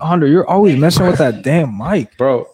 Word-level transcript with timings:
Andre, 0.00 0.30
you're 0.30 0.46
always 0.48 0.76
messing 0.76 1.06
with 1.06 1.18
that 1.18 1.42
damn 1.42 1.76
mic. 1.76 2.16
bro. 2.16 2.48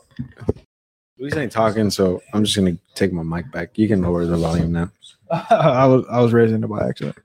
Luis 1.18 1.36
ain't 1.36 1.52
talking, 1.52 1.90
so 1.90 2.22
I'm 2.32 2.44
just 2.44 2.56
gonna 2.56 2.76
take 2.94 3.12
my 3.12 3.22
mic 3.22 3.50
back. 3.52 3.76
You 3.78 3.88
can 3.88 4.02
lower 4.02 4.24
the 4.26 4.36
volume 4.36 4.72
now. 4.72 4.90
I 5.30 5.86
was 5.86 6.04
I 6.10 6.20
was 6.20 6.32
raising 6.32 6.62
it 6.62 6.66
by 6.66 6.88
accident. 6.88 7.16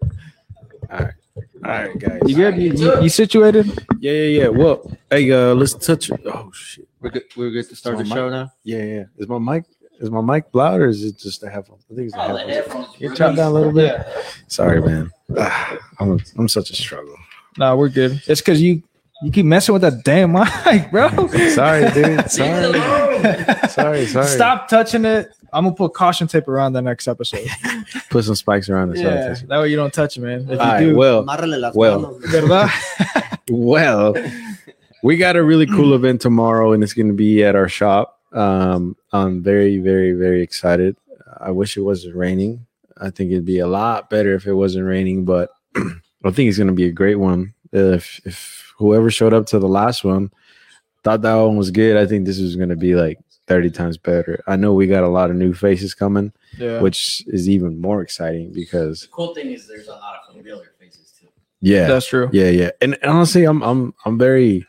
All 0.91 0.99
right, 0.99 1.13
all 1.65 1.71
right, 1.71 1.99
guys. 1.99 2.19
You 2.25 2.35
good? 2.35 2.55
You, 2.57 2.73
you, 2.73 3.01
you 3.03 3.09
situated? 3.09 3.67
Yeah, 3.99 4.11
yeah, 4.11 4.41
yeah. 4.43 4.47
Well, 4.47 4.89
hey, 5.09 5.29
uh, 5.31 5.53
let's 5.55 5.73
touch. 5.73 6.09
Oh 6.25 6.51
shit. 6.53 6.87
We're 7.01 7.09
good. 7.11 7.23
We're 7.35 7.51
good 7.51 7.67
to 7.69 7.75
start 7.75 7.97
the 7.97 8.05
So 8.05 8.15
show 8.15 8.29
now. 8.29 8.51
Yeah, 8.63 8.83
yeah. 8.83 9.03
Is 9.17 9.27
my 9.27 9.37
mic 9.39 9.65
is 9.99 10.09
my 10.09 10.21
mic 10.21 10.45
loud 10.53 10.79
or 10.81 10.87
is 10.87 11.03
it 11.03 11.17
just 11.17 11.41
the 11.41 11.49
headphones? 11.49 11.85
I 11.91 11.95
think 11.95 12.05
it's 12.07 12.15
the 12.15 12.21
Oh, 12.23 12.33
the 12.33 12.39
headphones. 12.39 12.85
headphones. 12.87 13.01
You 13.01 13.07
bro. 13.09 13.15
turn 13.15 13.35
down 13.35 13.51
a 13.51 13.53
little 13.53 13.73
bit. 13.73 14.05
Sorry, 14.47 14.81
man. 14.81 15.11
Ah, 15.37 15.77
I'm 15.99 16.19
I'm 16.37 16.47
such 16.47 16.69
a 16.71 16.75
struggle. 16.75 17.15
No, 17.57 17.75
we're 17.75 17.89
good. 17.89 18.21
It's 18.27 18.41
because 18.41 18.61
you 18.61 18.81
you 19.23 19.31
keep 19.31 19.45
messing 19.45 19.73
with 19.73 19.81
that 19.81 20.03
damn 20.03 20.31
mic, 20.31 20.91
bro. 20.91 21.09
Sorry, 21.49 21.89
dude. 21.91 22.29
Sorry. 22.31 23.69
sorry, 23.69 24.05
sorry. 24.05 24.27
Stop 24.27 24.69
touching 24.69 25.03
it. 25.03 25.29
I'm 25.51 25.65
gonna 25.65 25.75
put 25.75 25.93
caution 25.93 26.27
tape 26.27 26.47
around 26.47 26.73
the 26.73 26.81
next 26.81 27.07
episode. 27.07 27.47
Put 28.09 28.23
some 28.23 28.35
spikes 28.35 28.69
around 28.69 28.89
the 28.89 29.01
yeah, 29.01 29.33
side. 29.33 29.47
that 29.47 29.59
way 29.59 29.69
you 29.69 29.75
don't 29.75 29.93
touch 29.93 30.15
it, 30.15 30.21
man. 30.21 30.41
If 30.41 30.49
you 30.49 30.59
All 30.59 30.65
right, 30.65 30.79
do, 30.79 30.95
well, 30.95 31.25
well. 31.73 32.19
well, 33.49 34.13
we 35.03 35.17
got 35.17 35.35
a 35.35 35.43
really 35.43 35.65
cool 35.65 35.95
event 35.95 36.21
tomorrow, 36.21 36.71
and 36.73 36.83
it's 36.83 36.93
going 36.93 37.07
to 37.07 37.13
be 37.13 37.43
at 37.43 37.55
our 37.55 37.67
shop. 37.67 38.19
Um, 38.31 38.95
I'm 39.11 39.41
very, 39.41 39.79
very, 39.79 40.13
very 40.13 40.41
excited. 40.41 40.95
I 41.39 41.51
wish 41.51 41.77
it 41.77 41.81
wasn't 41.81 42.15
raining. 42.15 42.65
I 42.97 43.09
think 43.09 43.31
it'd 43.31 43.45
be 43.45 43.59
a 43.59 43.67
lot 43.67 44.09
better 44.09 44.35
if 44.35 44.45
it 44.45 44.53
wasn't 44.53 44.85
raining, 44.85 45.25
but 45.25 45.49
I 45.75 46.31
think 46.31 46.49
it's 46.49 46.57
going 46.57 46.67
to 46.67 46.73
be 46.73 46.85
a 46.85 46.91
great 46.91 47.15
one. 47.15 47.53
If 47.71 48.21
if 48.25 48.68
whoever 48.79 49.11
showed 49.11 49.33
up 49.33 49.45
to 49.47 49.59
the 49.59 49.67
last 49.67 50.03
one 50.03 50.31
thought 51.03 51.21
that 51.21 51.35
one 51.35 51.55
was 51.55 51.71
good, 51.71 51.97
I 51.97 52.05
think 52.05 52.25
this 52.25 52.39
is 52.39 52.55
going 52.55 52.69
to 52.69 52.75
be 52.75 52.95
like 52.95 53.19
30 53.47 53.71
times 53.71 53.97
better. 53.97 54.43
I 54.47 54.55
know 54.55 54.73
we 54.73 54.87
got 54.87 55.03
a 55.03 55.07
lot 55.09 55.29
of 55.29 55.35
new 55.35 55.53
faces 55.53 55.93
coming, 55.93 56.31
yeah. 56.57 56.81
which 56.81 57.23
is 57.27 57.47
even 57.49 57.79
more 57.79 58.01
exciting 58.01 58.51
because 58.51 59.01
The 59.01 59.07
cool 59.07 59.35
thing 59.35 59.51
is 59.51 59.67
there's 59.67 59.87
a 59.87 59.91
lot 59.91 60.15
of 60.17 60.35
familiar 60.35 60.73
faces 60.79 61.13
too. 61.19 61.27
yeah, 61.61 61.87
That's 61.87 62.07
true. 62.07 62.29
yeah, 62.31 62.49
yeah. 62.49 62.71
And 62.81 62.97
honestly, 63.03 63.45
I'm 63.45 63.61
I'm 63.61 63.93
I'm 64.05 64.17
very 64.17 64.65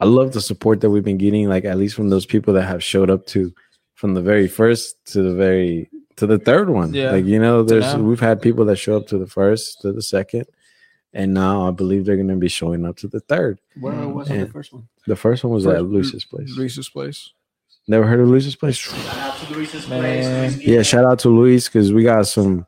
I 0.00 0.04
love 0.04 0.32
the 0.32 0.40
support 0.40 0.80
that 0.80 0.90
we've 0.90 1.04
been 1.04 1.18
getting, 1.18 1.48
like 1.48 1.64
at 1.64 1.76
least 1.76 1.94
from 1.96 2.08
those 2.08 2.26
people 2.26 2.54
that 2.54 2.64
have 2.64 2.82
showed 2.82 3.10
up 3.10 3.26
to 3.28 3.52
from 3.94 4.14
the 4.14 4.22
very 4.22 4.46
first 4.48 4.96
to 5.12 5.22
the 5.22 5.34
very 5.34 5.90
to 6.16 6.26
the 6.26 6.38
third 6.38 6.68
one. 6.68 6.92
Yeah. 6.92 7.12
Like, 7.12 7.24
you 7.24 7.38
know, 7.38 7.62
there's 7.62 7.94
now. 7.94 8.02
we've 8.02 8.20
had 8.20 8.42
people 8.42 8.64
that 8.66 8.76
show 8.76 8.96
up 8.96 9.06
to 9.08 9.18
the 9.18 9.26
first, 9.26 9.80
to 9.82 9.92
the 9.92 10.02
second, 10.02 10.46
and 11.18 11.34
now 11.34 11.66
I 11.66 11.72
believe 11.72 12.06
they're 12.06 12.16
gonna 12.16 12.36
be 12.36 12.48
showing 12.48 12.86
up 12.86 12.96
to 12.98 13.08
the 13.08 13.18
third. 13.20 13.58
Where 13.80 13.92
mm. 13.92 14.14
was 14.14 14.28
the 14.28 14.46
first 14.46 14.72
one? 14.72 14.88
The 15.06 15.16
first 15.16 15.42
one 15.42 15.52
was 15.52 15.64
First- 15.64 15.76
at 15.76 15.84
Luis's 15.84 16.24
place. 16.24 16.56
Reese's 16.56 16.88
place. 16.88 17.32
Never 17.88 18.06
heard 18.06 18.20
of 18.20 18.28
Luis's 18.28 18.54
place? 18.54 18.76
Shout 18.76 19.16
out 19.16 19.36
to 19.38 19.54
Luis's 19.54 19.88
Man. 19.88 20.00
place. 20.52 20.58
Yeah, 20.58 20.82
shout 20.82 21.04
out 21.04 21.18
to 21.20 21.30
Luis 21.30 21.68
because 21.68 21.92
we 21.92 22.04
got 22.04 22.26
some 22.26 22.66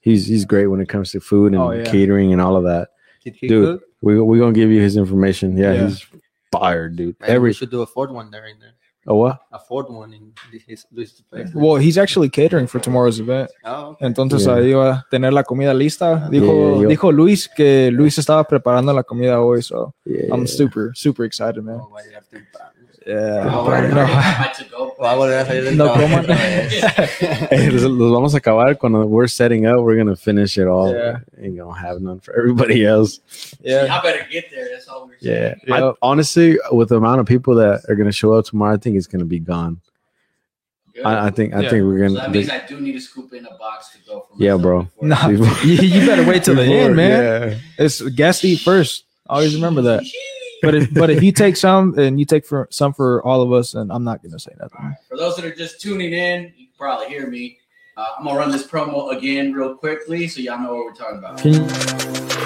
he's 0.00 0.26
he's 0.26 0.44
great 0.44 0.68
when 0.68 0.80
it 0.80 0.88
comes 0.88 1.12
to 1.12 1.20
food 1.20 1.52
and 1.52 1.60
Oh, 1.60 1.72
yeah. 1.72 1.84
catering 1.84 2.32
and 2.32 2.40
all 2.40 2.56
of 2.56 2.64
that. 2.64 2.90
Did 3.22 3.34
he 3.34 3.48
Dude, 3.48 3.80
cook? 3.80 3.88
we 4.00 4.20
we 4.22 4.38
gonna 4.38 4.52
give 4.52 4.70
you 4.70 4.80
his 4.80 4.96
information. 4.96 5.58
Yeah, 5.58 5.74
Yeah. 5.74 5.88
he's 5.88 6.06
fired, 6.50 6.96
dude. 6.96 7.16
Maybe 7.20 7.32
Every 7.32 7.50
we 7.50 7.54
should 7.54 7.70
do 7.70 7.82
a 7.82 7.86
fourth 7.86 8.10
one 8.10 8.30
there 8.30 8.46
in 8.46 8.58
there. 8.60 8.74
Oh 9.06 9.14
what? 9.16 9.40
A 9.52 9.58
fourth 9.58 9.88
one 9.90 10.12
in 10.14 10.32
his 10.66 10.86
this 10.92 11.22
place. 11.30 11.50
Well, 11.54 11.76
he's 11.76 11.96
actually 11.98 12.28
catering 12.30 12.66
for 12.66 12.78
tomorrow's 12.80 13.18
event. 13.20 13.50
Oh, 13.64 13.90
okay. 13.92 14.06
Entonces 14.06 14.46
Yeah. 14.46 14.54
ahí 14.56 14.72
va 14.74 14.90
a 14.90 15.06
tener 15.10 15.32
la 15.32 15.42
comida 15.42 15.72
lista. 15.74 16.28
Dijo, 16.30 16.46
Yeah, 16.76 16.82
yo- 16.82 16.88
dijo 16.88 17.12
Luis 17.12 17.48
que 17.48 17.90
Luis 17.90 18.18
estaba 18.18 18.44
preparando 18.44 18.92
la 18.92 19.02
comida 19.02 19.40
hoy, 19.40 19.62
so 19.62 19.94
Yeah. 20.04 20.32
I'm 20.34 20.46
super, 20.46 20.92
super 20.94 21.24
excited, 21.24 21.62
man. 21.62 21.80
Oh, 21.80 21.90
va 23.14 23.76
a 23.76 23.82
llegar. 23.82 23.88
Yeah. 23.88 23.90
Oh, 23.90 23.94
no. 23.94 24.02
about 24.04 24.54
to 24.54 24.64
go. 24.64 24.94
Va 25.00 25.12
a 25.12 25.16
volver 25.16 25.38
a 25.40 25.46
salir 25.46 25.64
del 25.64 25.76
No 25.78 25.86
trabajo 25.94 26.26
coman. 26.26 26.36
Hey, 27.50 27.70
los, 27.70 27.82
los 27.84 28.12
vamos 28.12 28.34
a 28.34 28.36
acabar 28.38 28.76
cuando 28.78 29.06
we're 29.06 29.28
setting 29.28 29.64
up. 29.64 29.78
We're 29.82 29.96
gonna 29.96 30.14
finish 30.14 30.58
it 30.58 30.66
all. 30.66 30.92
Yeah. 30.92 31.20
Ain't 31.40 31.56
gonna 31.56 31.74
have 31.78 32.02
none 32.02 32.20
for 32.20 32.36
everybody 32.36 32.84
else. 32.84 33.18
Yeah. 33.62 33.86
Y'all 33.86 34.02
better 34.02 34.26
get 34.30 34.50
there. 34.50 34.68
That's 34.70 34.88
all 34.88 35.06
we're 35.06 35.16
Yeah. 35.20 35.54
saying. 35.66 35.82
I- 35.84 35.92
honestly, 36.02 36.58
with 36.70 36.90
the 36.90 36.96
amount 36.96 37.20
of 37.20 37.26
people 37.26 37.54
that 37.54 37.80
are 37.88 37.94
gonna 37.94 38.12
show 38.12 38.34
up 38.34 38.44
tomorrow, 38.44 38.74
I 38.74 38.76
think 38.76 38.96
it's 38.96 39.06
gonna 39.06 39.24
be 39.24 39.38
gone. 39.38 39.80
I, 41.02 41.28
I 41.28 41.30
think 41.30 41.54
I 41.54 41.62
Yeah. 41.62 41.70
think 41.70 41.84
we're 41.86 41.98
gonna. 42.06 42.20
that 42.20 42.30
means 42.30 42.50
I 42.50 42.60
do 42.68 42.78
need 42.78 42.92
to 42.92 43.00
scoop 43.00 43.32
in 43.32 43.46
a 43.46 43.56
box 43.56 43.88
to 43.92 43.98
go 44.06 44.20
for 44.28 44.36
Yeah, 44.38 44.58
bro. 44.58 44.82
before- 44.82 45.08
Nah, 45.08 45.28
you, 45.64 45.76
you 45.76 46.06
better 46.06 46.26
wait 46.26 46.44
till 46.44 46.56
the 46.56 46.64
end, 46.64 46.94
man. 46.94 47.48
Yeah. 47.52 47.58
It's 47.78 48.02
guest 48.02 48.44
eat 48.44 48.60
first. 48.60 49.04
Always 49.26 49.54
remember 49.54 49.80
that. 49.82 50.02
But 50.62 50.74
if 50.74 50.94
but 50.94 51.10
if 51.10 51.22
you 51.22 51.32
take 51.44 51.56
some 51.56 51.98
and 51.98 52.18
you 52.18 52.26
take 52.26 52.46
for 52.46 52.68
some 52.70 52.92
for 52.92 53.22
all 53.24 53.42
of 53.42 53.52
us, 53.52 53.74
and 53.74 53.92
I'm 53.92 54.04
not 54.04 54.22
gonna 54.22 54.38
say 54.38 54.52
nothing. 54.60 54.96
For 55.08 55.16
those 55.16 55.36
that 55.36 55.44
are 55.44 55.54
just 55.54 55.80
tuning 55.80 56.12
in, 56.12 56.52
you 56.56 56.66
can 56.66 56.74
probably 56.78 57.08
hear 57.08 57.26
me. 57.26 57.58
Uh, 57.96 58.06
I'm 58.18 58.24
gonna 58.24 58.38
run 58.38 58.50
this 58.50 58.66
promo 58.66 59.16
again 59.16 59.52
real 59.52 59.74
quickly 59.74 60.28
so 60.28 60.40
y'all 60.40 60.58
know 60.58 60.74
what 60.74 60.84
we're 60.84 60.94
talking 60.94 61.18
about. 61.18 62.39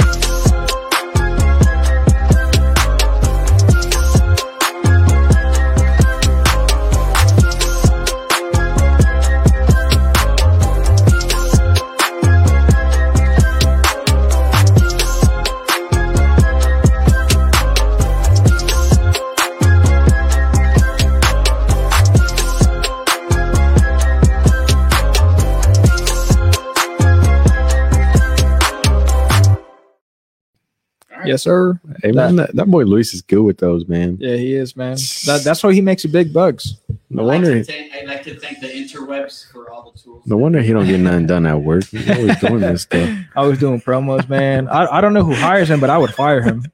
Right. 31.18 31.26
yes, 31.26 31.42
sir. 31.42 31.78
Hey 32.02 32.12
man, 32.12 32.36
that, 32.36 32.54
that 32.56 32.66
boy 32.66 32.84
Luis 32.84 33.14
is 33.14 33.22
good 33.22 33.42
with 33.42 33.58
those, 33.58 33.86
man. 33.88 34.16
Yeah, 34.20 34.36
he 34.36 34.54
is, 34.54 34.76
man. 34.76 34.96
That, 35.26 35.42
that's 35.44 35.62
why 35.62 35.72
he 35.72 35.80
makes 35.80 36.04
you 36.04 36.10
big 36.10 36.32
bucks. 36.32 36.74
No 37.10 37.22
I'd 37.22 37.26
like 37.26 37.42
wonder. 37.42 37.64
thank, 37.64 37.92
I'd 37.94 38.06
like 38.06 38.22
to 38.24 38.38
thank 38.38 38.60
the 38.60 38.66
interwebs 38.68 39.50
for 39.52 39.70
all 39.70 39.90
the 39.92 39.98
tools. 39.98 40.26
No 40.26 40.36
wonder 40.36 40.60
he 40.60 40.72
don't 40.72 40.86
get 40.86 40.98
nothing 41.00 41.26
done 41.26 41.46
at 41.46 41.60
work. 41.60 41.84
He's 41.86 42.10
always 42.10 42.38
doing 42.40 42.60
this 42.60 42.82
stuff, 42.84 43.08
I 43.36 43.42
was 43.46 43.58
doing 43.58 43.80
promos, 43.80 44.28
man. 44.28 44.68
I, 44.68 44.86
I 44.86 45.00
don't 45.00 45.12
know 45.14 45.24
who 45.24 45.34
hires 45.34 45.70
him, 45.70 45.80
but 45.80 45.90
I 45.90 45.98
would 45.98 46.14
fire 46.14 46.42
him. 46.42 46.64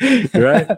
right? 0.34 0.68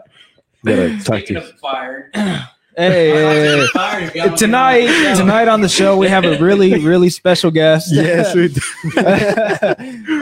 Gotta 0.65 0.99
talk 1.03 1.25
to. 1.25 1.35
of 1.37 1.59
fired, 1.59 2.11
Hey, 2.77 3.09
hey, 3.11 3.67
hey. 4.13 4.35
tonight, 4.37 4.85
wanna 4.85 4.89
get 4.91 4.95
on 4.95 5.09
the 5.09 5.15
show. 5.15 5.15
tonight 5.19 5.47
on 5.49 5.61
the 5.61 5.67
show, 5.69 5.97
we 5.97 6.07
have 6.07 6.23
a 6.23 6.37
really, 6.39 6.79
really 6.79 7.09
special 7.09 7.51
guest. 7.51 7.91
Yes, 7.91 8.33
we 8.33 8.47
do. 8.47 8.61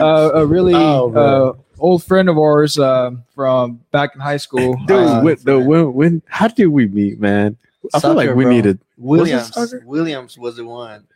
uh, 0.00 0.30
a 0.34 0.44
really 0.44 0.74
Oh, 0.74 1.12
uh, 1.14 1.52
old 1.78 2.04
friend 2.04 2.28
of 2.28 2.38
ours 2.38 2.78
um, 2.78 3.24
from 3.34 3.80
back 3.90 4.14
in 4.14 4.20
high 4.20 4.36
school. 4.36 4.74
Dude, 4.86 4.96
Uh, 4.96 5.20
when, 5.22 5.36
the, 5.42 5.58
when, 5.58 5.94
when, 5.94 6.22
how 6.26 6.48
did 6.48 6.66
we 6.66 6.86
meet, 6.86 7.20
man? 7.20 7.56
I 7.94 8.00
feel 8.00 8.14
like 8.14 8.34
we 8.34 8.44
bro. 8.44 8.52
needed. 8.52 8.78
Williams. 8.96 9.54
soccer? 9.54 9.82
Williams 9.86 10.36
was 10.36 10.56
the 10.56 10.64
one. 10.64 11.06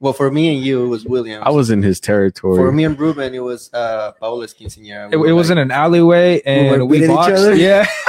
Well, 0.00 0.12
for 0.12 0.30
me 0.30 0.54
and 0.54 0.64
you, 0.64 0.84
it 0.84 0.88
was 0.88 1.04
Williams. 1.04 1.44
I 1.46 1.50
was 1.50 1.70
in 1.70 1.82
his 1.82 2.00
territory. 2.00 2.56
For 2.56 2.72
me 2.72 2.84
and 2.84 2.98
Ruben, 2.98 3.34
it 3.34 3.38
was 3.42 3.72
uh, 3.72 4.12
Paola's 4.20 4.52
quinceañera. 4.52 5.12
it, 5.12 5.16
it 5.16 5.32
was 5.32 5.50
in 5.50 5.58
an 5.58 5.70
alleyway, 5.70 6.40
and 6.44 6.80
were 6.80 6.84
we, 6.84 6.98
beating 6.98 7.10
each 7.12 7.16
boxed. 7.16 7.36
other? 7.36 7.54
Yeah. 7.54 7.86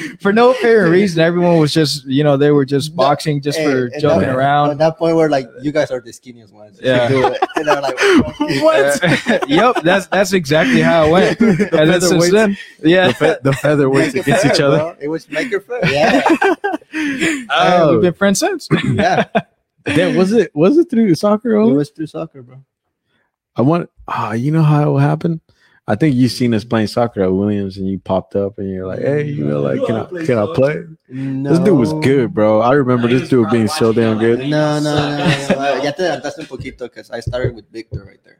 for 0.20 0.32
no 0.32 0.50
apparent 0.52 0.90
reason, 0.92 1.20
everyone 1.20 1.58
was 1.58 1.72
just, 1.72 2.04
you 2.06 2.22
know, 2.24 2.36
they 2.36 2.50
were 2.50 2.64
just 2.64 2.94
boxing 2.96 3.40
just 3.40 3.58
for 3.58 3.88
Hey, 3.88 3.92
and 3.94 4.00
jumping 4.00 4.28
that- 4.28 4.36
around. 4.36 4.70
At 4.70 4.78
that 4.78 4.98
point, 4.98 5.16
we're 5.16 5.28
like, 5.28 5.48
you 5.62 5.72
guys 5.72 5.90
are 5.90 6.00
the 6.00 6.10
skinniest 6.10 6.52
ones. 6.52 6.78
Yeah. 6.82 7.08
Do 7.08 7.26
it. 7.32 7.38
And 7.56 7.66
they're 7.68 7.80
like, 7.80 7.98
what? 8.62 9.48
yep, 9.48 9.76
that's 9.82 10.06
that's 10.06 10.32
exactly 10.32 10.80
how 10.80 11.06
it 11.06 11.10
went. 11.10 11.40
and 11.40 11.58
then 11.90 12.00
since 12.00 12.28
featherweights. 12.28 12.32
then, 12.32 12.56
yeah, 12.82 13.08
the, 13.08 13.14
fe- 13.14 13.36
the 13.42 13.50
featherweights 13.52 14.14
Make 14.14 14.16
it 14.16 14.20
against 14.20 14.42
fair, 14.42 14.52
each 14.54 14.60
other. 14.60 14.76
bro. 14.78 14.96
It 15.00 15.08
was 15.08 15.28
make 15.30 15.52
it 15.52 15.64
fair. 15.66 15.86
Yeah. 15.90 16.22
uh, 17.50 17.80
Oh. 17.82 17.92
we've 17.92 18.02
been 18.02 18.12
friends 18.14 18.38
since. 18.40 18.68
yeah. 18.84 19.24
Yeah, 19.86 20.14
was 20.16 20.32
it 20.32 20.54
was 20.54 20.76
it 20.76 20.90
through 20.90 21.14
soccer? 21.14 21.52
It 21.54 21.72
was 21.72 21.88
through 21.90 22.06
soccer, 22.06 22.42
bro. 22.42 22.62
I 23.56 23.62
want. 23.62 23.88
Ah, 24.06 24.32
you 24.34 24.52
know 24.52 24.62
how 24.62 24.82
it 24.82 24.86
will 24.86 24.98
happen. 24.98 25.40
I 25.90 25.96
think 25.96 26.14
you 26.14 26.28
seen 26.28 26.54
us 26.54 26.62
playing 26.62 26.86
soccer 26.86 27.20
at 27.22 27.32
Williams, 27.32 27.76
and 27.76 27.88
you 27.88 27.98
popped 27.98 28.36
up, 28.36 28.58
and 28.58 28.70
you're 28.70 28.86
like, 28.86 29.00
"Hey, 29.00 29.24
you 29.24 29.44
know, 29.44 29.60
like, 29.60 29.84
can 29.84 29.96
I 29.96 30.04
can 30.24 30.38
I 30.38 30.46
play?" 30.54 30.84
No. 31.08 31.50
This 31.50 31.58
dude 31.58 31.76
was 31.78 31.92
good, 31.94 32.32
bro. 32.32 32.60
I 32.60 32.74
remember 32.74 33.08
He 33.08 33.18
this 33.18 33.28
dude 33.28 33.50
being 33.50 33.66
so 33.66 33.92
damn 33.92 34.18
good. 34.18 34.38
like, 34.38 34.48
No, 34.48 34.78
no, 34.78 34.94
no. 34.94 35.18
no, 35.18 35.26
no. 35.26 35.30
Suck. 35.48 35.56
Uh, 35.58 35.80
Ya 35.82 35.90
te 35.90 36.04
un 36.06 36.20
poquito 36.46 36.84
because 36.86 37.10
I 37.10 37.18
started 37.18 37.56
with 37.56 37.66
Victor 37.72 38.04
right 38.06 38.22
there. 38.22 38.38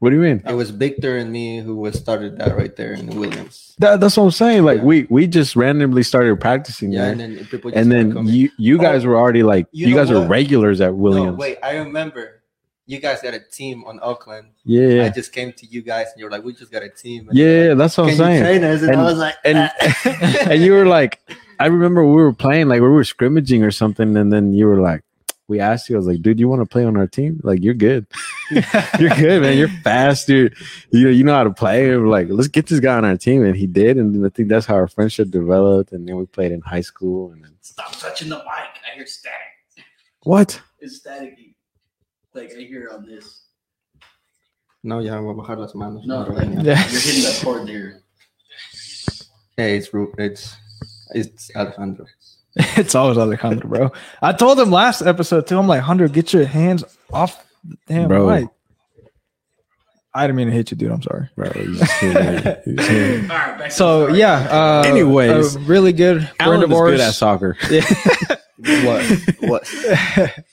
What 0.00 0.10
do 0.10 0.16
you 0.16 0.22
mean? 0.22 0.42
It 0.46 0.52
was 0.52 0.68
Victor 0.68 1.16
and 1.16 1.32
me 1.32 1.60
who 1.60 1.76
was 1.76 1.94
started 1.98 2.36
that 2.36 2.54
right 2.54 2.76
there 2.76 2.92
in 2.92 3.06
Williams. 3.16 3.74
That, 3.78 4.00
that's 4.00 4.18
what 4.18 4.24
I'm 4.24 4.30
saying. 4.32 4.62
Like 4.64 4.78
Yeah. 4.78 4.84
we 4.84 5.06
we 5.08 5.26
just 5.26 5.56
randomly 5.56 6.02
started 6.02 6.38
practicing 6.38 6.92
Yeah, 6.92 7.04
there, 7.04 7.12
and 7.12 7.20
then 7.20 7.44
people 7.46 7.70
just 7.70 7.80
and 7.80 7.90
then 7.90 8.26
you 8.26 8.50
you 8.58 8.76
guys 8.76 9.06
Oh, 9.06 9.08
were 9.08 9.16
already 9.16 9.42
like 9.42 9.66
you 9.72 9.88
you, 9.88 9.94
guys 9.94 10.10
were 10.10 10.20
what? 10.20 10.28
regulars 10.28 10.82
at 10.82 10.94
Williams. 10.94 11.38
No, 11.38 11.40
wait, 11.40 11.56
I 11.62 11.76
remember 11.78 12.42
you 12.86 12.98
guys 13.00 13.22
got 13.22 13.34
a 13.34 13.40
team 13.40 13.84
on 13.84 13.98
Oakland. 14.02 14.48
Yeah, 14.64 15.04
I 15.04 15.08
just 15.08 15.32
came 15.32 15.52
to 15.54 15.66
you 15.66 15.82
guys 15.82 16.08
and 16.12 16.20
you're 16.20 16.30
like, 16.30 16.44
we 16.44 16.52
just 16.54 16.70
got 16.72 16.82
a 16.82 16.88
team. 16.90 17.28
And 17.28 17.38
yeah, 17.38 17.74
that's 17.74 17.96
what 17.96 18.10
Can 18.10 18.20
I'm 18.20 18.32
you 18.32 18.38
saying. 18.38 18.42
train 18.60 18.64
us? 18.64 18.82
And, 18.82 18.90
And- 18.92 19.00
I 19.00 19.04
was 19.04 19.18
like, 19.18 19.34
and 19.44 19.58
"Ah." 19.58 20.48
and 20.50 20.62
you 20.62 20.72
were 20.72 20.86
like, 20.86 21.20
I 21.58 21.66
remember 21.66 22.04
we 22.04 22.14
were 22.16 22.32
playing, 22.32 22.68
like 22.68 22.80
we 22.80 22.88
were 22.88 23.04
scrimmaging 23.04 23.62
or 23.62 23.70
something, 23.70 24.16
and 24.16 24.32
then 24.32 24.52
you 24.52 24.66
were 24.66 24.80
like, 24.80 25.02
we 25.46 25.60
asked 25.60 25.88
you, 25.90 25.96
I 25.96 25.98
was 25.98 26.06
like, 26.06 26.22
dude, 26.22 26.40
you 26.40 26.48
want 26.48 26.62
to 26.62 26.66
play 26.66 26.84
on 26.86 26.96
our 26.96 27.06
team? 27.06 27.38
Like, 27.42 27.62
you're 27.62 27.74
good, 27.74 28.06
you're 28.50 29.10
good, 29.10 29.42
man. 29.42 29.58
You're 29.58 29.68
fast, 29.68 30.26
dude. 30.26 30.54
You 30.90 31.08
you 31.10 31.22
know 31.22 31.34
how 31.34 31.44
to 31.44 31.52
play. 31.52 31.90
And 31.90 32.02
we're 32.02 32.08
like, 32.08 32.28
let's 32.30 32.48
get 32.48 32.66
this 32.66 32.80
guy 32.80 32.96
on 32.96 33.04
our 33.04 33.16
team, 33.18 33.44
and 33.44 33.54
he 33.54 33.66
did, 33.66 33.98
and 33.98 34.24
I 34.24 34.30
think 34.30 34.48
that's 34.48 34.64
how 34.66 34.74
our 34.74 34.88
friendship 34.88 35.30
developed. 35.30 35.92
And 35.92 36.08
then 36.08 36.16
we 36.16 36.24
played 36.26 36.50
in 36.52 36.60
high 36.62 36.80
school, 36.80 37.32
and 37.32 37.44
then 37.44 37.52
Stop 37.60 37.92
touching 37.98 38.28
the 38.30 38.36
mic. 38.38 38.46
I 38.46 38.94
hear 38.96 39.06
static. 39.06 39.84
what? 40.22 40.60
It's 40.80 41.00
staticky. 41.06 41.53
Like 42.34 42.50
I 42.56 42.62
hear 42.62 42.90
on 42.92 43.06
this. 43.06 43.42
no, 44.82 44.98
ya 44.98 45.20
voy 45.20 45.30
a 45.30 45.34
bajar 45.34 45.58
las 45.58 45.74
manos. 45.74 46.04
No, 46.06 46.24
No, 46.24 46.32
like. 46.34 46.48
Yeah. 46.64 46.86
you're 46.90 47.00
hitting 47.00 47.22
that 47.22 47.40
chord 47.44 47.66
there. 47.68 48.00
Hey, 49.56 49.76
it's 49.76 49.92
Ru- 49.94 50.12
it's 50.18 50.56
it's 51.14 51.50
Alejandro. 51.54 52.06
it's 52.56 52.94
always 52.94 53.18
Alejandro, 53.18 53.68
bro. 53.68 53.92
I 54.20 54.32
told 54.32 54.58
him 54.58 54.70
last 54.70 55.02
episode 55.02 55.46
too. 55.46 55.58
I'm 55.58 55.68
like, 55.68 55.82
Hunter, 55.82 56.08
get 56.08 56.32
your 56.32 56.44
hands 56.44 56.84
off 57.12 57.44
the 57.64 57.76
damn 57.86 58.08
Bro. 58.08 58.26
mic. 58.28 58.48
I 60.16 60.26
didn't 60.28 60.36
mean 60.36 60.46
to 60.48 60.52
hit 60.52 60.70
you, 60.70 60.76
dude. 60.76 60.92
I'm 60.92 61.02
sorry. 61.02 61.28
Bro, 61.36 61.50
you 61.56 61.74
just 61.76 61.92
hit 62.00 62.14
me. 62.14 62.52
You 62.66 62.76
just 62.76 62.88
hit 62.88 63.22
me. 63.22 63.28
All 63.30 63.36
right, 63.36 63.72
So 63.72 64.08
yeah. 64.08 64.48
Uh, 64.50 64.82
Anyways. 64.86 65.56
a 65.56 65.58
really 65.60 65.92
good 65.92 66.20
friend 66.22 66.40
Alan 66.40 66.62
of 66.64 66.70
is 66.72 66.78
good 66.78 67.00
at 67.00 67.14
soccer. 67.14 67.56
What? 68.84 69.04
what? 69.40 69.62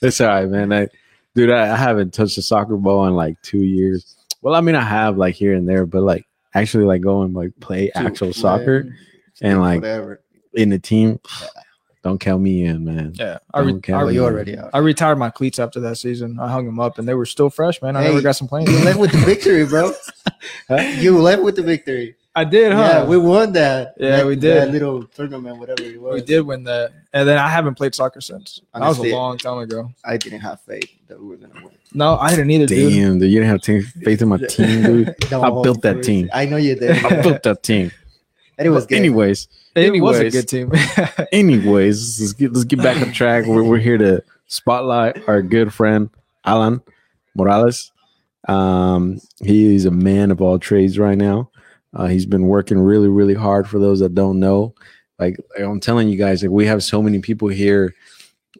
It's 0.02 0.20
all 0.20 0.26
right, 0.26 0.48
man. 0.48 0.72
I, 0.72 0.88
dude, 1.34 1.50
I, 1.50 1.72
I 1.72 1.76
haven't 1.76 2.12
touched 2.14 2.38
a 2.38 2.42
soccer 2.42 2.76
ball 2.76 3.06
in 3.06 3.14
like 3.14 3.40
two 3.42 3.62
years. 3.62 4.16
Well, 4.42 4.54
I 4.54 4.60
mean, 4.60 4.74
I 4.74 4.82
have 4.82 5.16
like 5.16 5.34
here 5.34 5.54
and 5.54 5.68
there, 5.68 5.86
but 5.86 6.02
like 6.02 6.26
actually 6.54 6.84
like 6.84 7.00
go 7.00 7.22
and 7.22 7.34
like 7.34 7.52
play 7.60 7.90
actual 7.94 8.32
soccer 8.32 8.94
and 9.40 9.60
like 9.60 9.80
whatever. 9.82 10.20
in 10.54 10.68
the 10.70 10.78
team. 10.78 11.20
Don't 12.02 12.18
count 12.18 12.42
me 12.42 12.64
in, 12.64 12.84
man. 12.84 13.12
yeah, 13.14 13.38
I, 13.54 13.60
re- 13.60 13.74
Okay. 13.74 13.92
I, 13.92 14.02
re- 14.02 14.14
you 14.14 14.24
already 14.24 14.58
out. 14.58 14.70
I 14.74 14.78
retired 14.78 15.18
my 15.20 15.30
cleats 15.30 15.60
after 15.60 15.78
that 15.80 15.98
season. 15.98 16.40
I 16.40 16.48
hung 16.50 16.66
them 16.66 16.80
up, 16.80 16.98
and 16.98 17.06
they 17.06 17.14
were 17.14 17.24
still 17.26 17.48
fresh, 17.48 17.80
man. 17.80 17.94
I 17.94 18.02
Hey. 18.02 18.08
never 18.08 18.20
got 18.22 18.32
some 18.32 18.48
playing. 18.48 18.66
You 18.68 18.78
left 18.84 18.98
with 18.98 19.12
the 19.12 19.18
victory, 19.18 19.64
bro. 19.66 19.92
You 20.98 21.20
left 21.20 21.42
with 21.42 21.54
the 21.56 21.62
victory. 21.62 22.16
I 22.34 22.42
did, 22.44 22.72
huh? 22.72 22.78
Yeah, 22.80 23.04
we 23.04 23.18
won 23.18 23.52
that. 23.52 23.94
Yeah, 23.98 24.16
that- 24.16 24.26
we 24.26 24.34
did. 24.34 24.56
That 24.62 24.70
little 24.70 25.04
tournament, 25.04 25.58
whatever 25.58 25.82
it 25.84 26.00
was. 26.00 26.14
we 26.14 26.22
did 26.22 26.40
win 26.40 26.64
that, 26.64 26.90
and 27.12 27.28
then 27.28 27.38
I 27.38 27.48
haven't 27.48 27.74
played 27.74 27.94
soccer 27.94 28.20
since. 28.20 28.60
That 28.74 28.80
was 28.80 28.98
a 28.98 29.04
long 29.14 29.38
time 29.38 29.58
ago. 29.58 29.90
I 30.04 30.16
didn't 30.16 30.40
have 30.40 30.60
faith 30.62 30.90
that 31.08 31.20
we 31.20 31.26
were 31.28 31.36
gonna 31.36 31.54
win. 31.64 31.74
No, 31.94 32.16
I 32.16 32.30
didn't 32.30 32.50
either, 32.50 32.66
dude. 32.66 32.92
Damn, 32.92 33.18
dude, 33.18 33.30
you 33.30 33.40
didn't 33.40 33.50
have 33.50 33.62
team, 33.62 33.82
faith 33.82 34.22
in 34.22 34.28
my 34.28 34.38
team, 34.38 34.82
dude. 34.82 35.08
I 35.32 35.50
built 35.50 35.82
that 35.82 35.96
please. 35.96 36.06
team. 36.06 36.30
I 36.32 36.46
know 36.46 36.56
you 36.56 36.74
did. 36.74 37.04
I 37.04 37.20
built 37.22 37.42
that 37.42 37.62
team. 37.62 37.90
and 38.58 38.66
it 38.66 38.70
was 38.70 38.86
good. 38.86 38.96
Anyways, 38.96 39.48
It 39.74 40.00
was 40.02 40.18
a 40.18 40.26
Anyways. 40.26 40.32
good 40.32 40.48
team. 40.48 40.72
anyways, 41.32 42.20
let's 42.20 42.32
get 42.32 42.52
let's 42.52 42.64
get 42.64 42.82
back 42.82 43.00
on 43.00 43.12
track. 43.12 43.46
We're 43.46 43.62
we're 43.62 43.78
here 43.78 43.98
to 43.98 44.22
spotlight 44.46 45.28
our 45.28 45.42
good 45.42 45.72
friend 45.72 46.08
Alan 46.44 46.80
Morales. 47.34 47.92
Um, 48.48 49.20
he 49.42 49.74
is 49.74 49.84
a 49.84 49.90
man 49.90 50.30
of 50.30 50.40
all 50.40 50.58
trades 50.58 50.98
right 50.98 51.16
now. 51.16 51.50
Uh, 51.94 52.06
he's 52.06 52.26
been 52.26 52.46
working 52.46 52.78
really, 52.78 53.08
really 53.08 53.34
hard. 53.34 53.68
For 53.68 53.78
those 53.78 54.00
that 54.00 54.14
don't 54.14 54.40
know, 54.40 54.74
like 55.18 55.36
I'm 55.58 55.80
telling 55.80 56.08
you 56.08 56.16
guys, 56.16 56.42
like 56.42 56.50
we 56.50 56.66
have 56.66 56.82
so 56.82 57.02
many 57.02 57.20
people 57.20 57.48
here 57.48 57.94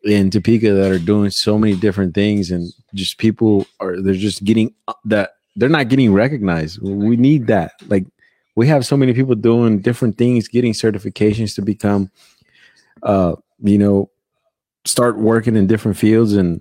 in 0.05 0.31
Topeka 0.31 0.73
that 0.73 0.91
are 0.91 0.99
doing 0.99 1.31
so 1.31 1.59
many 1.59 1.77
different 1.77 2.15
things, 2.15 2.51
and 2.51 2.73
just 2.95 3.19
people 3.19 3.67
are 3.81 4.01
they're 4.01 4.15
just 4.15 4.45
getting 4.45 4.75
that 5.05 5.35
they're 5.57 5.69
not 5.69 5.89
getting 5.89 6.13
recognized. 6.13 6.81
We 6.83 7.17
need 7.17 7.47
that. 7.49 7.73
Like 7.89 8.07
we 8.55 8.67
have 8.69 8.87
so 8.87 8.97
many 8.97 9.13
people 9.15 9.35
doing 9.35 9.81
different 9.81 10.19
things, 10.19 10.49
getting 10.49 10.73
certifications 10.73 11.55
to 11.57 11.63
become, 11.63 12.11
uh, 13.03 13.35
you 13.61 13.79
know, 13.79 14.11
start 14.85 15.19
working 15.19 15.57
in 15.57 15.67
different 15.67 15.97
fields, 15.97 16.35
and 16.35 16.61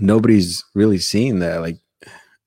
nobody's 0.00 0.64
really 0.74 0.98
seeing 0.98 1.38
that. 1.40 1.60
Like, 1.60 1.78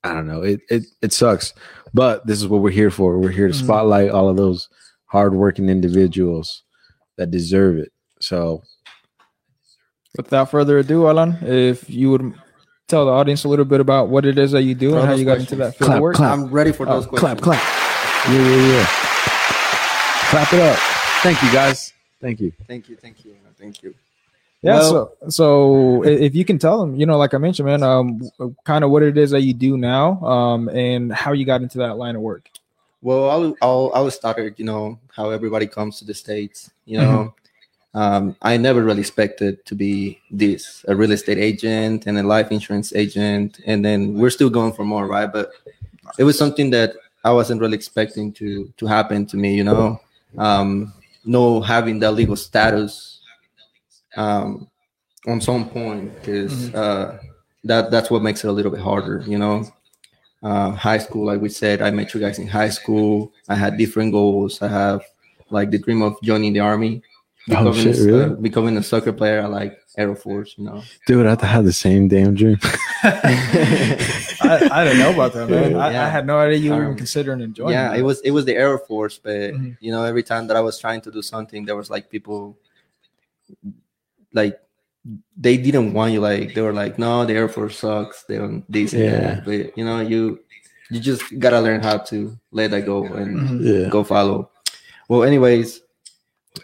I 0.03 0.13
don't 0.13 0.27
know, 0.27 0.42
it 0.42 0.62
it 0.69 0.86
it 1.01 1.13
sucks, 1.13 1.53
but 1.94 2.25
this 2.27 2.39
is 2.39 2.48
what 2.48 2.62
we're 2.62 2.71
here 2.71 2.92
for. 2.92 3.18
We're 3.19 3.30
here 3.30 3.48
to 3.48 3.53
Mhm. 3.53 3.63
spotlight 3.63 4.10
all 4.10 4.30
of 4.30 4.38
those 4.38 4.68
hardworking 5.07 5.69
individuals 5.69 6.63
that 7.18 7.31
deserve 7.31 7.77
it. 7.80 7.92
So, 8.21 8.63
Without 10.15 10.50
further 10.50 10.80
ado, 10.80 11.07
Alan, 11.07 11.38
if 11.44 11.88
you 11.89 12.09
would 12.12 12.33
tell 12.88 13.06
the 13.06 13.12
audience 13.12 13.44
a 13.44 13.50
little 13.50 13.65
bit 13.65 13.80
about 13.80 14.09
what 14.09 14.25
it 14.25 14.38
is 14.39 14.51
that 14.51 14.63
you 14.63 14.74
do 14.74 14.95
and 14.98 15.06
how 15.06 15.12
those 15.12 15.19
you 15.19 15.25
got 15.25 15.38
into 15.39 15.56
that 15.57 15.75
field 15.75 15.88
Clap, 15.89 15.98
of 15.98 16.01
work. 16.01 16.15
clap. 16.15 16.31
I'm 16.33 16.45
ready 16.48 16.71
for 16.71 16.88
Oh, 16.89 16.94
those 16.94 17.06
questions. 17.06 17.39
clap, 17.39 17.59
clap, 17.59 18.30
yeah, 18.30 18.39
yeah, 18.50 18.77
yeah. 18.80 18.86
Clap 20.30 20.54
it 20.54 20.59
up. 20.59 20.77
Thank 21.21 21.42
you, 21.44 21.51
guys. 21.51 21.94
Thank 22.19 22.39
you. 22.39 22.51
Thank 22.68 22.89
you, 22.89 22.95
thank 22.95 23.24
you, 23.25 23.36
thank 23.60 23.83
you. 23.83 23.94
Yeah, 24.63 24.77
Well- 24.77 25.13
so 25.21 25.30
so 25.30 26.03
if 26.03 26.33
you 26.33 26.44
can 26.44 26.57
tell 26.57 26.80
them, 26.80 26.95
you 26.95 27.06
know, 27.06 27.18
like 27.19 27.36
I 27.36 27.38
mentioned, 27.38 27.68
man, 27.68 27.83
um, 27.83 28.19
kind 28.65 28.83
of 28.83 28.89
what 28.89 29.03
it 29.03 29.18
is 29.19 29.30
that 29.31 29.42
you 29.42 29.53
do 29.53 29.77
now, 29.77 30.19
um, 30.25 30.68
and 30.69 31.13
how 31.13 31.33
you 31.33 31.45
got 31.45 31.62
into 31.62 31.77
that 31.80 31.98
line 31.98 32.15
of 32.15 32.24
work. 32.24 32.50
Well, 33.07 33.30
I'll, 33.30 33.56
I'll, 33.62 33.92
I 33.95 34.01
was 34.01 34.15
started, 34.15 34.56
you 34.57 34.65
know, 34.65 35.00
how 35.15 35.30
everybody 35.30 35.65
comes 35.65 35.98
to 36.00 36.04
the 36.04 36.13
States, 36.13 36.71
you 36.83 36.98
know. 36.98 37.33
Um, 37.94 38.36
I 38.42 38.57
never 38.57 38.83
really 38.83 39.00
expected 39.00 39.65
to 39.65 39.75
be 39.75 40.19
this 40.30 40.83
a 40.89 40.94
real 40.94 41.13
estate 41.13 41.38
agent 41.38 42.06
and 42.06 42.19
a 42.19 42.21
life 42.21 42.51
insurance 42.51 42.92
agent, 42.94 43.62
and 43.65 43.83
then 43.83 44.15
we're 44.15 44.30
still 44.30 44.50
going 44.50 44.74
for 44.74 44.83
more, 44.83 45.07
right? 45.07 45.31
But 45.31 45.51
it 46.19 46.25
was 46.25 46.38
something 46.38 46.69
that 46.71 46.95
I 47.24 47.31
wasn't 47.31 47.62
really 47.62 47.75
expecting 47.75 48.33
to 48.33 48.74
to 48.75 48.86
happen 48.86 49.25
to 49.27 49.38
me, 49.38 49.56
you 49.56 49.63
know. 49.63 50.01
Um, 50.38 50.94
no 51.24 51.62
having 51.62 52.00
that 52.00 52.12
legal 52.12 52.36
status 52.36 53.21
um, 54.18 54.68
on 55.25 55.39
some 55.39 55.69
point 55.69 56.13
because 56.15 56.75
uh, 56.75 57.19
that 57.63 57.89
that's 57.89 58.12
what 58.12 58.21
makes 58.21 58.44
it 58.44 58.50
a 58.50 58.51
little 58.51 58.71
bit 58.71 58.81
harder, 58.81 59.24
you 59.25 59.38
know 59.38 59.63
uh, 60.50 60.72
high 60.88 61.00
school, 61.06 61.24
like 61.32 61.42
we 61.46 61.50
said, 61.62 61.82
I 61.88 61.90
met 61.92 62.14
you 62.14 62.20
guys 62.26 62.38
in 62.40 62.48
high 62.60 62.70
school. 62.80 63.12
I 63.54 63.56
had 63.64 63.72
different 63.84 64.10
goals. 64.20 64.62
I 64.62 64.70
have 64.82 65.02
like 65.58 65.70
the 65.72 65.80
dream 65.86 66.02
of 66.08 66.14
joining 66.30 66.54
the 66.54 66.62
army, 66.72 66.94
Oh, 67.50 67.72
becoming, 67.72 67.74
shit, 67.84 68.00
a, 68.00 68.04
really? 68.10 68.24
uh, 68.26 68.36
becoming 68.48 68.76
a 68.78 68.84
soccer 68.92 69.14
player. 69.20 69.40
I 69.42 69.48
like 69.60 69.74
Air 69.98 70.16
Force, 70.16 70.56
you 70.58 70.64
know. 70.68 70.80
Dude, 71.08 71.26
I 71.26 71.36
had 71.56 71.64
the 71.66 71.74
same 71.86 72.08
damn 72.14 72.34
dream. 72.42 72.58
I, 73.04 74.70
I 74.72 74.84
didn't 74.86 75.00
know 75.04 75.14
about 75.18 75.32
that, 75.34 75.48
man. 75.50 75.76
I, 75.76 75.88
I 76.06 76.10
had 76.10 76.26
no 76.26 76.38
idea 76.40 76.58
you 76.60 76.72
were 76.72 76.82
even 76.84 76.92
Um, 76.92 76.98
considering 77.04 77.42
enjoying. 77.42 77.72
yeah, 77.76 77.90
that. 77.90 78.00
it 78.00 78.04
was 78.10 78.18
it 78.22 78.32
was 78.38 78.46
the 78.50 78.56
Air 78.64 78.78
Force, 78.90 79.18
but 79.28 79.54
Mhm. 79.56 79.78
you 79.80 79.92
know, 79.94 80.04
every 80.12 80.24
time 80.32 80.44
that 80.48 80.58
I 80.58 80.64
was 80.70 80.76
trying 80.80 81.02
to 81.08 81.12
do 81.18 81.22
something, 81.34 81.66
there 81.68 81.76
was 81.82 81.90
like 81.90 82.06
people 82.16 82.58
like 84.34 84.60
they 85.38 85.58
didn't 85.58 85.94
want 85.94 86.14
you. 86.14 86.20
Like 86.22 86.54
they 86.54 86.62
were 86.62 86.74
like, 86.74 86.98
no, 87.00 87.26
the 87.26 87.34
Air 87.34 87.48
Force 87.50 87.78
sucks. 87.80 88.24
They 88.24 88.38
don't 88.38 88.64
this 88.72 88.94
Yeah. 88.94 89.42
But 89.46 89.78
you 89.78 89.86
know, 89.86 90.00
you 90.02 90.40
you 90.90 91.00
just 91.00 91.24
gotta 91.40 91.60
learn 91.60 91.82
how 91.82 91.98
to 91.98 92.38
let 92.52 92.72
that 92.72 92.86
go 92.86 93.04
and 93.06 93.38
Mhm. 93.38 93.60
Yeah. 93.84 93.90
go 93.90 94.04
follow. 94.04 94.50
Well, 95.10 95.24
anyways, 95.24 95.82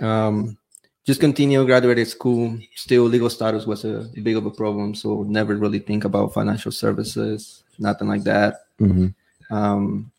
um, 0.02 0.58
just 1.06 1.20
continue, 1.20 1.66
graduated 1.66 2.08
school. 2.08 2.58
Still, 2.76 3.04
legal 3.04 3.30
status 3.30 3.66
was 3.68 3.84
a 3.86 4.08
big 4.22 4.38
of 4.38 4.46
a 4.46 4.52
problem, 4.52 4.96
so 4.96 5.24
never 5.24 5.56
really 5.56 5.80
think 5.80 6.06
about 6.06 6.34
financial 6.34 6.72
services, 6.72 7.64
nothing 7.80 8.08
like 8.08 8.24
that. 8.24 8.66
hmm 8.80 9.08
Um, 9.52 10.12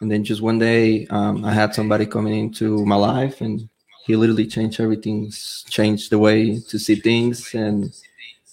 and 0.00 0.10
then 0.10 0.24
just 0.24 0.40
one 0.42 0.58
day, 0.58 1.06
um, 1.10 1.44
I 1.44 1.52
had 1.52 1.74
somebody 1.74 2.06
coming 2.06 2.34
into 2.38 2.84
my 2.86 2.96
life, 2.96 3.40
and 3.40 3.68
he 4.04 4.16
literally 4.16 4.46
changed 4.46 4.80
everything, 4.80 5.30
changed 5.68 6.10
the 6.10 6.18
way 6.18 6.58
to 6.68 6.78
see 6.78 6.96
things, 6.96 7.54
and 7.54 7.92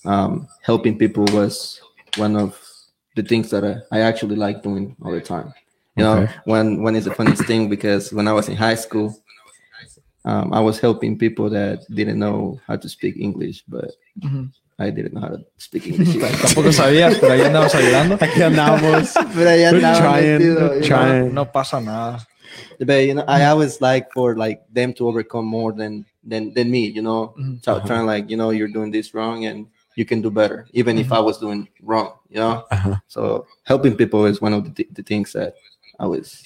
um, 0.06 0.48
helping 0.62 0.98
people 0.98 1.26
was 1.34 1.82
one 2.18 2.36
of 2.36 2.58
the 3.16 3.24
things 3.24 3.50
that 3.50 3.64
I, 3.66 3.82
I 3.98 4.02
actually 4.02 4.36
like 4.36 4.62
doing 4.64 4.96
all 5.04 5.12
the 5.12 5.22
time. 5.22 5.54
You 5.98 6.04
know, 6.04 6.18
Okay. 6.24 6.34
when 6.46 6.82
when 6.84 6.96
it's 6.96 7.06
the 7.06 7.14
funniest 7.16 7.44
thing 7.46 7.68
because 7.70 8.14
when 8.14 8.28
I 8.28 8.34
was 8.34 8.48
in 8.48 8.56
high 8.56 8.76
school, 8.76 9.18
um, 10.26 10.54
I 10.54 10.60
was 10.60 10.80
helping 10.80 11.18
people 11.18 11.50
that 11.50 11.84
didn't 11.94 12.20
know 12.20 12.60
how 12.68 12.76
to 12.78 12.88
speak 12.88 13.18
English, 13.18 13.64
but 13.68 13.92
Mhm. 14.22 14.52
I 14.80 14.92
didn't 14.92 15.14
know 15.14 15.20
how 15.22 15.36
to 15.36 15.44
speak 15.58 15.88
English. 15.88 16.16
Tampoco 16.44 16.72
sabías, 16.72 17.18
pero 17.20 17.34
ahí 17.34 17.42
andamos 17.42 17.76
ayudando. 17.76 18.16
Aquí 18.22 18.42
andamos. 18.42 19.12
Pero 19.36 19.50
ahí 19.50 19.64
andaba 19.66 20.00
trying, 20.00 20.40
metido, 20.40 20.76
you 20.80 20.88
know. 20.90 21.30
No 21.34 21.52
pasa 21.52 21.82
nada. 21.82 22.26
But 22.86 23.04
you 23.06 23.14
know 23.14 23.26
i 23.28 23.46
always 23.46 23.82
like 23.82 24.12
for 24.14 24.36
like 24.36 24.62
them 24.74 24.94
to 24.94 25.08
overcome 25.08 25.46
more 25.46 25.72
than 25.74 26.06
than 26.24 26.54
than 26.54 26.70
me 26.72 26.88
you 26.88 27.02
know 27.02 27.34
Mhm. 27.38 27.64
so 27.64 27.80
trying 27.86 28.06
like 28.06 28.30
you 28.30 28.38
know 28.38 28.50
you're 28.52 28.68
doing 28.78 28.92
this 28.92 29.14
wrong 29.14 29.46
and 29.46 29.68
you 29.96 30.06
can 30.06 30.22
do 30.22 30.30
better 30.32 30.68
even 30.74 30.98
if 30.98 31.12
i 31.12 31.20
was 31.20 31.38
doing 31.40 31.68
wrong 31.82 32.14
you 32.30 32.38
know 32.40 32.64
Uh-huh. 32.72 32.96
so 33.08 33.46
helping 33.64 33.96
people 33.96 34.26
is 34.26 34.42
one 34.42 34.54
of 34.54 34.64
the, 34.66 34.72
th- 34.72 34.90
the 34.94 35.04
things 35.04 35.34
that 35.34 35.56
i 36.00 36.06
was 36.06 36.44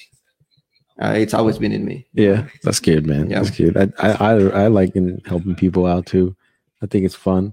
uh, 1.02 1.14
it's 1.16 1.34
always 1.34 1.58
been 1.58 1.72
in 1.72 1.84
me 1.84 2.06
Yeah, 2.14 2.46
that's 2.62 2.78
good, 2.80 3.04
man. 3.06 3.28
Yeah. 3.30 3.42
That's 3.42 3.56
good. 3.56 3.76
I, 3.76 3.86
I 3.98 4.10
I 4.12 4.32
I 4.64 4.66
like 4.68 4.94
in 4.94 5.20
helping 5.26 5.56
people 5.56 5.86
out 5.86 6.06
too. 6.06 6.36
I 6.82 6.86
think 6.86 7.04
it's 7.04 7.16
fun. 7.18 7.52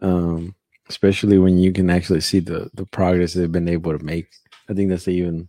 Um, 0.00 0.54
especially 0.88 1.36
when 1.36 1.58
you 1.58 1.70
can 1.72 1.90
actually 1.90 2.22
see 2.22 2.40
the 2.40 2.70
the 2.72 2.86
progress 2.86 3.34
they've 3.34 3.52
been 3.52 3.68
able 3.68 3.92
to 3.92 4.02
make. 4.04 4.28
I 4.70 4.74
think 4.74 4.88
that's 4.88 5.06
even 5.08 5.48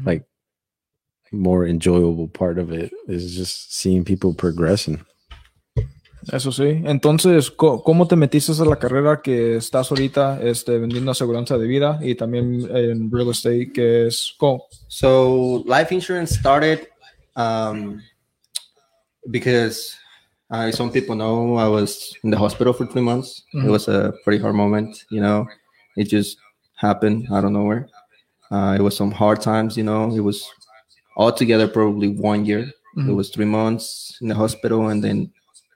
Mhm. 0.00 0.06
like 0.06 0.24
more 1.32 1.66
enjoyable 1.66 2.28
part 2.28 2.58
of 2.58 2.70
it 2.72 2.92
is 3.08 3.34
just 3.36 3.74
seeing 3.74 4.04
people 4.04 4.32
progressing. 4.34 5.00
Eso 6.32 6.50
sí. 6.50 6.82
Entonces, 6.84 7.52
¿cómo 7.52 8.08
te 8.08 8.16
metiste 8.16 8.50
a 8.60 8.64
la 8.64 8.76
carrera 8.76 9.20
que 9.22 9.56
estás 9.56 9.90
ahorita 9.92 10.42
este, 10.42 10.76
vendiendo 10.78 11.12
aseguranza 11.12 11.56
de 11.56 11.66
vida 11.68 12.00
y 12.02 12.16
también 12.16 12.66
en 12.74 13.10
real 13.12 13.30
estate, 13.30 13.70
que 13.72 14.08
es 14.08 14.34
co- 14.36 14.64
So 14.88 15.62
life 15.66 15.94
insurance 15.94 16.34
started 16.34 16.88
um, 17.36 18.00
because 19.30 19.94
uh, 20.50 20.70
some 20.72 20.90
people 20.90 21.14
know 21.14 21.56
I 21.56 21.68
was 21.68 22.12
in 22.24 22.30
the 22.30 22.36
hospital 22.38 22.72
for 22.72 22.86
three 22.86 23.02
months. 23.02 23.44
It 23.52 23.58
Mhm. 23.64 23.70
was 23.70 23.86
a 23.88 24.12
pretty 24.24 24.42
hard 24.42 24.54
moment, 24.56 25.04
you 25.10 25.20
know. 25.20 25.46
It 25.96 26.08
just 26.10 26.38
happened 26.74 27.26
out 27.30 27.44
of 27.44 27.52
nowhere. 27.52 27.88
Uh, 28.50 28.74
it 28.78 28.82
was 28.82 28.96
some 28.96 29.12
hard 29.12 29.40
times, 29.40 29.76
you 29.76 29.84
know. 29.84 30.10
It 30.14 30.20
was 30.22 30.44
altogether 31.16 31.66
probably 31.68 32.08
one 32.08 32.44
year. 32.44 32.60
It 32.96 33.00
Mhm. 33.00 33.16
was 33.16 33.30
three 33.30 33.44
months 33.44 34.16
in 34.22 34.28
the 34.28 34.34
hospital 34.34 34.88
and 34.88 35.02
then 35.04 35.30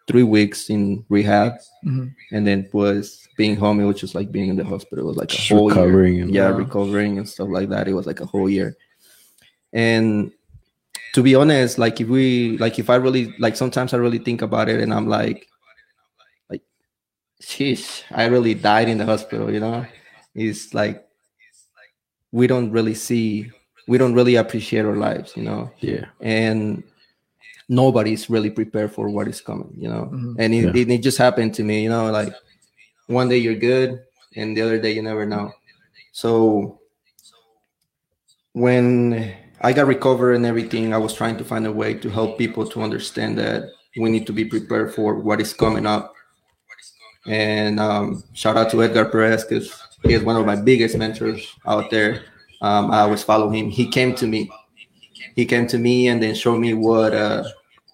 three 0.06 0.22
weeks 0.22 0.70
in 0.70 1.04
rehab, 1.08 1.52
Ujú. 1.84 2.10
and 2.32 2.46
then 2.46 2.68
was 2.72 3.28
being 3.36 3.56
home. 3.56 3.78
It 3.80 3.84
was 3.84 4.00
just 4.00 4.14
like 4.14 4.32
being 4.32 4.48
in 4.48 4.56
the 4.56 4.64
hospital. 4.64 5.04
It 5.04 5.08
was 5.08 5.16
like 5.16 5.32
a 5.32 5.36
Just 5.36 5.48
whole 5.50 5.70
year 5.72 5.82
recovering 5.84 6.20
and- 6.20 6.34
yeah, 6.34 6.50
Wow. 6.50 6.58
recovering 6.58 7.18
and 7.18 7.28
stuff 7.28 7.48
like 7.48 7.68
that. 7.70 7.88
It 7.88 7.94
was 7.94 8.06
like 8.06 8.20
a 8.20 8.26
whole 8.26 8.48
year. 8.48 8.76
And 9.72 10.32
to 11.14 11.22
be 11.22 11.34
honest, 11.34 11.78
like 11.78 12.00
if 12.00 12.08
we 12.08 12.56
like 12.58 12.78
if 12.78 12.88
I 12.90 12.96
really 12.96 13.34
like 13.38 13.56
sometimes 13.56 13.92
I 13.94 13.98
really 13.98 14.18
think 14.18 14.42
about 14.42 14.68
it 14.68 14.80
and 14.80 14.92
I'm 14.92 15.06
like 15.08 15.46
like 16.50 16.62
sheesh, 17.42 18.02
I 18.10 18.26
really 18.26 18.54
died 18.54 18.88
in 18.88 18.98
the 18.98 19.04
hospital, 19.06 19.52
you 19.52 19.60
know? 19.60 19.86
It's 20.34 20.72
like 20.74 21.04
we 22.32 22.46
don't 22.46 22.70
really 22.72 22.94
see 22.94 23.50
we 23.90 23.98
don't 23.98 24.14
really 24.14 24.36
appreciate 24.36 24.84
our 24.86 24.94
lives, 24.94 25.32
you 25.36 25.42
know, 25.42 25.68
Yeah. 25.80 26.04
and 26.20 26.84
nobody's 27.68 28.30
really 28.30 28.50
prepared 28.50 28.92
for 28.92 29.08
what 29.10 29.26
is 29.26 29.40
coming, 29.40 29.74
you 29.76 29.88
know. 29.88 30.04
Mhm. 30.14 30.36
And 30.38 30.54
it, 30.54 30.64
Yeah. 30.64 30.80
it, 30.82 30.90
it 30.90 31.02
just 31.02 31.18
happened 31.18 31.54
to 31.54 31.64
me, 31.64 31.82
you 31.82 31.88
know, 31.90 32.06
like 32.12 32.32
one 33.08 33.28
day 33.28 33.38
you're 33.38 33.58
good 33.58 33.98
and 34.36 34.56
the 34.56 34.62
other 34.62 34.78
day 34.78 34.92
you 34.92 35.02
never 35.02 35.26
know. 35.26 35.50
So 36.12 36.78
when 38.52 39.34
I 39.60 39.72
got 39.72 39.88
recovered 39.88 40.34
and 40.34 40.46
everything, 40.46 40.94
I 40.94 40.98
was 40.98 41.12
trying 41.12 41.36
to 41.38 41.44
find 41.44 41.66
a 41.66 41.72
way 41.72 41.94
to 41.94 42.08
help 42.08 42.38
people 42.38 42.66
to 42.70 42.82
understand 42.82 43.38
that 43.38 43.64
we 43.98 44.08
need 44.08 44.26
to 44.26 44.32
be 44.32 44.44
prepared 44.44 44.94
for 44.94 45.18
what 45.18 45.40
is 45.40 45.52
coming 45.52 45.86
up. 45.86 46.14
And 47.26 47.80
um, 47.80 48.22
shout 48.34 48.56
out 48.56 48.70
to 48.70 48.82
Edgar 48.84 49.06
Perez 49.06 49.44
because 49.44 49.68
he 50.04 50.14
is 50.14 50.22
one 50.22 50.36
of 50.36 50.46
my 50.46 50.56
biggest 50.56 50.96
mentors 50.96 51.42
out 51.66 51.90
there. 51.90 52.22
Um, 52.60 52.90
I 52.90 53.00
always 53.00 53.22
follow 53.22 53.50
him. 53.50 53.70
He 53.70 53.86
came 53.88 54.14
to 54.16 54.26
me. 54.26 54.50
He 55.36 55.44
came 55.46 55.66
to 55.68 55.78
me 55.78 56.08
and 56.08 56.22
then 56.22 56.34
showed 56.34 56.58
me 56.58 56.74
what 56.74 57.14
uh, 57.14 57.44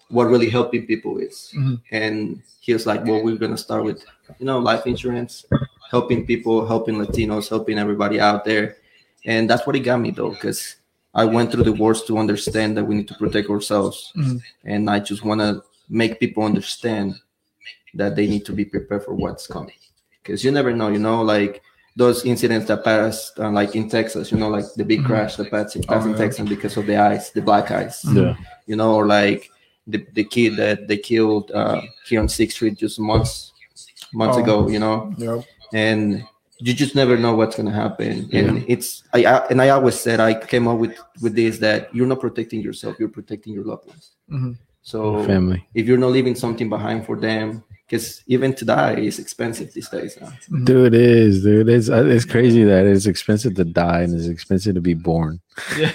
what 0.08 0.24
really 0.24 0.48
helping 0.50 0.86
people 0.86 1.18
is. 1.18 1.52
Mhm. 1.56 1.80
And 1.90 2.42
he 2.60 2.72
was 2.72 2.86
like, 2.86 3.04
"Well, 3.04 3.22
we're 3.22 3.36
gonna 3.36 3.58
start 3.58 3.84
with 3.84 4.04
you 4.38 4.46
know 4.46 4.58
life 4.58 4.86
insurance, 4.86 5.44
helping 5.90 6.26
people, 6.26 6.66
helping 6.66 6.96
Latinos, 6.96 7.48
helping 7.48 7.78
everybody 7.78 8.20
out 8.20 8.44
there." 8.44 8.76
And 9.24 9.50
that's 9.50 9.66
what 9.66 9.74
he 9.74 9.80
got 9.80 10.00
me 10.00 10.10
though, 10.10 10.30
because 10.30 10.76
I 11.14 11.24
went 11.24 11.50
through 11.50 11.64
the 11.64 11.72
wars 11.72 12.02
to 12.04 12.18
understand 12.18 12.76
that 12.76 12.84
we 12.84 12.94
need 12.94 13.08
to 13.08 13.14
protect 13.14 13.48
ourselves, 13.50 14.12
Mhm. 14.16 14.40
and 14.64 14.90
I 14.90 14.98
just 15.00 15.24
want 15.24 15.40
to 15.40 15.62
make 15.88 16.20
people 16.20 16.42
understand 16.44 17.14
that 17.94 18.14
they 18.16 18.26
need 18.26 18.44
to 18.46 18.52
be 18.52 18.64
prepared 18.64 19.02
for 19.04 19.14
what's 19.14 19.46
coming, 19.46 19.78
because 20.22 20.44
you 20.44 20.50
never 20.50 20.72
know. 20.72 20.88
You 20.88 20.98
know, 20.98 21.22
like 21.22 21.62
those 21.96 22.24
incidents 22.26 22.66
that 22.68 22.84
passed, 22.84 23.38
uh, 23.40 23.50
like 23.50 23.74
in 23.74 23.88
Texas, 23.88 24.30
you 24.30 24.36
know, 24.38 24.48
like 24.50 24.66
the 24.76 24.84
big 24.84 25.00
Mhm. 25.00 25.06
crash 25.06 25.36
that 25.36 25.50
passed, 25.50 25.74
passed 25.88 26.06
Oh, 26.06 26.10
in. 26.10 26.16
Texas 26.16 26.46
because 26.48 26.76
of 26.76 26.86
the 26.86 26.96
ice, 26.96 27.30
the 27.30 27.40
black 27.40 27.70
ice 27.70 28.04
Yeah. 28.04 28.36
you 28.66 28.76
know, 28.76 28.94
or 28.94 29.06
like 29.06 29.50
the, 29.86 30.04
the 30.12 30.24
kid 30.24 30.56
that 30.56 30.88
they 30.88 30.98
killed 30.98 31.50
uh, 31.52 31.80
here 32.06 32.20
on 32.20 32.28
Sixth 32.28 32.56
Street 32.56 32.76
just 32.76 32.98
months 33.00 33.52
months 34.12 34.36
Oh. 34.36 34.42
ago, 34.42 34.68
you 34.68 34.78
know, 34.78 35.12
Yeah. 35.16 35.40
and 35.72 36.22
you 36.58 36.72
just 36.74 36.94
never 36.94 37.16
know 37.16 37.34
what's 37.34 37.56
gonna 37.56 37.72
happen. 37.84 38.28
Yeah. 38.30 38.40
And 38.48 38.64
it's 38.68 39.02
I, 39.14 39.24
I 39.24 39.46
and 39.50 39.60
I 39.62 39.68
always 39.70 39.98
said 39.98 40.20
I 40.20 40.34
came 40.34 40.68
up 40.68 40.78
with 40.78 40.94
with 41.22 41.34
this 41.34 41.58
that 41.58 41.94
you're 41.94 42.06
not 42.12 42.20
protecting 42.20 42.60
yourself, 42.60 42.96
you're 42.98 43.08
protecting 43.20 43.52
your 43.54 43.64
loved 43.64 43.86
ones. 43.88 44.10
Mhm. 44.30 44.56
So 44.82 45.22
Family. 45.24 45.66
if 45.74 45.86
you're 45.86 45.98
not 45.98 46.12
leaving 46.12 46.34
something 46.34 46.68
behind 46.68 47.04
for 47.06 47.16
them, 47.16 47.62
because 47.86 48.22
even 48.26 48.52
to 48.54 48.64
die 48.64 48.94
is 48.94 49.18
expensive 49.18 49.72
these 49.72 49.88
days. 49.88 50.18
Now. 50.20 50.32
Dude, 50.64 50.94
it 50.94 51.00
is, 51.00 51.42
dude. 51.42 51.68
It's 51.68 51.88
uh, 51.88 52.04
it's 52.06 52.24
crazy 52.24 52.64
that 52.64 52.84
it's 52.86 53.06
expensive 53.06 53.54
to 53.54 53.64
die 53.64 54.02
and 54.02 54.14
it's 54.14 54.26
expensive 54.26 54.74
to 54.74 54.80
be 54.80 54.94
born. 54.94 55.40
Yeah, 55.78 55.92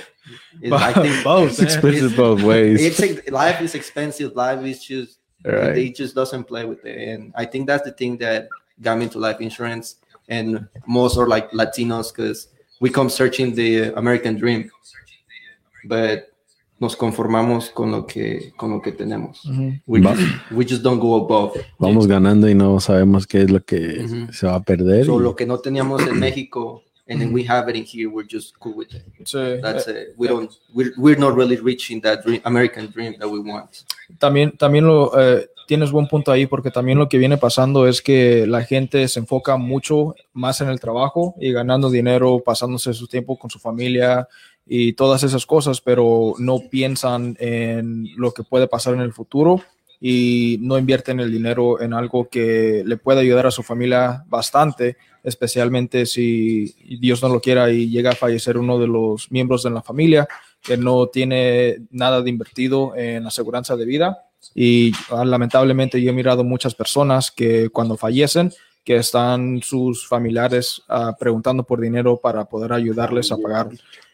It's, 0.62 0.74
I 0.74 0.94
think 0.94 1.24
Both, 1.24 1.50
It's 1.52 1.60
man. 1.60 1.68
expensive 1.68 2.16
both 2.16 2.42
ways. 2.44 2.80
it's 3.00 3.30
life 3.32 3.62
is 3.62 3.76
expensive. 3.76 4.36
Life 4.36 4.64
is 4.66 4.84
just 4.84 5.18
Right. 5.44 5.74
they 5.74 5.90
just 5.90 6.14
doesn't 6.14 6.44
play 6.44 6.66
with 6.66 6.86
it, 6.86 7.10
and 7.10 7.34
I 7.36 7.46
think 7.46 7.66
that's 7.66 7.84
the 7.84 7.92
thing 7.92 8.18
that 8.18 8.48
got 8.82 8.98
me 8.98 9.06
into 9.06 9.18
life 9.20 9.42
insurance. 9.42 9.96
And 10.30 10.68
most 10.88 11.18
are 11.18 11.28
like 11.28 11.50
Latinos 11.52 12.14
because 12.16 12.48
we 12.80 12.90
come 12.92 13.10
searching 13.10 13.56
the 13.56 13.92
American 13.98 14.36
dream, 14.38 14.70
but 15.86 16.31
nos 16.82 16.98
conformamos 16.98 17.70
con 17.70 17.92
lo 17.92 18.06
que 18.06 18.52
con 18.58 18.72
lo 18.72 18.82
que 18.82 18.92
tenemos. 18.92 19.46
Ujú. 19.46 19.74
We 19.88 20.02
Va- 20.02 20.16
just, 20.16 20.52
we 20.52 20.66
just 20.68 20.82
don't 20.82 21.00
go 21.00 21.16
above. 21.16 21.54
Vamos 21.80 22.08
ganando 22.08 22.50
y 22.50 22.56
no 22.56 22.80
sabemos 22.82 23.26
qué 23.28 23.44
es 23.44 23.52
lo 23.52 23.64
que 23.64 24.04
Ujú. 24.04 24.34
se 24.34 24.48
va 24.48 24.56
a 24.56 24.64
perder. 24.64 25.06
So 25.06 25.20
y- 25.20 25.24
lo 25.24 25.36
que 25.36 25.46
no 25.46 25.60
teníamos 25.60 26.02
en 26.08 26.20
Mexico, 26.20 26.84
and 27.08 27.20
then 27.20 27.34
we 27.34 27.46
have 27.48 27.70
it 27.70 27.76
in 27.78 27.86
here. 27.86 28.08
We're 28.08 28.28
just 28.30 28.56
cool 28.58 28.74
with 28.76 28.88
it. 28.94 29.04
Sí. 29.26 29.38
That's 29.62 29.88
it. 29.88 30.16
We 30.18 30.28
don't. 30.28 30.52
We're, 30.74 30.92
we're 30.98 31.20
not 31.20 31.36
really 31.38 31.58
reaching 31.58 32.02
that 32.02 32.24
dream, 32.26 32.42
American 32.46 32.90
dream 32.92 33.14
that 33.20 33.30
we 33.30 33.40
want. 33.40 33.70
También, 34.20 34.58
también 34.58 34.86
lo 34.88 35.12
eh, 35.18 35.48
tienes 35.68 35.92
buen 35.92 36.08
punto 36.08 36.32
ahí, 36.34 36.46
porque 36.48 36.70
también 36.72 36.98
lo 36.98 37.08
que 37.08 37.18
viene 37.18 37.38
pasando 37.38 37.88
es 37.88 38.02
que 38.02 38.46
la 38.48 38.64
gente 38.64 39.08
se 39.08 39.20
enfoca 39.20 39.56
mucho 39.56 40.16
más 40.34 40.60
en 40.62 40.68
el 40.70 40.80
trabajo 40.82 41.36
y 41.40 41.52
ganando 41.54 41.90
dinero, 41.90 42.42
pasándose 42.44 42.94
su 42.94 43.08
tiempo 43.08 43.38
con 43.38 43.50
su 43.50 43.58
familia 43.60 44.28
y 44.74 44.94
todas 44.94 45.22
esas 45.24 45.46
cosas, 45.46 45.82
pero 45.82 46.34
no 46.38 46.60
piensan 46.70 47.36
en 47.42 48.08
lo 48.16 48.32
que 48.32 48.44
puede 48.44 48.70
pasar 48.70 48.94
en 48.94 49.02
el 49.02 49.12
futuro 49.12 49.62
y 50.00 50.60
no 50.62 50.78
invierten 50.78 51.20
el 51.20 51.30
dinero 51.30 51.82
en 51.82 51.94
algo 51.94 52.30
que 52.30 52.82
le 52.86 52.96
puede 52.96 53.20
ayudar 53.20 53.48
a 53.48 53.52
su 53.52 53.64
familia 53.64 54.24
bastante, 54.30 54.96
especialmente 55.26 56.06
si 56.06 56.74
Dios 57.02 57.22
no 57.22 57.28
lo 57.28 57.42
quiera 57.42 57.70
y 57.70 57.90
llega 57.90 58.12
a 58.12 58.16
fallecer 58.16 58.58
uno 58.58 58.80
de 58.80 58.88
los 58.88 59.30
miembros 59.30 59.62
de 59.64 59.72
la 59.72 59.82
familia 59.82 60.26
que 60.64 60.78
no 60.78 61.08
tiene 61.08 61.80
nada 61.90 62.22
de 62.22 62.30
invertido 62.30 62.96
en 62.96 63.28
aseguranza 63.28 63.76
de 63.76 63.84
vida. 63.84 64.24
Y 64.56 64.94
ah, 65.10 65.26
lamentablemente 65.26 66.02
yo 66.02 66.12
he 66.12 66.14
mirado 66.14 66.46
muchas 66.46 66.76
personas 66.76 67.30
que 67.30 67.68
cuando 67.72 67.98
fallecen, 67.98 68.54
que 68.86 68.96
están 68.96 69.62
sus 69.62 70.08
familiares 70.08 70.82
ah, 70.88 71.14
preguntando 71.20 71.64
por 71.64 71.82
dinero 71.82 72.22
para 72.24 72.46
poder 72.46 72.72
ayudarles 72.72 73.34
a 73.34 73.38
pagar 73.38 73.68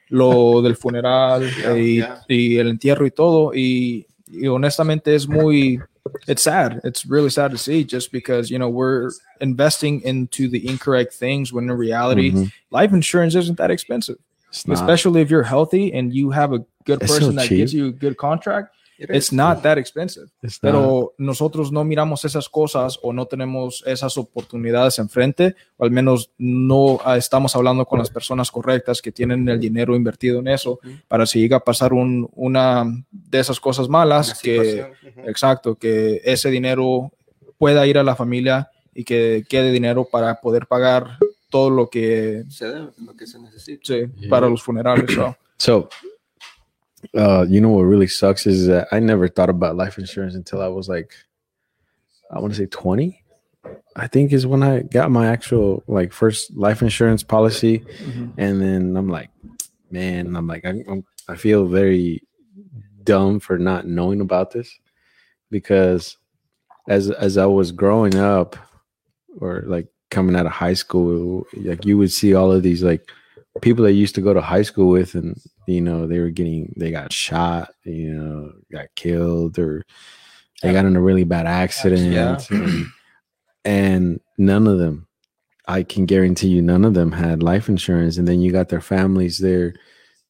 lo 0.09 0.61
del 0.61 0.75
funeral 0.75 1.43
Yeah, 1.61 1.73
y, 1.77 1.95
yeah. 1.97 2.21
y 2.27 2.57
el 2.57 2.67
entierro 2.69 3.05
y 3.05 3.11
todo. 3.11 3.53
Y, 3.53 4.05
y 4.31 4.47
honestamente 4.47 5.15
es 5.15 5.27
muy, 5.27 5.79
it's 6.27 6.43
sad. 6.43 6.79
It's 6.83 7.05
really 7.05 7.29
sad 7.29 7.51
to 7.51 7.57
see 7.57 7.83
just 7.83 8.11
because, 8.11 8.49
you 8.49 8.57
know, 8.59 8.69
we're 8.69 9.11
investing 9.41 10.01
into 10.01 10.47
the 10.47 10.67
incorrect 10.67 11.13
things 11.13 11.51
when 11.51 11.65
in 11.69 11.77
reality, 11.77 12.31
Ujú. 12.31 12.51
life 12.71 12.93
insurance 12.93 13.35
isn't 13.35 13.57
that 13.57 13.71
expensive 13.71 14.17
It's 14.49 14.65
not. 14.67 14.75
especially 14.77 15.21
if 15.21 15.29
you're 15.29 15.43
healthy 15.43 15.91
and 15.93 16.13
you 16.13 16.31
have 16.31 16.53
a 16.53 16.59
good 16.85 17.01
It's 17.01 17.11
so 17.11 17.19
person 17.19 17.35
that 17.35 17.49
gives 17.49 17.73
you 17.73 17.87
a 17.87 17.91
good 17.91 18.15
contract, 18.17 18.73
It 18.73 18.76
it's 19.00 19.32
not 19.32 19.62
that 19.62 19.77
expensive. 19.77 20.27
It's 20.42 20.62
not. 20.63 20.72
Pero 20.72 21.13
nosotros 21.18 21.72
no 21.72 21.84
miramos 21.84 22.25
esas 22.25 22.50
cosas 22.50 23.00
o 23.01 23.13
no 23.13 23.25
tenemos 23.27 23.84
esas 23.86 24.18
oportunidades 24.18 25.00
enfrente, 25.00 25.56
o 25.77 25.86
al 25.86 25.92
menos 25.92 26.32
no 26.38 27.00
ah, 27.06 27.18
estamos 27.18 27.56
hablando 27.56 27.86
con 27.86 28.00
las 28.00 28.10
personas 28.10 28.50
correctas 28.51 29.01
que 29.01 29.12
tienen 29.12 29.48
el 29.50 29.60
dinero 29.60 29.96
invertido 29.96 30.39
en 30.39 30.48
eso, 30.48 30.80
para 31.08 31.25
si 31.25 31.39
llega 31.39 31.58
a 31.58 31.63
pasar 31.63 31.94
un- 31.94 32.30
una 32.36 32.86
de 33.12 33.39
esas 33.39 33.60
cosas 33.60 33.88
malas, 33.89 34.27
Una 34.30 34.39
que, 34.42 34.56
situación. 34.66 34.92
Ujú. 35.20 35.30
exacto, 35.30 35.75
que 35.75 36.22
ese 36.25 36.50
dinero 36.50 37.12
pueda 37.58 37.86
ir 37.88 37.98
a 37.98 38.04
la 38.04 38.16
familia 38.16 38.70
y 38.94 39.04
que 39.04 39.46
quede 39.48 39.72
dinero 39.72 40.06
para 40.12 40.39
poder 40.42 40.66
pagar 40.68 41.18
todo 41.50 41.70
lo 41.70 41.89
que 41.89 42.44
Se 42.50 42.66
debe, 42.68 42.89
lo 43.06 43.16
que 43.16 43.25
se 43.27 43.39
necesita. 43.39 43.82
sí, 43.86 43.94
Yeah. 44.18 44.30
para 44.30 44.50
los 44.50 44.62
funerales. 44.62 45.10
so. 45.13 45.36
So, 45.58 45.89
uh, 47.16 47.46
you 47.48 47.62
know 47.62 47.70
what 47.70 47.84
really 47.84 48.08
sucks 48.08 48.46
is 48.48 48.68
that 48.68 48.88
I 48.92 49.00
never 49.00 49.27
thought 49.27 49.50
about 49.50 49.75
life 49.77 49.98
insurance 49.98 50.36
until 50.36 50.62
I 50.62 50.68
was 50.68 50.89
like, 50.89 51.13
I 52.32 52.39
want 52.39 52.54
to 52.54 52.58
say 52.60 52.66
20. 52.66 53.24
I 53.96 54.08
think 54.08 54.32
is 54.32 54.46
when 54.46 54.63
I 54.63 54.82
got 54.82 55.12
my 55.12 55.27
actual 55.27 55.84
like 55.88 56.13
first 56.13 56.56
life 56.56 56.82
insurance 56.82 57.24
policy, 57.24 57.80
Mhm. 57.80 58.34
and 58.38 58.62
then 58.62 58.96
I'm 58.96 59.10
like, 59.10 59.30
man, 59.92 60.36
I'm 60.36 60.48
like, 60.48 60.66
I, 60.66 60.70
I'm, 60.88 61.04
I 61.27 61.36
feel 61.36 61.68
very 61.68 62.24
dumb 63.04 63.39
for 63.39 63.58
not 63.58 63.88
knowing 63.88 64.22
about 64.22 64.51
this 64.51 64.70
because 65.50 66.18
as 66.88 67.10
as 67.12 67.38
I 67.38 67.46
was 67.46 67.72
growing 67.72 68.16
up, 68.16 68.56
or 69.39 69.63
like 69.68 69.88
coming 70.12 70.36
out 70.36 70.46
of 70.46 70.51
high 70.51 70.74
school, 70.75 71.46
like 71.54 71.86
you 71.86 71.98
would 71.98 72.12
see 72.12 72.34
all 72.34 72.51
of 72.51 72.63
these 72.63 72.84
like 72.84 73.10
people 73.61 73.83
that 73.85 73.93
used 73.93 74.15
to 74.15 74.21
go 74.21 74.33
to 74.33 74.41
high 74.41 74.61
school 74.63 74.89
with, 74.89 75.15
and 75.15 75.39
you 75.67 75.81
know 75.81 76.07
they 76.07 76.19
were 76.19 76.29
getting 76.29 76.73
they 76.77 76.91
got 76.91 77.11
shot, 77.11 77.73
you 77.83 78.13
know, 78.13 78.53
got 78.71 78.87
killed, 78.95 79.57
or 79.59 79.85
they 80.61 80.73
got 80.73 80.85
in 80.85 80.95
a 80.95 81.01
really 81.01 81.23
bad 81.23 81.45
accident, 81.45 82.11
Yeah. 82.11 82.39
and, 82.57 82.85
and 83.65 84.19
none 84.37 84.67
of 84.67 84.79
them, 84.79 85.07
I 85.67 85.83
can 85.83 86.05
guarantee 86.05 86.47
you, 86.49 86.61
none 86.61 86.85
of 86.85 86.93
them 86.93 87.11
had 87.11 87.43
life 87.43 87.69
insurance, 87.69 88.17
and 88.17 88.27
then 88.27 88.41
you 88.41 88.51
got 88.51 88.69
their 88.69 88.81
families 88.81 89.37
there 89.37 89.73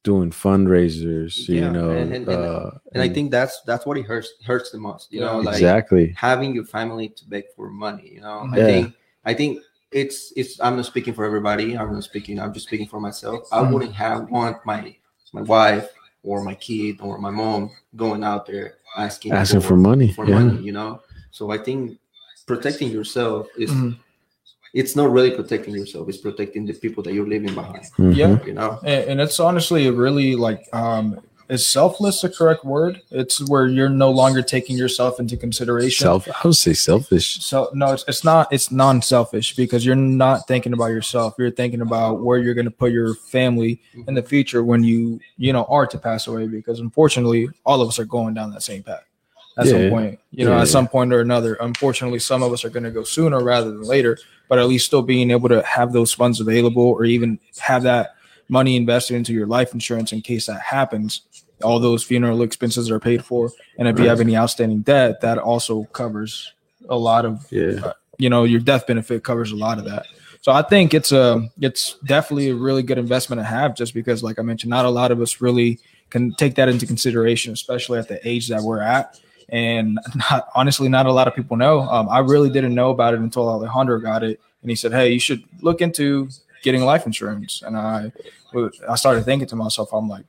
doing 0.03 0.31
fundraisers, 0.31 1.47
you 1.49 1.61
Yeah, 1.61 1.71
know, 1.71 1.91
and- 1.91 2.13
and- 2.13 2.29
uh, 2.29 2.71
and 2.93 3.01
I 3.01 3.09
think 3.09 3.31
that's 3.31 3.61
that's 3.65 3.85
what 3.85 3.97
it 3.97 4.03
hurts 4.05 4.33
hurts 4.45 4.71
the 4.71 4.77
most. 4.79 5.11
You 5.11 5.21
know, 5.21 5.39
like 5.39 5.55
exactly. 5.55 6.13
having 6.15 6.55
your 6.55 6.65
family 6.65 7.09
to 7.09 7.25
beg 7.29 7.45
for 7.55 7.69
money. 7.69 8.11
You 8.15 8.21
know, 8.21 8.47
I 8.51 8.55
think 8.57 8.93
I 9.25 9.33
think 9.33 9.61
it's 9.97 10.17
it's. 10.35 10.59
I'm 10.61 10.75
not 10.75 10.85
speaking 10.85 11.13
for 11.17 11.25
everybody. 11.25 11.67
I'm 11.77 11.91
not 11.93 12.03
speaking. 12.03 12.39
I'm 12.39 12.53
just 12.53 12.67
speaking 12.67 12.87
for 12.87 12.99
myself. 12.99 13.39
I 13.51 13.59
Mhm. 13.61 13.71
wouldn't 13.71 13.95
have 14.05 14.29
want 14.29 14.57
my 14.65 14.95
my 15.33 15.41
wife 15.41 15.87
or 16.23 16.43
my 16.49 16.55
kid 16.67 16.93
or 17.01 17.17
my 17.27 17.29
mom 17.41 17.61
going 17.95 18.23
out 18.23 18.45
there 18.45 18.67
asking 18.97 19.31
Asking 19.33 19.61
for 19.61 19.77
money, 19.77 20.09
for 20.13 20.25
yeah. 20.27 20.39
money. 20.39 20.57
You 20.67 20.73
know, 20.79 21.01
so 21.31 21.51
I 21.51 21.57
think 21.57 21.97
protecting 22.45 22.89
yourself 22.97 23.47
is. 23.57 23.71
Mhm. 23.71 23.97
It's 24.73 24.95
not 24.95 25.09
really 25.15 25.31
protecting 25.31 25.73
yourself; 25.73 26.03
it's 26.09 26.17
protecting 26.27 26.65
the 26.69 26.73
people 26.73 27.01
that 27.03 27.13
you're 27.15 27.25
leaving 27.33 27.53
behind. 27.55 27.85
Mhm. 27.97 28.15
Yeah. 28.21 28.37
You 28.45 28.53
know, 28.59 28.71
and, 28.83 29.01
and 29.09 29.17
it's 29.21 29.39
honestly 29.39 29.89
really 29.89 30.35
like 30.47 30.61
um 30.73 31.05
is 31.49 31.67
selfless 31.67 32.21
the 32.21 32.29
correct 32.29 32.65
word? 32.65 33.01
It's 33.11 33.47
where 33.49 33.67
you're 33.67 33.89
no 33.89 34.11
longer 34.11 34.41
taking 34.41 34.77
yourself 34.77 35.19
into 35.19 35.37
consideration? 35.37 36.03
Self, 36.03 36.27
I 36.27 36.47
would 36.47 36.55
say 36.55 36.73
selfish. 36.73 37.41
so 37.43 37.69
no 37.73 37.93
it's, 37.93 38.03
it's 38.07 38.23
not 38.23 38.51
it's 38.51 38.71
non-selfish 38.71 39.55
because 39.55 39.85
you're 39.85 39.95
not 39.95 40.47
thinking 40.47 40.73
about 40.73 40.87
yourself. 40.87 41.35
You're 41.37 41.51
thinking 41.51 41.81
about 41.81 42.21
where 42.21 42.37
you're 42.39 42.53
going 42.53 42.65
to 42.65 42.71
put 42.71 42.91
your 42.91 43.15
family 43.15 43.81
in 44.07 44.13
the 44.13 44.23
future 44.23 44.63
when 44.63 44.83
you 44.83 45.19
you 45.37 45.53
know 45.53 45.63
are 45.65 45.87
to 45.87 45.97
pass 45.97 46.27
away 46.27 46.47
because 46.47 46.79
unfortunately 46.79 47.49
all 47.65 47.81
of 47.81 47.87
us 47.87 47.97
are 47.99 48.05
going 48.05 48.33
down 48.33 48.51
that 48.51 48.63
same 48.63 48.83
path 48.83 49.03
at 49.57 49.65
Yeah. 49.65 49.71
some 49.71 49.89
point. 49.89 50.19
You 50.31 50.45
know 50.45 50.51
Yeah, 50.55 50.61
at 50.63 50.67
some 50.67 50.87
point 50.87 51.13
or 51.13 51.21
another 51.21 51.53
unfortunately 51.61 52.19
some 52.19 52.43
of 52.43 52.51
us 52.51 52.65
are 52.65 52.69
going 52.69 52.83
to 52.83 52.91
go 52.91 53.03
sooner 53.03 53.41
rather 53.41 53.71
than 53.71 53.83
later 53.83 54.17
but 54.49 54.59
at 54.59 54.67
least 54.67 54.85
still 54.85 55.01
being 55.01 55.31
able 55.31 55.49
to 55.49 55.61
have 55.63 55.91
those 55.93 56.13
funds 56.13 56.39
available 56.39 56.83
or 56.83 57.05
even 57.05 57.39
have 57.59 57.83
that 57.83 58.15
money 58.49 58.75
invested 58.75 59.15
into 59.15 59.33
your 59.33 59.47
life 59.47 59.73
insurance 59.73 60.13
in 60.13 60.21
case 60.21 60.45
that 60.47 60.61
happens. 60.61 61.21
All 61.63 61.79
those 61.79 62.03
funeral 62.03 62.41
expenses 62.43 62.89
are 62.91 62.99
paid 62.99 63.25
for. 63.25 63.51
And 63.77 63.87
if 63.87 63.97
you 63.99 64.07
have 64.07 64.21
any 64.21 64.37
outstanding 64.37 64.81
debt 64.81 65.21
that 65.21 65.37
also 65.37 65.85
covers 65.85 66.53
a 66.89 66.95
lot 66.97 67.25
of 67.25 67.45
Yeah. 67.51 67.93
you 68.17 68.29
know 68.29 68.43
your 68.43 68.59
death 68.59 68.87
benefit 68.87 69.23
covers 69.23 69.51
a 69.51 69.55
lot 69.55 69.77
of 69.77 69.85
that. 69.85 70.05
So 70.41 70.51
i 70.53 70.61
think 70.61 70.93
it's 70.93 71.11
a 71.11 71.49
it's 71.59 71.97
definitely 72.05 72.51
a 72.51 72.55
really 72.55 72.83
good 72.83 72.97
investment 72.97 73.39
to 73.41 73.43
have 73.43 73.75
just 73.75 73.93
because 73.93 74.23
like 74.23 74.39
i 74.39 74.41
mentioned 74.43 74.69
not 74.69 74.85
a 74.85 74.89
lot 74.89 75.11
of 75.11 75.19
us 75.19 75.41
really 75.41 75.79
can 76.09 76.31
take 76.35 76.55
that 76.55 76.69
into 76.69 76.85
consideration 76.87 77.51
especially 77.51 77.99
at 77.99 78.07
the 78.07 78.25
age 78.25 78.47
that 78.47 78.61
we're 78.61 78.79
at. 78.81 79.19
And 79.49 79.99
not 80.15 80.47
honestly 80.55 80.87
not 80.87 81.05
a 81.05 81.11
lot 81.11 81.27
of 81.27 81.35
people 81.35 81.57
know. 81.57 81.81
Um, 81.81 82.07
i 82.07 82.19
really 82.19 82.49
didn't 82.49 82.75
know 82.75 82.91
about 82.91 83.13
it 83.15 83.19
until 83.19 83.49
alejandro 83.49 83.99
got 83.99 84.23
it. 84.23 84.39
And 84.61 84.69
he 84.69 84.75
said 84.75 84.93
hey 84.93 85.09
you 85.11 85.19
should 85.19 85.43
look 85.61 85.81
into 85.81 86.29
getting 86.67 86.83
life 86.83 87.05
insurance. 87.05 87.63
And 87.65 87.77
i 87.77 88.11
i 88.89 88.95
started 88.95 89.23
thinking 89.23 89.47
to 89.47 89.55
myself 89.55 89.93
i'm 89.93 90.07
like 90.07 90.25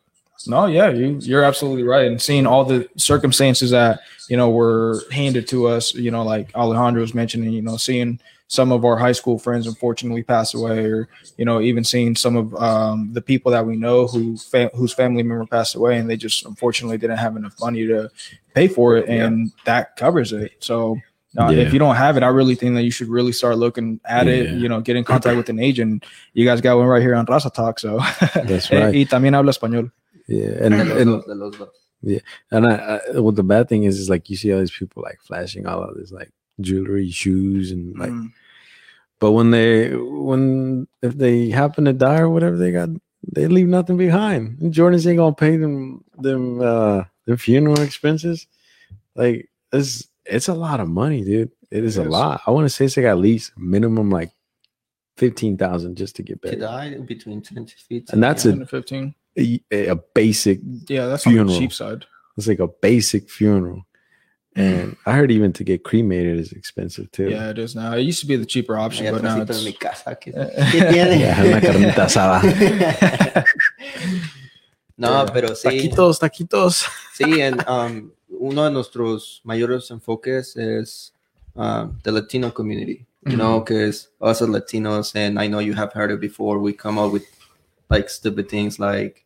no 0.47 0.67
yeah 0.67 0.89
you, 0.91 1.19
you're 1.23 1.43
absolutely 1.43 1.83
right. 1.83 2.07
And 2.07 2.21
seeing 2.21 2.47
all 2.47 2.65
the 2.65 2.89
circumstances 2.97 3.71
that 3.71 4.01
you 4.29 4.37
know 4.37 4.51
were 4.51 5.03
handed 5.11 5.49
to 5.49 5.67
us 5.67 5.95
you 5.95 6.13
know 6.13 6.23
like 6.23 6.55
alejandro 6.55 7.01
was 7.03 7.15
mentioning 7.15 7.53
you 7.53 7.63
know 7.63 7.77
seeing 7.77 8.21
some 8.47 8.73
of 8.73 8.85
our 8.85 8.97
high 8.97 9.13
school 9.13 9.39
friends 9.39 9.67
unfortunately 9.67 10.23
pass 10.23 10.55
away 10.55 10.85
or 10.85 11.09
you 11.37 11.45
know 11.45 11.61
even 11.61 11.85
seeing 11.85 12.15
some 12.15 12.37
of 12.37 12.55
um, 12.55 13.11
the 13.13 13.21
people 13.21 13.51
that 13.53 13.67
we 13.67 13.77
know 13.77 14.07
who 14.07 14.37
fa- 14.37 14.71
whose 14.75 14.95
family 14.95 15.23
member 15.23 15.47
passed 15.47 15.75
away 15.75 15.99
and 15.99 16.09
they 16.09 16.17
just 16.17 16.47
unfortunately 16.47 16.99
didn't 16.99 17.19
have 17.19 17.37
enough 17.37 17.57
money 17.61 17.87
to 17.87 18.11
pay 18.55 18.67
for 18.67 18.97
it 18.97 19.09
and 19.09 19.53
that 19.65 19.97
covers 19.97 20.33
it. 20.33 20.53
So 20.61 20.99
uh, 21.37 21.51
Yeah. 21.51 21.63
if 21.65 21.73
you 21.73 21.79
don't 21.79 21.97
have 21.97 22.17
it 22.17 22.23
i 22.23 22.29
really 22.29 22.55
think 22.55 22.75
that 22.75 22.83
you 22.85 22.91
should 22.91 23.09
really 23.09 23.33
start 23.33 23.59
looking 23.59 24.01
at 24.05 24.27
it 24.29 24.51
you 24.57 24.69
know 24.69 24.81
get 24.81 24.97
in 24.97 25.05
contact 25.05 25.37
with 25.37 25.49
an 25.51 25.59
agent 25.59 26.05
you 26.33 26.45
guys 26.47 26.61
got 26.61 26.77
one 26.79 26.87
right 26.87 27.03
here 27.03 27.15
on 27.15 27.27
raza 27.27 27.53
talk 27.53 27.79
so 27.79 27.99
That's 28.35 28.71
right. 28.73 28.95
y 28.95 29.05
también 29.05 29.35
habla 29.35 29.53
español 29.53 29.91
Yeah, 30.27 30.65
and 30.65 30.75
De 30.75 30.85
los 30.85 31.01
and 31.01 31.11
dos, 31.11 31.25
de 31.27 31.35
los 31.35 31.57
dos. 31.57 31.69
and 32.51 32.67
I, 32.67 33.01
I, 33.15 33.21
what 33.21 33.35
the 33.37 33.43
bad 33.43 33.69
thing 33.69 33.85
is 33.85 33.99
is 33.99 34.09
like 34.11 34.29
you 34.29 34.37
see 34.37 34.53
all 34.53 34.61
these 34.61 34.71
people 34.71 35.03
like 35.03 35.19
flashing 35.23 35.67
all 35.67 35.83
of 35.83 35.97
this 35.97 36.13
like 36.13 36.31
jewelry, 36.61 37.09
shoes, 37.11 37.71
and 37.73 37.97
like. 37.99 38.11
Mm. 38.11 38.33
But 39.21 39.33
when 39.33 39.53
they 39.53 39.95
when 39.97 40.87
if 41.03 41.17
they 41.17 41.49
happen 41.49 41.87
to 41.87 41.95
die 41.95 42.19
or 42.21 42.29
whatever, 42.29 42.57
they 42.59 42.73
got 42.73 42.91
they 43.33 43.47
leave 43.49 43.69
nothing 43.69 43.97
behind. 43.97 44.61
And 44.61 44.73
Jordans 44.75 45.07
ain't 45.07 45.17
gonna 45.17 45.35
pay 45.35 45.57
them 45.57 46.05
them 46.19 46.61
uh 46.61 47.05
their 47.25 47.39
funeral 47.39 47.81
expenses. 47.81 48.47
Like 49.17 49.49
it's 49.73 50.08
it's 50.29 50.49
a 50.49 50.55
lot 50.55 50.81
of 50.81 50.89
money, 50.89 51.25
dude. 51.25 51.51
It 51.71 51.85
is 51.85 51.99
It 51.99 52.07
a 52.07 52.11
lot. 52.11 52.41
I 52.47 52.51
want 52.51 52.65
to 52.67 52.71
say 52.71 52.85
it's 52.87 52.97
like 52.97 53.07
at 53.07 53.19
least 53.19 53.53
minimum 53.57 54.11
like 54.11 54.31
fifteen 55.17 55.57
thousand 55.57 55.97
just 55.97 56.17
to 56.17 56.23
get 56.23 56.41
To 56.43 56.49
buried. 56.49 56.61
die 56.61 56.95
between 56.99 57.43
10 57.43 57.67
to 57.67 57.75
15. 57.75 58.05
And 58.13 58.23
that's 58.23 58.45
yeah. 58.45 58.53
10 58.53 58.61
to 58.61 58.67
15 58.67 59.15
A, 59.39 59.61
a 59.89 59.97
basic 60.15 60.61
yeah 60.89 61.07
that's 61.07 61.27
on 61.27 61.35
the 61.47 61.59
cheap 61.59 61.73
side 61.73 62.07
It's 62.37 62.47
like 62.47 62.61
a 62.61 62.69
basic 62.69 63.29
funeral. 63.29 63.85
And 64.57 64.97
I 65.07 65.13
heard 65.13 65.31
even 65.31 65.53
to 65.55 65.63
get 65.65 65.85
cremated 65.85 66.39
is 66.39 66.53
expensive 66.53 67.11
too. 67.13 67.29
yeah 67.31 67.51
it 67.51 67.59
is 67.59 67.75
now 67.75 67.95
it 67.95 68.03
used 68.03 68.21
to 68.21 68.27
be 68.27 68.37
the 68.37 68.47
cheaper 68.47 68.77
option 68.79 69.13
but 69.13 69.23
now 69.23 69.39
atrásito 69.41 69.65
mi 69.65 69.71
it's 69.71 69.79
casa. 69.79 70.17
¿Qué, 70.17 70.33
qué 70.73 70.93
tiene? 70.93 71.19
Ya, 71.21 71.37
una 71.45 71.61
carnita 71.61 72.05
asada. 72.05 72.41
no, 74.97 75.27
pero 75.33 75.55
sí. 75.55 75.63
Taquitos, 75.69 76.19
taquitos. 76.19 76.87
Sí, 77.15 77.41
en, 77.41 77.59
um, 77.69 78.11
uno 78.39 78.65
de 78.65 78.71
nuestros 78.71 79.41
mayores 79.45 79.91
enfoques 79.91 80.57
es 80.57 81.13
um, 81.55 81.99
the 82.03 82.13
Latino 82.13 82.53
community, 82.53 83.05
you 83.27 83.37
know, 83.37 83.61
because 83.61 84.09
us 84.21 84.41
as 84.43 84.49
Latinos, 84.49 85.15
and 85.15 85.39
I 85.39 85.49
know 85.49 85.61
you 85.61 85.75
have 85.75 85.93
heard 85.93 86.11
it 86.11 86.21
before, 86.21 86.59
we 86.59 86.73
come 86.73 86.99
up 86.99 87.13
with 87.13 87.25
like 87.91 88.09
stupid 88.09 88.49
things 88.49 88.79
like 88.79 89.25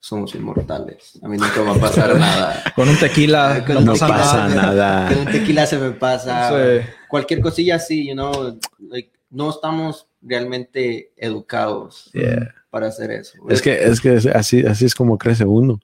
somos 0.00 0.34
inmortales. 0.34 1.18
A 1.22 1.28
mí 1.28 1.36
nunca 1.38 1.60
va 1.62 1.72
a 1.72 1.78
pasar 1.80 2.14
nada. 2.18 2.72
con 2.74 2.88
un 2.88 2.96
tequila 2.96 3.64
Con 3.66 3.84
no 3.84 3.92
un 3.92 3.98
tequila. 3.98 4.08
pasa 4.18 4.48
nada. 4.48 5.08
Con 5.08 5.18
un 5.26 5.32
tequila 5.32 5.66
se 5.66 5.78
me 5.78 5.90
pasa. 5.92 6.50
Sí. 6.50 6.86
Cualquier 7.08 7.40
cosilla 7.40 7.76
así, 7.76 8.06
you 8.08 8.14
know, 8.14 8.58
like, 8.88 9.10
no 9.30 9.50
estamos 9.50 10.06
realmente 10.22 11.12
educados 11.16 12.10
Yeah. 12.14 12.54
para 12.70 12.88
hacer 12.88 13.10
eso. 13.10 13.38
Es 13.48 13.60
que, 13.62 13.84
es 13.84 14.00
que 14.00 14.10
así, 14.34 14.64
así 14.66 14.84
es 14.86 14.94
como 14.94 15.18
crece 15.18 15.44
uno. 15.44 15.80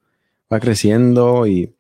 Va 0.53 0.59
creciendo 0.61 1.47
y, 1.47 1.75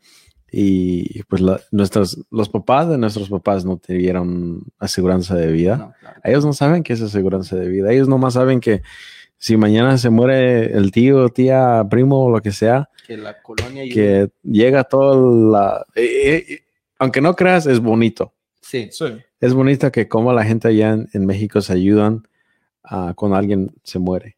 y 0.51 1.23
pues 1.25 1.43
la- 1.43 1.61
nuestros, 1.71 2.25
los 2.31 2.49
papás 2.49 2.89
de 2.89 2.99
nuestros 2.99 3.29
papás 3.29 3.65
no 3.65 3.77
tuvieron 3.77 4.63
aseguranza 4.79 5.35
de 5.35 5.53
vida. 5.53 5.77
No, 5.77 5.95
claro. 6.01 6.21
Ellos 6.25 6.45
no 6.45 6.53
saben 6.53 6.83
qué 6.83 6.95
es 6.95 7.03
aseguranza 7.03 7.57
de 7.57 7.69
vida. 7.69 7.93
Ellos 7.93 8.09
nomás 8.09 8.35
saben 8.35 8.61
que 8.61 8.83
si 9.37 9.57
mañana 9.57 9.99
se 9.99 10.11
muere 10.11 10.73
el 10.77 10.91
tío, 10.91 11.29
tía, 11.29 11.87
primo 11.91 12.25
o 12.25 12.31
lo 12.31 12.41
que 12.43 12.51
sea, 12.53 12.89
Que 13.07 13.17
la 13.17 13.41
colonia 13.43 13.85
que 13.93 14.31
llega 14.43 14.85
toda 14.85 15.17
la... 15.53 15.87
eh, 15.95 16.45
eh, 16.49 16.59
aunque 16.99 17.21
no 17.21 17.35
creas, 17.37 17.67
es 17.67 17.79
bonito. 17.81 18.33
Sí, 18.61 18.89
sí 18.91 19.05
Es 19.41 19.55
bonito 19.55 19.91
que 19.93 20.09
como 20.09 20.33
la 20.33 20.45
gente 20.45 20.69
allá 20.69 20.91
en, 20.95 21.09
en 21.13 21.25
México 21.27 21.61
se 21.61 21.73
ayudan 21.73 22.27
ah, 22.83 23.13
cuando 23.17 23.37
alguien 23.37 23.71
se 23.85 23.99
muere. 23.99 24.37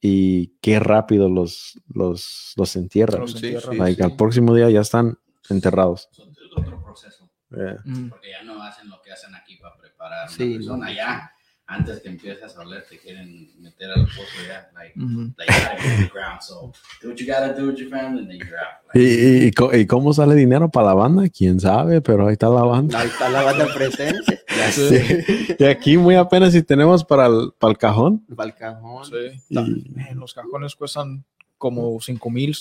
Y 0.00 0.48
qué 0.60 0.78
rápido 0.78 1.28
los, 1.28 1.80
los, 1.92 2.52
los 2.56 2.76
entierran. 2.76 3.22
Los 3.22 3.32
sí, 3.32 3.38
entierran. 3.38 3.72
sí, 3.72 3.78
Like, 3.78 3.96
sí. 3.96 4.02
Al 4.02 4.16
próximo 4.16 4.54
día 4.54 4.70
ya 4.70 4.80
están 4.82 5.18
enterrados. 5.50 6.08
Es 6.12 6.20
otro 6.56 6.82
proceso. 6.82 7.28
Yeah. 7.50 7.76
Ujú. 7.90 8.08
Porque 8.10 8.30
ya 8.30 8.42
no 8.44 8.62
hacen 8.62 8.88
lo 8.90 9.00
que 9.02 9.12
hacen 9.12 9.34
aquí 9.34 9.56
para 9.56 9.76
preparar 9.76 10.26
a 10.26 10.28
Sí, 10.28 10.44
una 10.44 10.54
persona. 10.56 10.86
no. 10.88 10.92
Ya, 10.92 11.32
antes 11.70 12.00
que 12.00 12.08
empieces 12.08 12.56
a 12.56 12.60
oler, 12.60 12.84
te 12.88 12.98
quieren 12.98 13.50
meter 13.62 13.90
al 13.90 14.04
pozo 14.06 14.22
ya. 14.46 14.70
Like, 14.74 14.98
Ujú. 14.98 15.32
like, 15.36 15.52
you 15.52 15.58
gotta 15.60 15.82
get 15.82 15.98
the 15.98 16.10
ground. 16.12 16.40
So, 16.42 16.72
do 17.02 17.08
what 17.10 17.16
you 17.18 17.26
gotta 17.26 17.52
do 17.52 17.66
with 17.68 17.76
your 17.76 17.90
family, 17.90 18.20
and 18.20 18.28
then 18.28 18.38
you're 18.38 18.56
out. 18.58 18.94
¿Y, 18.94 18.98
Like, 18.98 19.74
y- 19.74 19.76
y 19.78 19.80
y 19.82 19.86
cómo 19.86 20.12
sale 20.14 20.34
dinero 20.34 20.70
para 20.70 20.86
la 20.88 20.94
banda? 20.94 21.28
¿Quién 21.28 21.58
sabe? 21.60 22.00
Pero 22.00 22.26
ahí 22.26 22.32
está 22.34 22.48
la 22.48 22.62
banda. 22.64 23.00
ahí 23.00 23.08
está 23.08 23.28
la 23.30 23.42
banda 23.42 23.66
presente. 23.74 24.42
Sí. 24.72 25.56
Y 25.58 25.64
aquí 25.64 25.96
muy 25.96 26.16
apenas 26.16 26.52
si 26.52 26.62
tenemos 26.62 27.04
para 27.04 27.26
el, 27.26 27.52
para 27.58 27.70
el 27.70 27.78
cajón. 27.78 28.26
Va 28.38 28.44
al 28.44 28.54
cajón. 28.56 29.04
Sí. 29.04 29.40
Y- 29.48 29.54
man, 29.54 29.84
los 30.16 30.34
cajones 30.34 30.74
cuestan 30.74 31.24
como 31.56 31.98
cinco 32.00 32.28
mil 32.28 32.54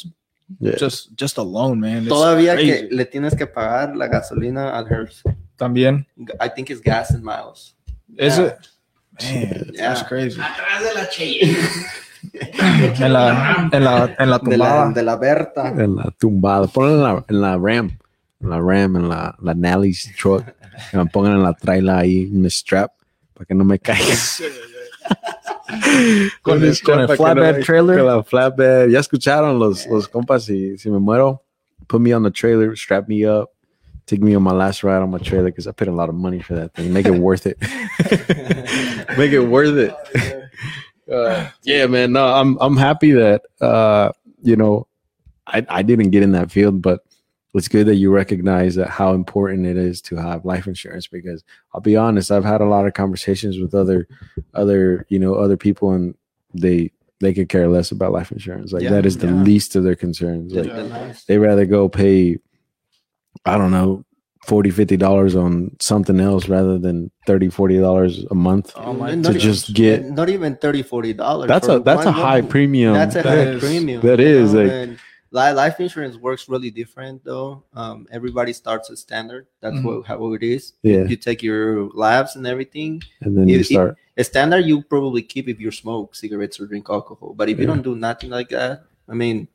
Yeah. 0.60 0.76
just 0.80 1.10
just 1.20 1.38
alone 1.38 1.80
man 1.82 2.04
It's 2.04 2.08
Todavía 2.10 2.54
crazy. 2.56 2.88
que 2.88 2.96
le 2.96 3.06
tienes 3.06 3.36
que 3.36 3.46
pagar 3.48 3.96
la 3.98 4.08
gasolina 4.08 4.78
al 4.78 4.86
Hearst. 4.88 5.26
también 5.58 6.08
I 6.40 6.50
think 6.56 6.70
it's 6.70 6.82
gas 6.82 7.12
and 7.12 7.24
miles. 7.24 7.76
is 8.18 8.38
Yeah. 8.38 8.46
it 8.48 8.58
man 9.22 9.72
Yeah. 9.74 9.88
that's 9.94 10.04
crazy 10.08 10.40
atrás 10.40 10.84
de 10.84 10.94
la 10.94 11.10
Cheyenne. 11.10 11.58
en 13.04 13.14
la 13.14 13.70
en 13.72 13.84
la 13.84 14.16
en 14.20 14.30
la 14.30 14.38
De 14.40 14.58
la, 14.58 14.68
tumbada 14.68 14.92
de 14.94 15.04
la 15.04 15.16
Berta. 15.18 15.68
En 15.70 15.96
la 15.96 16.12
tumbada. 16.18 16.68
Ponla 16.68 16.94
en 16.94 17.02
la, 17.02 17.26
en 17.28 17.42
la 17.42 17.58
RAM. 17.58 17.98
En 18.42 18.50
la 18.50 18.60
RAM, 18.60 18.96
en 18.96 19.10
la, 19.10 19.36
la 19.42 19.54
Nally's 19.54 20.14
truck. 20.20 20.44
Que 20.92 20.98
me 20.98 21.06
pongan 21.08 21.34
en 21.34 21.44
la 21.44 21.54
trailer 21.54 21.96
ahí, 21.96 22.30
un 22.32 22.46
strap. 22.50 22.92
para 23.34 23.46
que 23.46 23.54
no 23.56 23.64
me 23.64 23.80
caiga. 23.80 24.04
Con 26.41 26.63
el- 26.63 26.82
con 26.82 27.00
el 27.02 27.08
flatbed 27.10 27.58
me- 27.58 27.63
trailer. 27.63 27.98
Con 27.98 28.06
la 28.08 28.24
flatbed. 28.24 28.89
Ya 28.89 29.00
escucharon 29.00 29.60
los, 29.60 29.86
los 29.88 30.08
compas, 30.08 30.43
si 30.46 30.76
me 30.86 31.00
muero, 31.00 31.41
put 31.88 32.00
me 32.02 32.13
on 32.13 32.24
the 32.24 32.32
trailer, 32.32 32.76
strap 32.76 33.08
me 33.10 33.26
up, 33.26 33.50
take 34.06 34.22
me 34.22 34.34
on 34.36 34.43
my 34.43 34.52
last 34.54 34.84
ride 34.84 35.02
on 35.02 35.10
my 35.12 35.17
trailer 35.20 35.46
because 35.50 35.67
I 35.67 35.72
paid 35.74 35.89
a 35.89 35.91
lot 35.91 36.08
of 36.10 36.15
money 36.15 36.41
for 36.41 36.56
that 36.56 36.74
thing. 36.74 36.93
Make 36.93 37.06
it 37.08 37.15
worth 37.20 37.46
it. 37.46 37.58
Make 39.17 39.32
it 39.32 39.41
worth 39.48 39.76
it. 39.78 39.96
Uh, 41.10 41.50
yeah, 41.63 41.86
man. 41.88 42.12
No, 42.12 42.26
I'm 42.26 42.58
I'm 42.60 42.76
happy 42.76 43.13
that 43.13 43.43
uh, 43.62 44.12
you 44.43 44.58
know 44.58 44.88
I 45.48 45.65
I 45.70 45.82
didn't 45.82 46.10
get 46.10 46.22
in 46.22 46.34
that 46.34 46.52
field, 46.52 46.82
but 46.82 47.00
it's 47.54 47.68
good 47.68 47.88
that 47.88 47.96
you 47.96 48.12
recognize 48.12 48.76
that 48.76 48.90
how 48.90 49.14
important 49.14 49.66
it 49.66 49.78
is 49.78 50.02
to 50.04 50.16
have 50.16 50.46
life 50.46 50.68
insurance 50.68 51.08
because 51.08 51.44
I'll 51.74 51.82
be 51.82 51.96
honest, 51.96 52.32
I've 52.32 52.44
had 52.46 52.62
a 52.62 52.66
lot 52.66 52.86
of 52.86 52.94
conversations 52.94 53.58
with 53.60 53.74
other 53.74 54.08
other 54.54 55.06
you 55.10 55.18
know 55.20 55.36
other 55.36 55.58
people 55.58 55.92
and 55.92 56.14
they 56.54 56.92
they 57.20 57.34
could 57.34 57.50
care 57.50 57.68
less 57.68 57.90
about 57.92 58.12
life 58.12 58.32
insurance. 58.32 58.72
Like 58.72 58.84
Yeah, 58.84 58.92
that 58.92 59.06
is 59.06 59.18
the 59.18 59.28
yeah. 59.28 59.34
least 59.34 59.76
of 59.76 59.84
their 59.84 59.96
concerns. 59.96 60.54
The- 60.54 60.64
Like 60.64 60.76
the 60.76 60.84
last- 60.84 61.28
they 61.28 61.38
rather 61.40 61.66
go 61.66 61.90
pay 61.90 62.38
I 63.46 63.58
don't 63.58 63.72
know 63.72 64.04
40 64.46 64.70
50 64.70 64.98
dollars 64.98 65.36
on 65.36 65.76
something 65.80 66.20
else 66.20 66.48
rather 66.48 66.78
than 66.78 67.12
30 67.26 67.50
40 67.50 67.80
dollars 67.80 68.24
a 68.30 68.36
month. 68.36 68.72
Oh 68.76 68.94
to 68.94 69.16
not 69.16 69.34
just 69.36 69.70
even- 69.72 69.76
get- 69.82 70.00
and 70.02 70.16
not 70.16 70.30
even 70.30 70.56
30 70.58 70.84
40 70.84 71.14
dollars 71.14 71.48
That's 71.48 71.68
a 71.68 71.80
that's 71.80 72.06
a 72.06 72.12
high 72.12 72.42
premium. 72.42 72.94
that's 72.94 73.16
a 73.16 73.24
That 73.24 73.26
high 73.26 73.52
is- 73.54 73.64
premium 73.64 74.02
that 74.02 74.20
you 74.20 74.26
is, 74.26 74.54
know, 74.54 74.62
like- 74.64 74.72
and 74.72 74.92
li- 74.92 74.98
life 75.32 75.80
insurance 75.80 76.16
works 76.18 76.48
really 76.48 76.72
different 76.72 77.24
though 77.24 77.63
um 77.74 78.08
everybody 78.12 78.54
starts 78.54 78.90
at 78.90 78.98
standard 78.98 79.46
that's 79.62 79.76
Mhm. 79.76 79.84
what 79.84 80.06
how 80.08 80.34
it 80.34 80.44
is 80.44 80.74
Yeah. 80.84 81.04
you 81.06 81.18
take 81.18 81.44
your 81.44 81.90
labs 81.94 82.36
and 82.36 82.48
everything 82.48 83.02
and 83.22 83.38
then 83.38 83.48
you 83.48 83.58
It- 83.58 83.62
it- 83.62 83.66
start 83.74 83.98
a 84.18 84.24
standard 84.24 84.66
you 84.66 84.82
probably 84.82 85.22
keep 85.22 85.48
if 85.50 85.60
you 85.60 85.72
smoke 85.72 86.16
cigarettes 86.16 86.60
or 86.60 86.66
drink 86.66 86.88
alcohol 86.90 87.34
but 87.36 87.50
if 87.50 87.60
you 87.60 87.66
don't 87.66 87.84
do 87.84 87.96
nothing 87.96 88.30
like 88.30 88.50
that 88.50 88.84
i 89.10 89.13
mean 89.13 89.48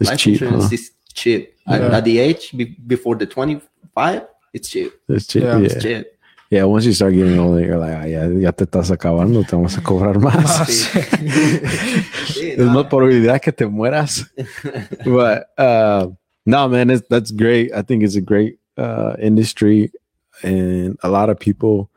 it's 0.00 0.10
life 0.10 0.18
cheap. 0.20 0.34
insurance 0.34 0.64
huh? 0.64 0.74
is 0.74 0.90
cheap 1.14 1.54
at, 1.66 1.80
Yeah. 1.80 1.96
at 1.96 2.04
the 2.04 2.18
age 2.18 2.52
be- 2.56 2.76
before 2.86 3.16
the 3.16 3.26
25 3.26 4.22
it's 4.52 4.68
cheap 4.68 4.92
It's 5.08 5.26
cheap. 5.26 5.42
Yeah. 5.42 5.58
Yeah. 5.58 5.64
it's 5.66 5.82
cheap 5.82 6.06
Yeah, 6.50 6.64
once 6.64 6.84
you 6.84 6.92
start 6.92 7.12
getting 7.14 7.38
older, 7.40 7.60
you're 7.64 7.76
like, 7.78 7.96
ah, 7.96 8.04
ya, 8.04 8.26
ya 8.26 8.52
te 8.52 8.64
estás 8.66 8.90
acabando, 8.92 9.44
te 9.44 9.56
vamos 9.56 9.76
a 9.76 9.80
cobrar 9.82 10.14
más. 10.20 10.46
Sí, 12.26 12.54
There's 12.56 12.58
no. 12.70 12.82
no 12.82 12.88
probabilidad 12.88 13.40
que 13.42 13.52
te 13.52 13.66
mueras. 13.66 14.30
but 15.04 15.48
uh, 15.58 16.08
no, 16.44 16.68
man, 16.68 16.90
it's, 16.90 17.06
that's 17.08 17.32
great. 17.32 17.72
I 17.74 17.82
think 17.82 18.04
it's 18.04 18.14
a 18.14 18.20
great 18.20 18.58
uh, 18.76 19.16
industry, 19.18 19.90
and 20.44 20.96
a 21.02 21.08
lot 21.08 21.30
of 21.30 21.40
people, 21.40 21.90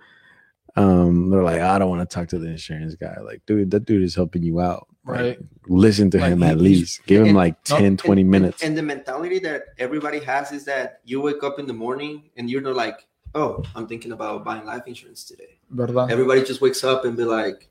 um, 0.75 1.29
they're 1.29 1.43
like, 1.43 1.61
I 1.61 1.77
don't 1.77 1.89
want 1.89 2.09
to 2.09 2.11
talk 2.13 2.29
to 2.29 2.39
the 2.39 2.47
insurance 2.49 2.95
guy. 2.95 3.17
Like, 3.21 3.41
dude, 3.45 3.69
that 3.71 3.85
dude 3.85 4.01
is 4.01 4.15
helping 4.15 4.41
you 4.43 4.59
out. 4.59 4.87
Like, 5.05 5.19
Right. 5.19 5.37
listen 5.67 6.09
to 6.11 6.17
Like, 6.19 6.33
him 6.33 6.41
he- 6.41 6.47
at 6.47 6.57
least. 6.57 7.05
Give 7.05 7.25
him 7.25 7.35
like 7.35 7.55
no, 7.69 7.77
10, 7.77 7.97
20 7.97 8.23
minutes. 8.23 8.61
And, 8.61 8.69
and 8.69 8.77
the 8.77 8.83
mentality 8.83 9.39
that 9.39 9.63
everybody 9.77 10.19
has 10.21 10.51
is 10.51 10.65
that 10.65 10.99
you 11.03 11.19
wake 11.21 11.43
up 11.43 11.57
in 11.59 11.65
the 11.67 11.73
morning 11.73 12.29
and 12.37 12.49
you're 12.49 12.61
not 12.61 12.75
like, 12.75 13.05
oh, 13.35 13.63
I'm 13.75 13.87
thinking 13.87 14.11
about 14.11 14.43
buying 14.43 14.65
life 14.65 14.83
insurance 14.87 15.23
today. 15.23 15.57
¿Verdad? 15.71 16.09
Everybody 16.11 16.43
just 16.43 16.61
wakes 16.61 16.83
up 16.83 17.05
and 17.05 17.15
be 17.15 17.23
like, 17.25 17.69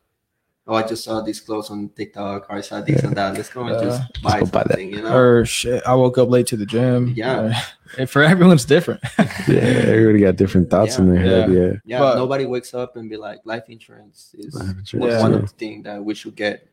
oh, 0.67 0.75
I 0.75 0.83
just 0.87 1.03
saw 1.05 1.21
these 1.21 1.41
clothes 1.41 1.71
on 1.71 1.89
TikTok 1.97 2.47
or 2.49 2.57
I 2.57 2.61
saw 2.61 2.81
this 2.81 3.03
and 3.03 3.17
that. 3.17 3.35
Let's 3.35 3.51
go 3.51 3.63
and 3.67 3.75
Yeah. 3.75 3.83
just 3.89 4.23
buy 4.23 4.41
go 4.41 4.47
buy 4.47 4.65
that. 4.69 4.81
you 4.83 5.03
know? 5.03 5.15
Or 5.17 5.45
shit, 5.45 5.83
I 5.87 5.95
woke 5.95 6.19
up 6.19 6.29
late 6.29 6.47
to 6.49 6.57
the 6.57 6.67
gym. 6.67 7.13
Yeah. 7.17 7.55
Uh, 7.99 8.05
for 8.05 8.23
everyone's 8.23 8.67
different. 8.67 9.01
yeah, 9.49 9.65
everybody 9.89 10.21
got 10.21 10.37
different 10.37 10.69
thoughts 10.69 10.99
in 10.99 11.09
their 11.09 11.23
head. 11.25 11.51
Yeah. 11.51 11.73
yeah, 11.87 11.99
but- 11.99 12.17
nobody 12.17 12.45
wakes 12.45 12.75
up 12.75 12.97
and 12.97 13.09
be 13.09 13.17
like, 13.17 13.41
life 13.47 13.65
insurance 13.71 14.35
is 14.37 14.53
Life 14.53 14.77
insurance, 14.79 15.23
one 15.23 15.31
yeah. 15.33 15.39
of 15.39 15.43
the 15.49 15.57
things 15.57 15.85
that 15.85 16.05
we 16.05 16.13
should 16.15 16.37
get. 16.37 16.69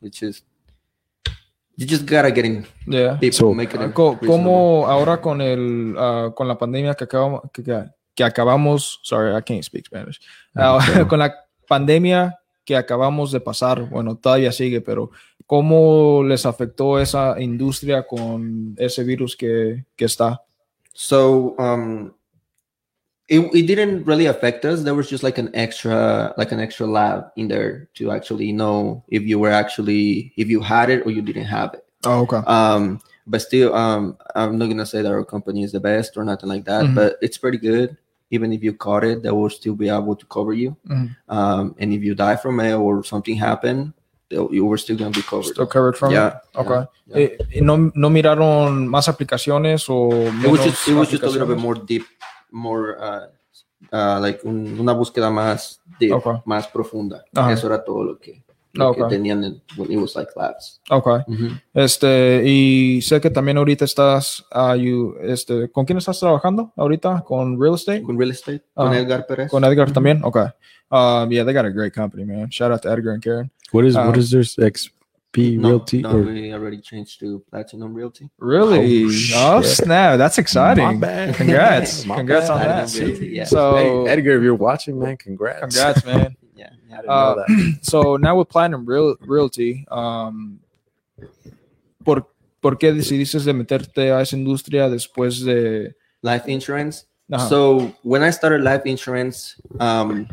Which 0.00 0.22
is, 0.22 0.42
you 1.76 1.86
just 1.86 2.04
gotta 2.04 2.30
get 2.30 2.44
in 2.44 2.66
Yeah. 2.86 3.16
people, 3.16 3.32
So- 3.48 3.54
make 3.54 3.72
it 3.72 3.80
Ah, 3.80 3.88
co- 3.94 4.18
¿Cómo 4.20 4.86
ahora 4.86 5.22
con 5.22 5.40
el 5.40 5.96
ah, 5.96 6.30
con 6.36 6.48
la 6.48 6.58
pandemia 6.58 6.94
que 6.94 7.04
acabamos 7.04 7.40
que, 7.50 7.62
que- 8.14 8.24
acabamos, 8.24 9.00
sorry, 9.02 9.36
I 9.36 9.42
can't 9.42 9.64
speak 9.64 9.86
Spanish. 9.86 10.20
Okay. 10.54 11.04
con 11.08 11.18
la 11.18 11.34
pandemia 11.68 12.38
que 12.64 12.76
acabamos 12.76 13.32
de 13.32 13.40
pasar, 13.40 13.88
bueno, 13.88 14.16
todavía 14.16 14.52
sigue, 14.52 14.80
pero 14.80 15.10
¿cómo 15.46 16.22
les 16.22 16.46
afectó 16.46 16.98
esa 16.98 17.40
industria 17.40 18.06
con 18.06 18.74
ese 18.78 19.04
virus 19.04 19.36
que, 19.36 19.84
que 19.96 20.04
está? 20.04 20.40
So 20.94 21.54
um 21.58 22.12
it, 23.28 23.40
it 23.54 23.66
didn't 23.66 24.04
really 24.04 24.26
affect 24.26 24.64
us. 24.64 24.82
There 24.84 24.94
was 24.94 25.08
just 25.08 25.22
like 25.22 25.38
an 25.38 25.50
extra 25.54 26.34
like 26.36 26.52
an 26.52 26.60
extra 26.60 26.86
lab 26.86 27.32
in 27.36 27.48
there 27.48 27.88
to 27.94 28.10
actually 28.10 28.52
know 28.52 29.04
if 29.08 29.22
you 29.22 29.38
were 29.38 29.50
actually 29.50 30.32
if 30.36 30.48
you 30.48 30.60
had 30.60 30.90
it 30.90 31.06
or 31.06 31.10
you 31.10 31.22
didn't 31.22 31.46
have 31.46 31.74
it. 31.74 31.84
Oh, 32.04 32.22
okay. 32.22 32.42
Um 32.46 33.00
but 33.26 33.40
still 33.40 33.74
um 33.74 34.16
I'm 34.34 34.58
not 34.58 34.68
gonna 34.68 34.86
say 34.86 35.02
that 35.02 35.12
our 35.12 35.24
company 35.24 35.62
is 35.62 35.72
the 35.72 35.80
best 35.80 36.16
or 36.16 36.24
nothing 36.24 36.48
like 36.48 36.64
that, 36.64 36.84
Mhm. 36.84 36.94
but 36.94 37.18
it's 37.22 37.38
pretty 37.38 37.58
good. 37.58 37.96
Even 38.30 38.52
if 38.52 38.62
you 38.62 38.72
caught 38.72 39.04
it, 39.04 39.22
they 39.22 39.30
will 39.30 39.50
still 39.50 39.74
be 39.74 39.88
able 39.88 40.16
to 40.16 40.26
cover 40.26 40.52
you. 40.54 40.76
Mhm. 40.88 41.16
Um 41.28 41.74
and 41.78 41.92
if 41.92 42.02
you 42.02 42.14
die 42.14 42.36
from 42.36 42.60
it 42.60 42.74
or 42.74 43.04
something 43.04 43.36
happened, 43.36 43.92
you 44.30 44.64
were 44.64 44.78
still 44.78 44.96
gonna 44.96 45.10
be 45.10 45.22
covered. 45.22 45.52
Still 45.52 45.66
covered 45.66 45.96
from 45.96 46.12
yeah. 46.12 46.28
it? 46.54 46.58
Okay. 46.58 46.86
yeah. 47.06 47.16
Eh, 47.18 47.38
¿y 47.56 47.60
no, 47.60 47.92
¿No 47.94 48.08
miraron 48.10 48.88
más 48.88 49.08
aplicaciones 49.08 49.84
o 49.88 50.08
it 50.10 50.48
was 50.50 50.64
just 50.64 50.88
it 50.88 50.94
was 50.94 51.10
just 51.10 51.22
a 51.22 51.28
little 51.28 51.46
bit 51.46 51.58
more 51.58 51.78
deep 51.78 52.04
more 52.50 52.96
uh, 52.98 53.26
uh 53.92 54.18
like 54.20 54.40
un- 54.44 54.78
una 54.80 54.92
búsqueda 54.94 55.30
más 55.30 55.80
deep, 55.98 56.12
Okay. 56.12 56.40
más 56.46 56.66
profunda 56.68 57.24
Ajá. 57.34 57.52
eso 57.52 57.66
era 57.66 57.84
todo 57.84 58.02
lo 58.04 58.18
que, 58.18 58.41
lo 58.74 58.94
que 58.94 59.02
Okay. 59.02 59.16
tenían 59.18 59.44
en, 59.44 59.62
when 59.76 59.90
it 59.92 59.98
was 59.98 60.14
like 60.16 60.30
labs 60.36 60.80
Okay. 60.90 61.20
Este, 61.74 62.42
y 62.44 63.00
sé 63.02 63.20
que 63.20 63.30
también 63.30 63.58
ahorita 63.58 63.84
estás, 63.84 64.44
ah, 64.50 64.74
you- 64.76 65.14
este, 65.22 65.70
¿con 65.70 65.84
quién 65.84 65.98
estás 65.98 66.18
trabajando 66.20 66.72
ahorita? 66.76 67.22
¿Con 67.26 67.60
real 67.60 67.74
estate? 67.74 68.02
con 68.02 68.18
real 68.18 68.30
estate 68.30 68.62
con 68.74 68.88
Ajá. 68.88 68.98
Edgar 68.98 69.26
Pérez 69.26 69.50
¿Con 69.50 69.64
Edgar 69.64 69.90
también? 69.92 70.20
Okay. 70.24 70.46
Um, 70.90 71.30
yeah, 71.30 71.44
they 71.44 71.54
got 71.54 71.64
a 71.64 71.70
great 71.70 71.94
company, 71.94 72.24
man. 72.24 72.50
Shout 72.50 72.70
out 72.70 72.82
to 72.82 72.90
Edgar 72.90 73.12
and 73.12 73.22
Karen. 73.22 73.50
What 73.72 73.84
is 73.86 73.96
Um, 73.96 74.08
what 74.08 74.18
is 74.18 74.30
their 74.30 74.42
XP 74.42 75.56
no, 75.56 75.68
Realty? 75.70 76.02
no 76.02 76.10
or- 76.10 76.22
we 76.24 76.52
already 76.52 76.80
changed 76.82 77.18
to 77.20 77.42
platinum 77.50 77.94
realty 77.94 78.28
Really? 78.38 79.06
Oh, 79.34 79.56
Oh, 79.58 79.62
snap. 79.62 80.18
That's 80.18 80.36
exciting. 80.38 80.84
My 80.84 80.94
bad. 80.96 81.34
Congrats. 81.36 82.04
My 82.06 82.16
Congrats 82.16 82.48
bad. 82.48 82.54
on 82.54 82.60
that. 82.60 82.88
Platinum 82.90 83.08
Realty, 83.08 83.26
yeah. 83.36 83.44
So, 83.44 83.76
hey, 83.76 84.12
Edgar, 84.12 84.36
if 84.36 84.42
you're 84.42 84.54
watching, 84.54 84.98
man, 84.98 85.16
congrats. 85.16 85.60
congrats, 85.60 86.04
man. 86.04 86.36
Yeah 86.62 86.96
I 86.98 87.00
didn't 87.02 87.10
Uh, 87.10 87.34
know 87.34 87.44
that. 87.46 87.78
so 87.92 88.16
now 88.16 88.34
with 88.38 88.48
Platinum 88.48 88.84
Real, 88.86 89.16
Realty, 89.26 89.84
um, 89.90 90.60
¿por, 92.04 92.28
¿por 92.60 92.78
qué 92.78 92.92
decidiste 92.92 93.38
de 93.40 93.52
meterte 93.52 94.12
a 94.12 94.20
esa 94.20 94.36
industria 94.36 94.88
después 94.88 95.44
de... 95.44 95.94
life 96.22 96.46
insurance 96.50 97.06
Ajá. 97.30 97.48
so 97.48 97.92
when 98.04 98.22
i 98.22 98.30
started 98.30 98.62
life 98.62 98.82
insurance 98.84 99.56
um 99.80 100.26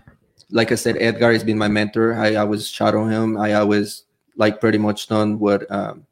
like 0.52 0.72
i 0.72 0.76
said 0.78 0.96
edgar 1.00 1.32
has 1.34 1.44
been 1.44 1.58
my 1.58 1.68
mentor 1.68 2.14
i 2.14 2.36
always 2.36 2.68
shadow 2.68 3.06
him 3.08 3.38
i 3.38 3.54
always 3.54 4.04
like 4.38 4.60
pretty 4.60 4.78
much 4.78 5.08
done 5.08 5.40
what 5.40 5.66
um 5.72 6.06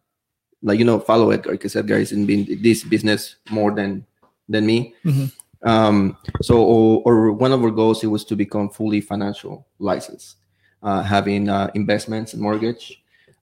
like 0.64 0.80
you 0.80 0.86
know 0.86 1.00
follow 1.00 1.30
edgar 1.32 1.52
because 1.52 1.76
edgar 1.76 1.98
has 2.00 2.12
been 2.12 2.46
in 2.48 2.62
this 2.62 2.84
business 2.84 3.36
more 3.52 3.72
than 3.76 4.06
than 4.50 4.66
me 4.66 4.94
Mhm. 5.06 5.32
Um 5.68 6.16
so 6.48 6.54
or, 6.74 7.02
or 7.10 7.32
one 7.46 7.52
of 7.56 7.60
our 7.64 7.72
goals 7.82 8.04
it 8.04 8.08
was 8.16 8.24
to 8.30 8.36
become 8.36 8.68
fully 8.70 9.02
financial 9.12 9.56
licensed 9.80 10.38
uh, 10.88 11.02
having 11.16 11.50
uh, 11.50 11.68
investments 11.82 12.34
and 12.34 12.42
mortgage 12.42 12.84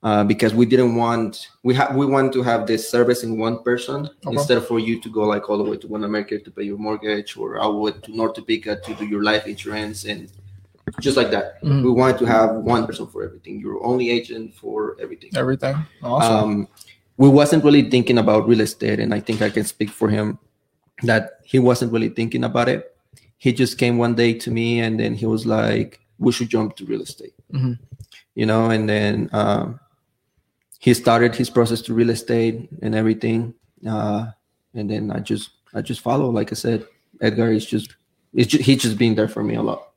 uh, 0.07 0.23
because 0.31 0.53
we 0.59 0.65
didn't 0.65 0.93
want 1.03 1.31
we 1.67 1.73
have 1.79 1.95
we 1.95 2.05
want 2.15 2.27
to 2.33 2.41
have 2.51 2.61
this 2.71 2.83
service 2.95 3.23
in 3.27 3.31
one 3.47 3.57
person 3.69 3.97
Okay. 4.25 4.35
instead 4.35 4.57
of 4.57 4.65
for 4.71 4.79
you 4.87 4.95
to 5.01 5.09
go 5.17 5.23
like 5.33 5.43
all 5.49 5.57
the 5.61 5.67
way 5.71 5.77
to 5.83 5.87
one 5.87 6.03
America 6.03 6.39
to 6.39 6.51
pay 6.57 6.63
your 6.63 6.77
mortgage 6.87 7.29
or 7.37 7.47
way 7.81 7.91
to 8.05 8.15
North 8.19 8.33
Topeka 8.37 8.71
to 8.85 8.91
do 8.95 9.05
your 9.13 9.23
life 9.31 9.45
insurance 9.53 10.05
and 10.05 10.21
just 11.01 11.17
like 11.17 11.31
that. 11.31 11.61
Mhm. 11.61 11.83
We 11.83 11.91
wanted 11.91 12.17
to 12.19 12.25
have 12.25 12.49
one 12.73 12.85
person 12.87 13.07
for 13.07 13.19
everything. 13.27 13.59
Your 13.59 13.83
only 13.83 14.09
agent 14.17 14.53
for 14.61 14.95
everything. 15.03 15.31
Everything. 15.35 15.75
Awesome. 16.01 16.35
Um, 16.43 16.67
we 17.17 17.27
wasn't 17.27 17.63
really 17.67 17.89
thinking 17.89 18.17
about 18.17 18.47
real 18.47 18.61
estate, 18.61 18.99
and 19.03 19.13
I 19.13 19.19
think 19.19 19.41
I 19.41 19.49
can 19.49 19.65
speak 19.65 19.89
for 19.89 20.07
him 20.09 20.37
that 21.03 21.39
he 21.43 21.59
wasn't 21.59 21.91
really 21.91 22.09
thinking 22.09 22.43
about 22.43 22.69
it. 22.69 22.95
He 23.37 23.51
just 23.53 23.77
came 23.77 23.97
one 23.97 24.15
day 24.15 24.33
to 24.33 24.51
me, 24.51 24.79
and 24.79 24.99
then 24.99 25.13
he 25.15 25.25
was 25.25 25.45
like, 25.45 25.99
"We 26.19 26.31
should 26.31 26.49
jump 26.49 26.75
to 26.77 26.85
real 26.85 27.01
estate," 27.01 27.33
Mhm. 27.51 27.77
you 28.35 28.45
know. 28.45 28.69
And 28.69 28.87
then 28.89 29.29
um, 29.33 29.79
he 30.79 30.93
started 30.93 31.35
his 31.35 31.49
process 31.49 31.81
to 31.83 31.93
real 31.93 32.09
estate 32.09 32.69
and 32.81 32.95
everything, 32.95 33.53
uh, 33.87 34.27
and 34.73 34.89
then 34.89 35.11
I 35.11 35.19
just 35.19 35.49
I 35.73 35.81
just 35.81 36.01
follow. 36.01 36.29
Like 36.29 36.51
I 36.51 36.55
said, 36.55 36.85
Edgar 37.21 37.51
is 37.51 37.65
just, 37.65 37.95
it's 38.33 38.47
just 38.49 38.63
he's 38.63 38.81
just 38.81 38.97
been 38.97 39.15
there 39.15 39.27
for 39.27 39.43
me 39.43 39.55
a 39.55 39.61
lot. 39.61 39.89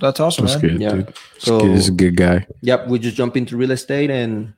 That's 0.00 0.20
awesome, 0.20 0.46
That's 0.46 0.62
man. 0.62 0.72
good, 0.72 0.80
Yeah. 0.80 0.92
dude. 0.92 1.14
So 1.38 1.66
he's 1.66 1.88
a 1.88 1.92
good 1.92 2.16
guy. 2.16 2.46
yep, 2.62 2.86
we 2.88 2.98
just 2.98 3.16
jump 3.16 3.36
into 3.36 3.56
real 3.56 3.72
estate, 3.72 4.10
and 4.10 4.54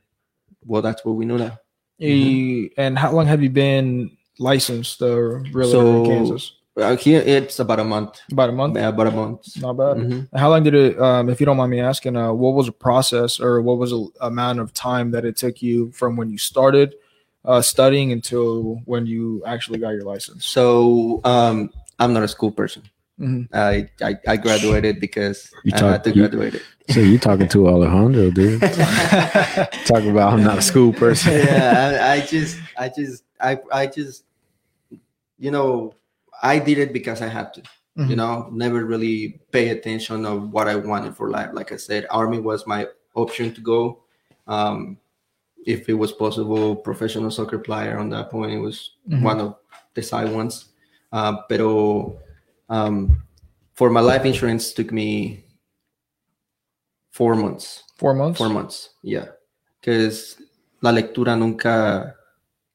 well, 0.65 0.81
that's 0.81 1.03
what 1.03 1.13
we 1.13 1.25
know 1.25 1.37
now. 1.37 1.59
Y- 1.99 2.69
and 2.77 2.97
how 2.97 3.11
long 3.11 3.25
have 3.25 3.41
you 3.41 3.49
been 3.49 4.16
licensed, 4.39 4.99
the 4.99 5.13
realtor 5.53 5.71
So- 5.71 6.03
in 6.03 6.09
Kansas? 6.09 6.53
Uh, 6.79 6.95
here 6.95 7.23
it's 7.25 7.57
about 7.57 7.79
a 7.79 7.83
month. 7.83 8.21
About 8.31 8.49
a 8.49 8.51
month. 8.51 8.75
Yeah, 8.75 8.89
about 8.89 9.07
a 9.07 9.11
month. 9.11 9.59
Not 9.59 9.73
bad. 9.77 9.97
Mhm. 9.97 10.27
How 10.35 10.51
long 10.51 10.61
did 10.61 10.75
it? 10.75 10.99
Um, 11.01 11.27
if 11.27 11.39
you 11.39 11.45
don't 11.47 11.57
mind 11.57 11.71
me 11.71 11.79
asking, 11.79 12.15
uh, 12.15 12.31
what 12.31 12.53
was 12.53 12.67
the 12.67 12.71
process, 12.71 13.39
or 13.39 13.63
what 13.63 13.79
was 13.79 13.89
the 13.89 14.07
amount 14.21 14.59
of 14.59 14.75
time 14.75 15.09
that 15.09 15.25
it 15.25 15.35
took 15.37 15.63
you 15.63 15.89
from 15.91 16.15
when 16.17 16.29
you 16.29 16.37
started 16.37 16.93
uh, 17.45 17.61
studying 17.61 18.11
until 18.11 18.79
when 18.85 19.07
you 19.07 19.41
actually 19.47 19.79
got 19.79 19.89
your 19.91 20.03
license? 20.03 20.45
So 20.45 21.19
um, 21.23 21.71
I'm 21.97 22.13
not 22.13 22.21
a 22.21 22.27
school 22.27 22.51
person. 22.51 22.83
Mhm. 23.19 23.47
I, 23.51 23.89
I 24.05 24.15
I 24.27 24.37
graduated 24.37 24.99
because 24.99 25.49
You 25.63 25.71
I 25.75 25.79
had 25.93 26.03
to 26.03 26.11
graduate. 26.11 26.53
it. 26.53 26.61
So 26.89 27.01
you 27.01 27.17
talking 27.19 27.47
to 27.49 27.67
Alejandro, 27.67 28.31
dude? 28.31 28.61
Talk 29.85 30.03
about 30.03 30.33
I'm 30.33 30.43
not 30.43 30.59
a 30.59 30.61
school 30.61 30.93
person. 30.93 31.33
yeah, 31.33 31.99
I, 32.01 32.13
I 32.13 32.19
just, 32.21 32.57
I 32.77 32.89
just, 32.89 33.23
I, 33.41 33.59
I 33.71 33.87
just, 33.87 34.23
you 35.37 35.51
know, 35.51 35.93
I 36.41 36.59
did 36.59 36.77
it 36.77 36.93
because 36.93 37.21
I 37.21 37.27
had 37.27 37.53
to. 37.55 37.61
You 37.97 38.13
Mhm. 38.13 38.17
know, 38.17 38.49
never 38.53 38.85
really 38.85 39.39
pay 39.51 39.69
attention 39.69 40.23
of 40.25 40.53
what 40.53 40.67
I 40.67 40.75
wanted 40.75 41.15
for 41.17 41.31
life. 41.31 41.49
Like 41.51 41.71
I 41.71 41.77
said, 41.77 42.05
army 42.11 42.39
was 42.39 42.67
my 42.67 42.85
option 43.15 43.53
to 43.55 43.61
go. 43.61 44.03
Um, 44.47 44.97
if 45.65 45.89
it 45.89 45.95
was 45.95 46.11
possible, 46.13 46.75
professional 46.75 47.31
soccer 47.31 47.57
player 47.57 47.97
on 47.97 48.09
that 48.11 48.29
point, 48.29 48.51
it 48.53 48.59
was 48.59 48.91
Mhm. 49.09 49.21
one 49.23 49.39
of 49.41 49.55
the 49.95 50.03
side 50.03 50.31
ones. 50.31 50.69
Uh, 51.11 51.41
pero 51.49 52.15
um, 52.69 53.17
for 53.73 53.89
my 53.89 53.99
life 54.01 54.25
insurance 54.25 54.71
took 54.73 54.91
me 54.93 55.43
four 57.17 57.35
months. 57.35 57.83
Four 57.97 58.13
months. 58.13 58.37
Four 58.37 58.49
months, 58.49 58.89
yeah. 59.01 59.25
Because 59.81 60.37
la 60.81 60.91
lectura 60.91 61.35
nunca, 61.37 62.13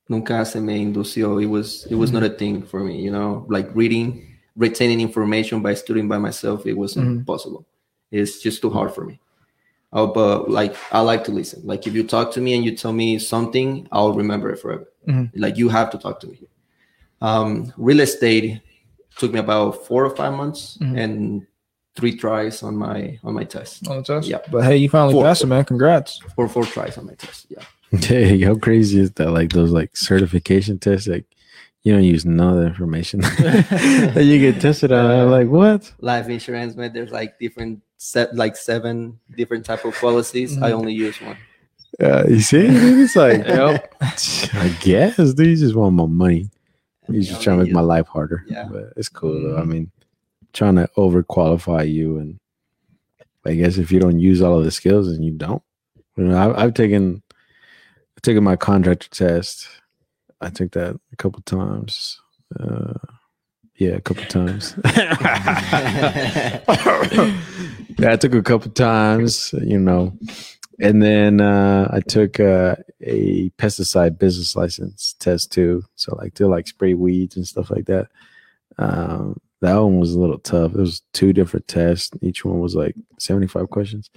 nunca 0.09 0.45
se 0.45 0.61
me 0.61 0.83
indució. 0.83 1.41
It 1.41 1.47
was, 1.47 1.87
it 1.91 1.95
was 1.95 2.11
not 2.11 2.25
a 2.25 2.31
thing 2.31 2.63
for 2.63 2.81
me. 2.81 3.01
You 3.01 3.13
know, 3.13 3.47
like 3.49 3.69
reading, 3.75 4.27
retaining 4.57 5.01
information 5.01 5.63
by 5.63 5.75
studying 5.75 6.09
by 6.09 6.19
myself. 6.19 6.67
It 6.67 6.77
wasn't 6.77 7.07
Mhm. 7.23 7.27
possible. 7.27 7.65
It's 8.11 8.43
just 8.43 8.61
too 8.63 8.71
hard 8.71 8.93
for 8.93 9.05
me. 9.05 9.21
Oh, 9.93 10.07
but 10.13 10.51
like 10.51 10.75
I 10.91 11.01
like 11.01 11.23
to 11.25 11.33
listen. 11.33 11.63
Like 11.65 11.87
if 11.87 11.95
you 11.95 12.03
talk 12.03 12.33
to 12.33 12.41
me 12.41 12.55
and 12.57 12.65
you 12.65 12.75
tell 12.77 12.93
me 12.93 13.19
something, 13.21 13.87
I'll 13.93 14.15
remember 14.15 14.51
it 14.51 14.59
forever. 14.59 14.89
Mhm. 15.07 15.31
Like 15.37 15.57
you 15.57 15.69
have 15.69 15.91
to 15.91 15.99
talk 15.99 16.19
to 16.21 16.27
me. 16.27 16.39
Um, 17.21 17.73
real 17.77 18.01
estate 18.01 18.61
took 19.19 19.33
me 19.33 19.39
about 19.39 19.87
four 19.87 20.05
or 20.05 20.17
five 20.17 20.33
months 20.35 20.79
Mhm. 20.81 20.99
and 20.99 21.47
three 21.97 22.17
tries 22.17 22.63
on 22.63 22.77
my 22.77 23.19
on 23.25 23.35
my 23.35 23.45
test. 23.45 23.87
On 23.89 23.99
the 23.99 24.03
test. 24.03 24.27
Yeah. 24.29 24.39
But 24.51 24.65
hey, 24.65 24.77
you 24.77 24.89
finally 24.89 25.13
Four. 25.15 25.25
passed 25.25 25.43
it, 25.43 25.47
man. 25.47 25.65
Congrats. 25.65 26.19
Four 26.35 26.49
four 26.49 26.65
tries 26.65 26.97
on 26.99 27.07
my 27.07 27.15
test. 27.15 27.47
Yeah. 27.51 27.65
Hey, 28.01 28.41
how 28.41 28.55
crazy 28.55 29.01
is 29.01 29.11
that? 29.13 29.31
Like 29.33 29.51
those 29.53 29.71
like 29.71 29.95
certification 29.95 30.79
tests, 30.79 31.07
like 31.07 31.27
you 31.83 31.93
don't 31.93 32.05
use 32.05 32.25
none 32.25 32.55
of 32.57 32.61
the 32.61 32.67
information 32.67 33.21
that 33.21 34.23
you 34.25 34.39
get 34.39 34.63
tested 34.63 34.93
on. 34.93 35.11
I'm 35.11 35.31
like, 35.39 35.49
what? 35.49 35.93
life 36.01 36.29
insurance 36.29 36.75
man 36.75 36.93
there's 36.95 37.11
like 37.11 37.39
different 37.39 37.83
set 37.99 38.35
like 38.35 38.57
seven 38.57 39.19
different 39.37 39.65
type 39.67 39.85
of 39.85 39.95
policies 40.01 40.57
i 40.63 40.71
Mhm. 40.71 40.79
only 40.79 40.93
use 40.95 41.21
one 41.21 41.37
Uh, 42.01 42.25
you 42.29 42.41
see, 42.41 42.65
it's 43.05 43.15
like, 43.17 43.45
Yep. 43.47 43.95
I 44.01 44.69
guess, 44.81 45.17
dude, 45.35 45.47
you 45.49 45.57
just 45.57 45.75
want 45.75 45.95
my 45.95 46.07
money. 46.07 46.49
He's 47.07 47.29
just 47.29 47.43
trying 47.43 47.59
to 47.59 47.65
make 47.65 47.73
my 47.75 47.83
life 47.83 48.07
harder. 48.09 48.45
Yeah. 48.49 48.67
but 48.73 48.95
it's 48.97 49.11
cool 49.11 49.37
though. 49.43 49.59
I 49.59 49.63
Mhm. 49.63 49.69
mean, 49.73 49.91
trying 50.53 50.77
to 50.77 50.89
overqualify 50.97 51.91
you, 51.91 52.19
and 52.19 52.39
I 53.45 53.55
guess 53.55 53.79
if 53.79 53.91
you 53.91 54.01
don't 54.01 54.21
use 54.21 54.43
all 54.43 54.59
of 54.59 54.65
the 54.65 54.71
skills, 54.71 55.09
and 55.09 55.25
you 55.25 55.33
don't. 55.33 55.63
You 56.17 56.25
know, 56.25 56.37
I, 56.37 56.65
I've 56.65 56.75
taken, 56.75 57.23
I've 58.17 58.23
taken 58.23 58.45
my 58.45 58.57
contractor 58.57 59.09
test. 59.09 59.69
I 60.41 60.51
took 60.51 60.73
that 60.73 60.99
a 61.13 61.17
couple 61.17 61.41
times. 61.43 62.21
Uh, 62.59 62.95
yeah, 63.77 63.93
a 63.93 64.01
couple 64.01 64.25
times. 64.25 64.75
yeah, 64.85 66.61
I 68.13 68.17
took 68.17 68.35
a 68.35 68.43
couple 68.43 68.71
times. 68.71 69.55
You 69.63 69.79
know, 69.79 70.17
and 70.79 71.03
then 71.03 71.41
uh, 71.41 71.89
I 71.93 72.01
took 72.01 72.39
uh, 72.41 72.77
a 73.01 73.51
pesticide 73.51 74.19
business 74.19 74.57
license 74.57 75.15
test 75.19 75.53
too. 75.53 75.85
So 75.97 76.17
like 76.17 76.35
to 76.35 76.49
like 76.49 76.67
spray 76.69 76.95
weeds 76.95 77.37
and 77.37 77.47
stuff 77.47 77.71
like 77.71 77.87
that. 77.87 78.09
Um, 78.79 79.41
that 79.63 79.77
one 79.77 80.01
was 80.01 80.15
a 80.15 80.21
little 80.21 80.39
tough. 80.39 80.73
It 80.73 80.81
was 80.81 81.03
two 81.13 81.33
different 81.33 81.69
tests. 81.69 82.11
Each 82.21 82.45
one 82.45 82.59
was 82.59 82.75
like 82.75 82.97
seventy 83.19 83.47
five 83.47 83.71
questions. 83.71 84.11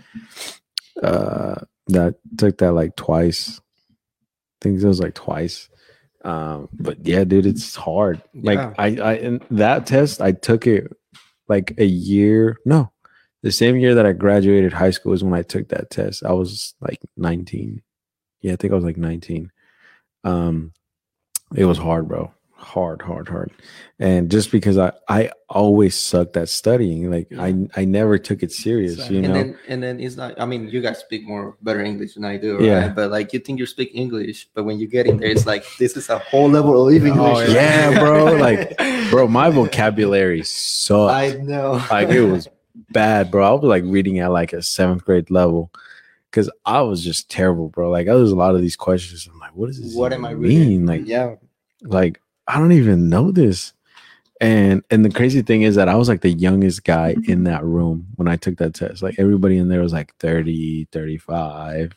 Uh, 1.01 1.55
that 1.87 2.15
took 2.37 2.57
that 2.57 2.73
like 2.73 2.95
twice. 2.95 3.59
I 3.59 4.57
think 4.61 4.81
it 4.81 4.87
was 4.87 4.99
like 4.99 5.13
twice. 5.13 5.69
Um, 6.23 6.69
but 6.73 7.05
yeah, 7.05 7.23
dude, 7.23 7.45
it's 7.45 7.75
hard. 7.75 8.23
Like 8.33 8.57
Yeah. 8.57 8.73
I, 8.79 8.95
I, 8.97 9.13
in 9.13 9.41
that 9.51 9.85
test, 9.85 10.19
I 10.19 10.31
took 10.31 10.65
it 10.65 10.91
like 11.47 11.75
a 11.77 11.85
year. 11.85 12.57
No, 12.65 12.91
the 13.43 13.51
same 13.51 13.77
year 13.77 13.93
that 13.93 14.07
I 14.07 14.13
graduated 14.13 14.73
high 14.73 14.89
school 14.89 15.13
is 15.13 15.23
when 15.23 15.35
I 15.35 15.43
took 15.43 15.69
that 15.69 15.91
test. 15.91 16.25
I 16.25 16.31
was 16.31 16.73
like 16.81 16.99
19. 17.17 17.83
Yeah, 18.41 18.53
I 18.53 18.55
think 18.55 18.73
I 18.73 18.75
was 18.75 18.83
like 18.83 18.97
19. 18.97 19.51
Um, 20.23 20.73
it 21.55 21.65
was 21.65 21.77
hard, 21.77 22.07
bro. 22.07 22.33
Hard, 22.65 23.01
hard, 23.03 23.27
hard. 23.29 23.51
And 23.99 24.29
just 24.29 24.51
because 24.51 24.77
I, 24.77 24.91
I 25.07 25.29
always 25.49 25.95
sucked 25.95 26.35
at 26.35 26.49
studying, 26.49 27.11
like 27.11 27.27
I, 27.37 27.67
I 27.75 27.85
never 27.85 28.17
took 28.17 28.41
it 28.41 28.51
serious, 28.51 28.97
Same. 28.97 29.11
you 29.13 29.17
and 29.19 29.27
know. 29.27 29.33
then 29.35 29.57
and 29.67 29.83
then 29.83 29.99
it's 29.99 30.15
not 30.17 30.33
i 30.41 30.45
mean 30.45 30.67
you 30.67 30.81
guys 30.81 30.97
speak 30.99 31.23
more 31.27 31.55
better 31.61 31.81
english 31.81 32.15
than 32.15 32.25
i 32.25 32.35
do 32.37 32.57
Yeah. 32.59 32.87
right? 32.87 32.95
but 32.95 33.11
like 33.11 33.31
you 33.33 33.39
think 33.39 33.59
you 33.59 33.65
speak 33.67 33.91
english 33.93 34.49
but 34.55 34.63
when 34.65 34.79
you 34.79 34.87
get 34.87 35.05
in 35.05 35.17
there 35.19 35.29
it's 35.29 35.45
like 35.45 35.63
this 35.77 35.95
is 35.95 36.09
a 36.09 36.17
whole 36.19 36.49
level 36.49 36.73
of 36.73 36.87
oh, 36.87 36.95
english 36.95 37.49
Oh, 37.49 37.53
yeah, 37.53 37.97
bro. 37.99 38.33
Like, 38.47 38.75
bro, 39.11 39.27
my 39.27 39.49
vocabulary 39.51 40.41
sucked. 40.43 41.13
i 41.13 41.37
know 41.41 41.79
like 41.91 42.09
it 42.09 42.25
was 42.25 42.47
bad, 42.89 43.29
bro. 43.31 43.47
I 43.47 43.51
was 43.53 43.63
like 43.63 43.83
reading 43.85 44.19
at 44.19 44.31
like 44.31 44.53
a 44.53 44.61
seventh 44.61 45.05
grade 45.05 45.29
level 45.29 45.71
because 46.31 46.49
I 46.65 46.81
was 46.81 47.03
just 47.03 47.29
terrible, 47.29 47.69
bro. 47.69 47.89
Like, 47.89 48.07
there 48.07 48.15
was 48.15 48.31
a 48.31 48.35
lot 48.35 48.55
of 48.55 48.61
these 48.61 48.75
questions. 48.75 49.29
I'm 49.31 49.39
like, 49.39 49.55
what 49.55 49.69
is 49.69 49.79
this 49.81 49.95
what 49.95 50.11
am 50.11 50.25
i 50.25 50.33
mean? 50.33 50.41
reading 50.41 50.85
Like, 50.85 51.07
yeah 51.07 51.35
like 51.83 52.19
I 52.47 52.59
don't 52.59 52.71
even 52.71 53.09
know 53.09 53.31
this. 53.31 53.73
And 54.41 54.83
and 54.91 55.05
the 55.05 55.11
crazy 55.11 55.41
thing 55.41 55.61
is 55.61 55.75
that 55.75 55.87
I 55.87 55.95
was 55.95 56.09
like 56.09 56.21
the 56.21 56.31
youngest 56.31 56.83
guy 56.83 57.13
mm-hmm. 57.13 57.31
in 57.31 57.43
that 57.45 57.63
room 57.63 58.07
when 58.15 58.27
I 58.27 58.35
took 58.35 58.57
that 58.57 58.73
test. 58.73 59.01
Like 59.01 59.15
everybody 59.17 59.57
in 59.57 59.69
there 59.69 59.81
was 59.81 59.93
like 59.93 60.15
30, 60.17 60.87
35. 60.91 61.93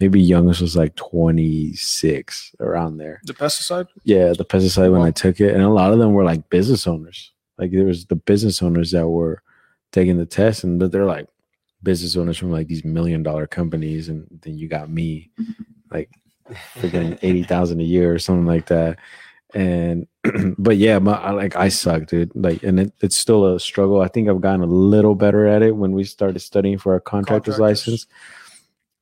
Maybe 0.00 0.20
youngest 0.20 0.60
was 0.60 0.76
like 0.76 0.94
26 0.96 2.54
around 2.60 2.98
there. 2.98 3.20
The 3.24 3.32
pesticide. 3.32 3.88
Yeah, 4.04 4.32
the 4.32 4.44
pesticide 4.44 4.92
when 4.92 5.02
I 5.02 5.10
took 5.10 5.40
it, 5.40 5.54
and 5.54 5.62
a 5.62 5.68
lot 5.68 5.92
of 5.92 5.98
them 5.98 6.12
were 6.12 6.24
like 6.24 6.48
business 6.50 6.86
owners. 6.86 7.32
Like 7.58 7.70
there 7.70 7.84
was 7.84 8.06
the 8.06 8.16
business 8.16 8.62
owners 8.62 8.90
that 8.90 9.08
were 9.08 9.42
taking 9.92 10.16
the 10.16 10.26
test, 10.26 10.64
and 10.64 10.78
but 10.78 10.92
they're 10.92 11.04
like 11.04 11.28
business 11.82 12.16
owners 12.16 12.38
from 12.38 12.50
like 12.50 12.66
these 12.66 12.84
million 12.84 13.22
dollar 13.22 13.46
companies, 13.46 14.08
and 14.08 14.26
then 14.42 14.58
you 14.58 14.68
got 14.68 14.90
me, 14.90 15.30
mm-hmm. 15.40 15.62
like 15.90 16.10
freaking 16.76 17.18
eighty 17.22 17.42
thousand 17.42 17.80
a 17.80 17.84
year 17.84 18.12
or 18.12 18.18
something 18.18 18.46
like 18.46 18.66
that. 18.66 18.98
And 19.54 20.06
but 20.58 20.76
yeah, 20.76 20.98
my 20.98 21.14
I, 21.14 21.30
like 21.30 21.56
I 21.56 21.68
suck, 21.68 22.06
dude. 22.06 22.32
Like, 22.34 22.62
and 22.62 22.80
it, 22.80 22.92
it's 23.00 23.16
still 23.16 23.54
a 23.54 23.60
struggle. 23.60 24.00
I 24.00 24.08
think 24.08 24.28
I've 24.28 24.40
gotten 24.40 24.62
a 24.62 24.66
little 24.66 25.14
better 25.14 25.46
at 25.46 25.62
it 25.62 25.76
when 25.76 25.92
we 25.92 26.04
started 26.04 26.40
studying 26.40 26.76
for 26.76 26.92
our 26.92 27.00
contractor's 27.00 27.56
Contractors. 27.56 27.86
license 27.86 28.06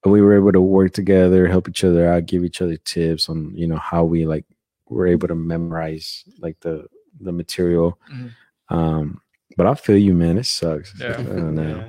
we 0.05 0.21
were 0.21 0.37
able 0.37 0.53
to 0.53 0.61
work 0.61 0.93
together, 0.93 1.47
help 1.47 1.69
each 1.69 1.85
other 1.85 2.09
out, 2.09 2.27
give 2.27 2.45
each 2.45 2.61
other 2.61 2.77
tips 2.77 3.29
on 3.29 3.53
you 3.55 3.67
know 3.67 3.77
how 3.77 4.05
we 4.05 4.27
like 4.27 4.45
were 4.89 5.07
able 5.07 5.29
to 5.29 5.35
memorize 5.35 6.25
like 6.41 6.59
the 6.61 6.87
the 7.21 7.33
material. 7.33 7.99
Mhm. 8.13 8.31
Um, 8.69 9.21
but 9.57 9.67
I 9.67 9.75
feel 9.75 9.99
you, 9.99 10.15
man. 10.15 10.39
It 10.39 10.47
sucks. 10.47 10.99
Yeah. 10.99 11.13
I 11.19 11.23
don't 11.23 11.55
know. 11.55 11.85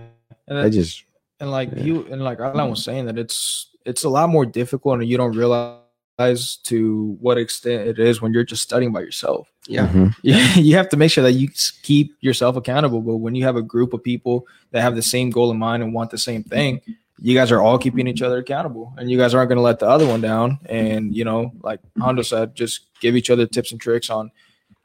And, 0.47 0.57
I 0.57 0.69
just 0.69 1.05
and 1.39 1.49
like 1.49 1.71
yeah. 1.75 1.83
you 1.83 2.07
and 2.07 2.23
like 2.23 2.39
Alan 2.39 2.69
was 2.69 2.83
saying 2.83 3.05
that 3.05 3.17
it's 3.17 3.69
it's 3.85 4.03
a 4.03 4.09
lot 4.09 4.29
more 4.29 4.45
difficult 4.45 4.99
and 4.99 5.09
you 5.09 5.17
don't 5.17 5.35
realize 5.35 5.79
to 6.17 7.17
what 7.19 7.37
extent 7.37 7.87
it 7.87 7.99
is 7.99 8.21
when 8.21 8.33
you're 8.33 8.43
just 8.43 8.63
studying 8.63 8.91
by 8.91 9.01
yourself. 9.01 9.51
yeah 9.67 9.87
Mhm. 9.87 10.15
Yeah, 10.23 10.53
you 10.55 10.75
have 10.75 10.89
to 10.89 10.97
make 10.97 11.11
sure 11.11 11.23
that 11.23 11.33
you 11.33 11.49
keep 11.83 12.15
yourself 12.21 12.55
accountable. 12.55 13.01
But 13.01 13.17
when 13.17 13.35
you 13.35 13.43
have 13.45 13.55
a 13.55 13.61
group 13.61 13.93
of 13.93 14.03
people 14.03 14.45
that 14.71 14.81
have 14.81 14.95
the 14.95 15.01
same 15.01 15.29
goal 15.31 15.51
in 15.51 15.57
mind 15.57 15.83
and 15.83 15.93
want 15.93 16.11
the 16.11 16.17
same 16.17 16.43
thing, 16.43 16.81
you 17.21 17.33
guys 17.35 17.51
are 17.51 17.61
all 17.61 17.77
keeping 17.77 18.07
each 18.07 18.21
other 18.21 18.39
accountable, 18.39 18.93
and 18.97 19.09
you 19.09 19.17
guys 19.17 19.33
aren't 19.33 19.49
going 19.49 19.57
to 19.57 19.61
let 19.63 19.79
the 19.79 19.87
other 19.87 20.05
one 20.07 20.19
down. 20.21 20.59
And 20.67 21.15
you 21.15 21.23
know, 21.25 21.51
like 21.61 21.79
Hondo 21.99 22.21
said, 22.23 22.55
just 22.55 22.81
give 23.01 23.15
each 23.15 23.29
other 23.29 23.45
tips 23.47 23.71
and 23.71 23.79
tricks 23.79 24.09
on 24.09 24.31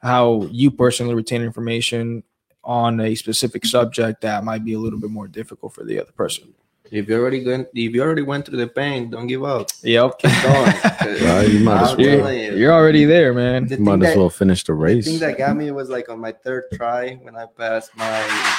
how 0.01 0.43
you 0.51 0.71
personally 0.71 1.15
retain 1.15 1.41
information 1.41 2.23
on 2.63 2.99
a 3.01 3.15
specific 3.15 3.65
subject 3.65 4.21
that 4.21 4.43
might 4.43 4.63
be 4.63 4.73
a 4.73 4.79
little 4.79 4.99
bit 4.99 5.09
more 5.09 5.27
difficult 5.27 5.73
for 5.73 5.83
the 5.83 5.99
other 5.99 6.11
person. 6.13 6.53
If 6.91 7.07
you 7.09 7.15
already 7.19 7.45
went 7.45 7.67
if 7.73 7.93
you 7.93 8.01
already 8.01 8.21
went 8.21 8.45
through 8.45 8.57
the 8.57 8.67
pain 8.67 9.09
don't 9.09 9.27
give 9.27 9.43
up 9.43 9.67
Yep, 9.83 10.19
keep 10.19 10.31
going 10.43 10.71
'cause 10.73 11.21
Well, 11.21 11.47
you 11.49 11.59
might 11.59 11.81
as 11.81 11.97
well. 11.97 11.99
you're, 11.99 12.31
you, 12.33 12.51
you're 12.57 12.73
already 12.73 13.05
there, 13.05 13.33
man. 13.33 13.67
the 13.67 13.77
might 13.77 13.93
thing 13.99 14.03
as 14.03 14.13
that- 14.13 14.17
well 14.19 14.29
finish 14.29 14.63
the 14.63 14.73
race. 14.73 15.05
The 15.05 15.11
thing 15.11 15.19
that 15.19 15.37
got 15.37 15.55
me 15.55 15.71
was 15.71 15.89
like 15.89 16.09
on 16.09 16.19
my 16.19 16.31
third 16.31 16.63
try 16.73 17.13
when 17.21 17.35
I 17.35 17.45
passed 17.57 17.95
my 17.95 18.55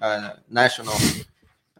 uh, 0.00 0.30
national. 0.50 0.94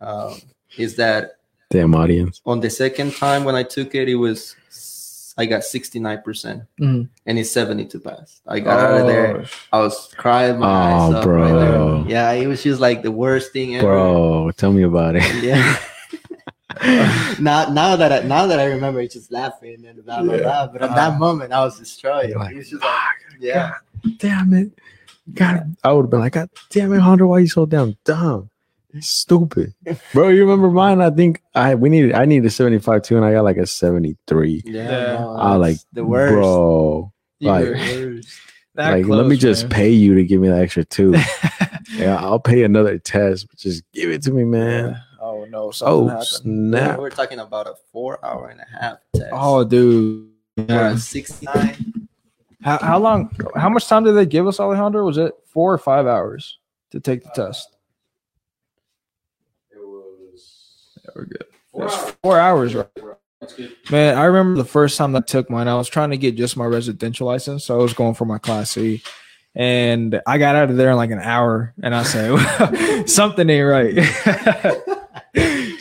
Um, 0.01 0.41
is 0.77 0.97
that 0.97 1.33
Damn 1.71 1.95
audience. 1.95 2.41
on 2.47 2.61
the 2.61 2.71
second 2.71 3.15
time 3.15 3.45
when 3.45 3.55
I 3.55 3.63
took 3.63 3.95
it, 3.95 4.09
it 4.09 4.15
was 4.17 4.57
I 5.39 5.47
got 5.47 5.63
69%, 5.63 6.67
Mhm. 6.81 7.09
and 7.25 7.39
it's 7.39 7.51
70 7.51 7.87
to 7.87 7.99
pass. 8.01 8.41
I 8.47 8.61
got 8.61 8.79
out 8.81 9.01
of 9.03 9.07
there. 9.07 9.45
Oh, 9.73 9.79
I 9.79 9.83
was 9.83 10.13
crying 10.17 10.59
my 10.59 10.67
Oh, 10.67 10.71
eyes 11.09 11.15
up 11.15 11.25
right 11.27 11.51
bro. 11.51 12.03
there. 12.03 12.11
Yeah, 12.13 12.33
it 12.33 12.47
was 12.47 12.63
just 12.63 12.79
like 12.81 13.03
the 13.03 13.13
worst 13.13 13.53
thing 13.53 13.77
ever. 13.77 13.87
Bro, 13.87 14.51
tell 14.59 14.73
me 14.73 14.83
about 14.83 15.17
it. 15.17 15.23
Yeah. 15.43 15.79
now, 17.41 17.69
now 17.71 17.97
that 17.97 18.13
I, 18.13 18.21
now 18.27 18.47
that 18.47 18.59
I 18.61 18.65
remember, 18.67 19.01
it's 19.01 19.15
just 19.15 19.33
laughing 19.33 19.85
and 19.87 20.05
blah 20.05 20.23
blah 20.23 20.35
Yeah. 20.35 20.43
blah. 20.43 20.67
But 20.69 20.83
at 20.83 20.91
Uh, 20.91 20.95
that 20.95 21.19
moment, 21.19 21.53
I 21.53 21.65
was 21.65 21.79
destroyed. 21.79 22.31
You're 22.31 22.39
like, 22.39 22.53
it 22.55 22.59
was 22.59 22.71
just 22.71 22.83
like, 22.83 22.93
yeah, 23.41 23.75
damn 24.19 24.53
it. 24.55 24.73
God, 25.35 25.77
I 25.85 25.93
would 25.93 26.03
have 26.05 26.11
been 26.11 26.21
like, 26.21 26.33
God 26.33 26.51
damn 26.71 26.93
it, 26.93 27.01
Hunter, 27.01 27.27
why 27.27 27.39
you 27.41 27.47
so 27.49 27.67
damn 27.67 27.97
dumb? 28.05 28.51
Stupid. 29.01 29.75
Bro, 30.13 30.31
you 30.31 30.41
remember 30.41 30.69
mine? 30.71 31.01
I 31.01 31.11
think 31.11 31.43
I 31.55 31.75
we 31.77 31.89
needed 31.89 32.13
I 32.13 32.25
needed 32.25 32.47
a 32.47 32.51
75 32.51 33.03
too, 33.03 33.17
and 33.17 33.25
I 33.25 33.33
got 33.33 33.45
like 33.45 33.57
a 33.57 33.67
73. 33.67 34.63
yeah. 34.65 34.83
Yeah. 34.83 34.89
no, 35.21 35.37
I 35.39 35.55
like, 35.57 35.77
the 35.93 36.05
worst. 36.05 36.33
Bro. 36.33 37.13
you 37.39 37.49
like- 37.49 37.65
were 37.67 38.21
that 38.77 38.91
like, 38.93 39.07
let 39.07 39.27
me 39.27 39.31
close, 39.37 39.39
just 39.41 39.63
man. 39.65 39.71
pay 39.71 39.91
you 39.91 40.15
to 40.15 40.25
give 40.25 40.41
me 40.41 40.49
the 40.49 40.57
extra 40.59 40.85
two. 40.85 41.15
yeah, 41.93 42.17
I'll 42.17 42.39
pay 42.41 42.63
another 42.65 42.99
test, 42.99 43.49
but 43.49 43.59
just 43.59 43.83
give 43.93 44.11
it 44.11 44.23
to 44.23 44.33
me, 44.33 44.45
man. 44.45 45.01
Oh 45.53 45.65
no, 45.67 45.71
something 45.71 45.95
Oh, 46.05 46.09
happened. 46.09 46.27
snap. 46.27 46.99
We're 46.99 47.11
talking 47.11 47.39
about 47.41 47.67
a 47.67 47.75
four 47.93 48.25
hour 48.25 48.49
and 48.49 48.61
a 48.61 48.67
half 48.81 48.99
test. 49.15 49.31
Oh, 49.33 49.65
dude. 49.65 50.29
for 50.57 50.63
Yeah. 50.69 50.91
a 50.93 50.97
69. 50.99 52.09
How, 52.63 52.79
how 52.79 52.99
long? 52.99 53.31
How 53.57 53.69
much 53.71 53.87
time 53.89 54.05
did 54.05 54.13
they 54.13 54.27
give 54.27 54.47
us, 54.47 54.61
Alejandro? 54.61 55.05
Was 55.07 55.17
it 55.19 55.33
four 55.47 55.73
or 55.73 55.79
five 55.79 56.07
hours 56.07 56.59
to 56.91 57.01
take 57.01 57.23
the 57.25 57.31
test? 57.31 57.77
It 59.71 59.79
was 59.79 60.91
Yeah, 61.05 61.11
we're 61.17 61.25
good. 61.25 61.45
four 61.73 61.85
It's 61.87 61.95
hours. 61.95 62.17
four 62.23 62.39
hours, 62.39 62.75
right? 62.75 62.89
That's 63.41 63.55
good. 63.55 63.73
Man, 63.91 64.19
I 64.19 64.25
remember 64.25 64.59
the 64.59 64.69
first 64.69 64.99
time 64.99 65.17
I 65.17 65.21
took 65.21 65.49
mine. 65.49 65.69
I 65.69 65.77
was 65.77 65.89
trying 65.89 66.11
to 66.11 66.19
get 66.19 66.37
just 66.37 66.57
my 66.57 66.67
residential 66.67 67.27
license, 67.27 67.65
so 67.65 67.79
I 67.81 67.83
was 67.83 67.95
going 67.95 68.13
for 68.15 68.27
my 68.27 68.37
class 68.39 68.73
C, 68.73 69.03
and 69.55 70.21
I 70.27 70.37
got 70.37 70.55
out 70.57 70.69
of 70.71 70.77
there 70.77 70.91
in 70.91 70.97
like 70.97 71.11
an 71.13 71.21
hour. 71.21 71.73
And 71.83 71.95
I 71.95 72.03
said, 72.03 73.07
something 73.09 73.49
ain't 73.49 73.67
right. 73.67 74.75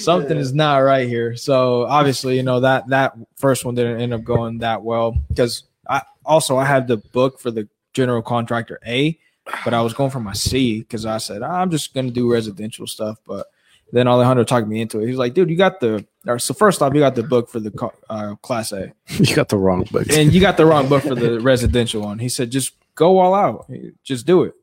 something 0.10 0.38
is 0.38 0.54
not 0.54 0.78
right 0.78 1.08
here. 1.08 1.36
So 1.36 1.86
obviously, 1.86 2.36
you 2.38 2.44
know 2.44 2.60
that 2.62 2.88
that 2.90 3.16
first 3.36 3.66
one 3.66 3.76
didn't 3.76 4.02
end 4.02 4.14
up 4.14 4.24
going 4.24 4.60
that 4.60 4.82
well 4.84 5.16
because 5.30 5.64
I 5.88 6.02
also 6.26 6.58
I 6.58 6.66
had 6.66 6.88
the 6.88 6.98
book 6.98 7.40
for 7.40 7.52
the 7.52 7.68
general 7.94 8.22
contractor 8.22 8.80
A, 8.86 9.18
but 9.64 9.74
I 9.74 9.82
was 9.82 9.94
going 9.94 10.12
for 10.12 10.20
my 10.20 10.34
C 10.34 10.80
because 10.80 11.06
I 11.06 11.18
said 11.18 11.42
I'm 11.44 11.70
just 11.72 11.94
gonna 11.94 12.12
do 12.12 12.32
residential 12.32 12.88
stuff, 12.88 13.18
but. 13.26 13.48
Then 13.92 14.08
Alejandro 14.08 14.44
talked 14.44 14.68
me 14.68 14.82
into 14.82 15.00
it. 15.00 15.08
He's 15.08 15.18
like, 15.18 15.34
"Dude, 15.34 15.50
you 15.50 15.56
got 15.56 15.80
the 15.80 16.06
so 16.38 16.54
first 16.54 16.80
off, 16.84 16.94
you 16.94 17.00
got 17.00 17.16
the 17.16 17.24
book 17.24 17.50
for 17.50 17.60
the 17.60 17.72
uh, 18.08 18.36
class 18.36 18.72
A, 18.72 18.94
You 19.18 19.36
got 19.36 19.50
the 19.50 19.58
wrong 19.58 19.82
book. 19.92 20.06
and 20.12 20.32
you 20.32 20.40
got 20.40 20.58
the 20.58 20.66
wrong 20.68 20.88
book 20.88 21.02
for 21.02 21.16
the 21.16 21.40
residential 21.52 22.04
one." 22.04 22.20
He 22.20 22.30
said, 22.30 22.52
"Just 22.52 22.74
go 22.94 23.18
all 23.18 23.34
out. 23.34 23.66
Just 24.04 24.28
do 24.28 24.44
it." 24.44 24.54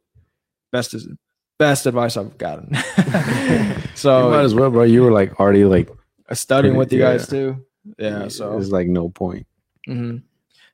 Best 0.70 0.94
is 0.94 1.08
best 1.58 1.86
advice 1.86 2.16
I've 2.16 2.36
gotten. 2.38 2.74
so 3.94 4.24
you 4.24 4.30
might 4.30 4.44
as 4.44 4.54
well, 4.54 4.70
bro. 4.70 4.82
You 4.84 5.02
were 5.02 5.12
like 5.12 5.38
already 5.40 5.64
like 5.64 5.88
studying 6.32 6.76
with 6.76 6.92
you 6.92 7.00
Yeah. 7.00 7.12
guys 7.12 7.28
too. 7.28 7.64
Yeah. 7.98 8.28
So 8.28 8.50
there's 8.52 8.72
like 8.72 8.88
no 8.88 9.08
point. 9.08 9.46
mhm. 9.88 10.22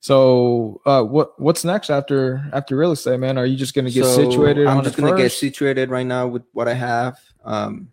so 0.00 0.80
uh, 0.86 1.02
what 1.02 1.38
what's 1.40 1.64
next 1.64 1.90
after 1.90 2.42
after 2.52 2.76
real 2.76 2.92
estate, 2.92 3.20
man? 3.20 3.36
Are 3.38 3.46
you 3.46 3.56
just 3.56 3.74
gonna 3.74 3.90
get 3.90 4.04
So, 4.04 4.16
situated? 4.30 4.66
I'm 4.66 4.78
on 4.78 4.84
just 4.84 4.96
gonna 4.96 5.16
get 5.16 5.30
situated 5.32 5.90
right 5.90 6.06
now 6.06 6.26
with 6.26 6.42
what 6.52 6.68
I 6.68 6.74
have. 6.74 7.18
Um, 7.44 7.88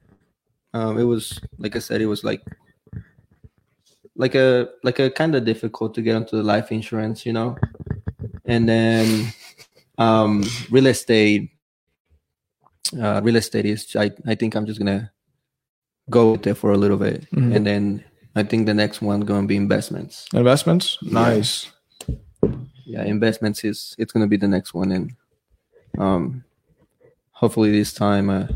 um, 0.73 0.97
it 0.97 1.03
was 1.03 1.39
like 1.57 1.75
I 1.75 1.79
said, 1.79 2.01
it 2.01 2.05
was 2.07 2.23
like 2.23 2.41
like 4.15 4.35
a 4.35 4.69
like 4.83 4.99
a 4.99 5.09
kind 5.09 5.35
of 5.35 5.45
difficult 5.45 5.93
to 5.95 6.01
get 6.01 6.15
onto 6.15 6.37
the 6.37 6.43
life 6.43 6.71
insurance, 6.71 7.25
you 7.25 7.33
know, 7.33 7.57
and 8.45 8.67
then 8.67 9.27
um, 9.97 10.43
real 10.71 10.87
estate. 10.87 11.51
Uh, 12.99 13.21
real 13.23 13.35
estate 13.35 13.65
is 13.65 13.95
I 13.95 14.11
I 14.25 14.35
think 14.35 14.55
I'm 14.55 14.65
just 14.65 14.79
gonna 14.79 15.11
go 16.09 16.31
with 16.31 16.47
it 16.47 16.55
for 16.55 16.71
a 16.71 16.77
little 16.77 16.97
bit, 16.97 17.29
Mhm. 17.31 17.55
and 17.55 17.65
then 17.67 18.03
I 18.35 18.43
think 18.43 18.65
the 18.65 18.73
next 18.73 19.01
one 19.01 19.21
gonna 19.21 19.47
be 19.47 19.55
investments. 19.55 20.25
investments. 20.33 20.97
Nice. 21.03 21.71
yeah 22.85 23.03
investments 23.05 23.63
is 23.63 23.93
it's 23.99 24.11
to 24.25 24.27
be 24.27 24.37
the 24.37 24.47
next 24.47 24.73
one 24.73 24.91
and 24.91 25.11
um 25.99 26.43
hopefully 27.31 27.69
this 27.71 27.93
time 27.93 28.31
uh, 28.31 28.47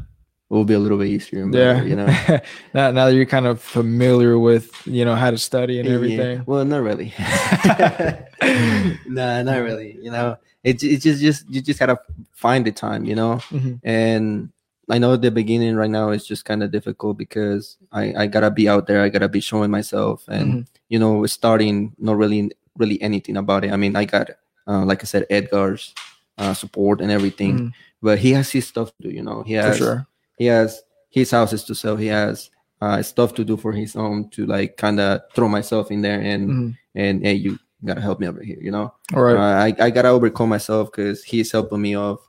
will 0.53 0.65
be 0.69 0.75
a 0.77 0.79
little 0.79 0.97
bit 1.01 1.07
easier 1.09 1.41
better, 1.49 1.81
Yeah. 1.81 1.83
you 1.89 1.95
know 1.97 2.05
now, 2.77 2.91
now 2.93 3.05
that 3.09 3.15
you're 3.17 3.25
kind 3.25 3.47
of 3.49 3.57
familiar 3.61 4.37
with 4.37 4.69
you 4.85 5.03
know 5.03 5.15
how 5.17 5.31
to 5.33 5.37
study 5.37 5.79
and 5.79 5.89
Yeah. 5.89 5.95
everything. 5.97 6.43
well 6.45 6.63
not 6.65 6.81
really 6.85 7.09
no 9.07 9.41
not 9.43 9.59
really 9.61 9.97
you 10.01 10.11
know 10.11 10.37
it, 10.63 10.83
it's 10.83 11.03
just 11.03 11.21
just 11.21 11.49
you 11.49 11.61
just 11.61 11.79
gotta 11.79 11.97
find 12.31 12.65
the 12.65 12.71
time 12.71 13.05
you 13.05 13.15
know 13.15 13.35
Mhm. 13.51 13.79
and 13.83 14.49
i 14.89 14.97
know 14.99 15.15
the 15.15 15.31
beginning 15.31 15.75
right 15.75 15.89
now 15.89 16.09
is 16.11 16.25
just 16.25 16.45
kind 16.45 16.61
of 16.63 16.71
difficult 16.71 17.17
because 17.17 17.77
i 17.91 18.13
i 18.23 18.27
gotta 18.27 18.51
be 18.51 18.67
out 18.69 18.87
there 18.87 19.01
i 19.01 19.09
gotta 19.09 19.29
be 19.29 19.39
showing 19.39 19.71
myself 19.71 20.23
and 20.27 20.47
Mhm. 20.53 20.67
you 20.89 20.99
know 20.99 21.25
starting 21.25 21.93
not 21.97 22.17
really 22.17 22.51
really 22.77 23.01
anything 23.01 23.37
about 23.37 23.63
it 23.65 23.71
i 23.71 23.77
mean 23.77 23.95
i 23.95 24.05
got 24.05 24.29
uh, 24.67 24.83
like 24.85 25.01
i 25.03 25.07
said 25.07 25.25
edgar's 25.29 25.93
uh, 26.37 26.53
support 26.53 27.01
and 27.01 27.11
everything 27.11 27.53
Mhm. 27.59 27.71
but 28.01 28.17
he 28.19 28.31
has 28.33 28.51
his 28.51 28.67
stuff 28.67 28.91
to 28.97 29.07
do 29.07 29.11
you 29.13 29.21
know 29.23 29.43
he 29.43 29.53
has 29.53 29.77
sure. 29.77 30.05
He 30.37 30.45
has 30.45 30.81
his 31.09 31.31
houses 31.31 31.63
to 31.65 31.75
sell 31.75 31.95
he 31.95 32.07
has 32.07 32.49
uh, 32.81 33.01
stuff 33.01 33.33
to 33.35 33.45
do 33.45 33.55
for 33.55 33.71
his 33.71 33.95
own 33.95 34.29
to 34.29 34.45
like 34.45 34.75
kind 34.77 34.99
of 34.99 35.21
throw 35.35 35.47
myself 35.47 35.91
in 35.91 36.01
there 36.01 36.19
and 36.19 36.49
Mhm. 36.49 36.77
and 36.95 37.21
hey 37.25 37.33
you 37.35 37.57
gotta 37.85 38.01
help 38.01 38.19
me 38.19 38.27
over 38.27 38.41
here 38.43 38.57
you 38.61 38.71
know 38.71 38.93
All 39.15 39.23
right. 39.23 39.35
uh, 39.37 39.63
I, 39.65 39.85
I 39.87 39.89
gotta 39.89 40.09
overcome 40.09 40.49
myself 40.49 40.91
because 40.91 41.23
he's 41.23 41.51
helping 41.51 41.81
me 41.81 41.95
off 41.95 42.19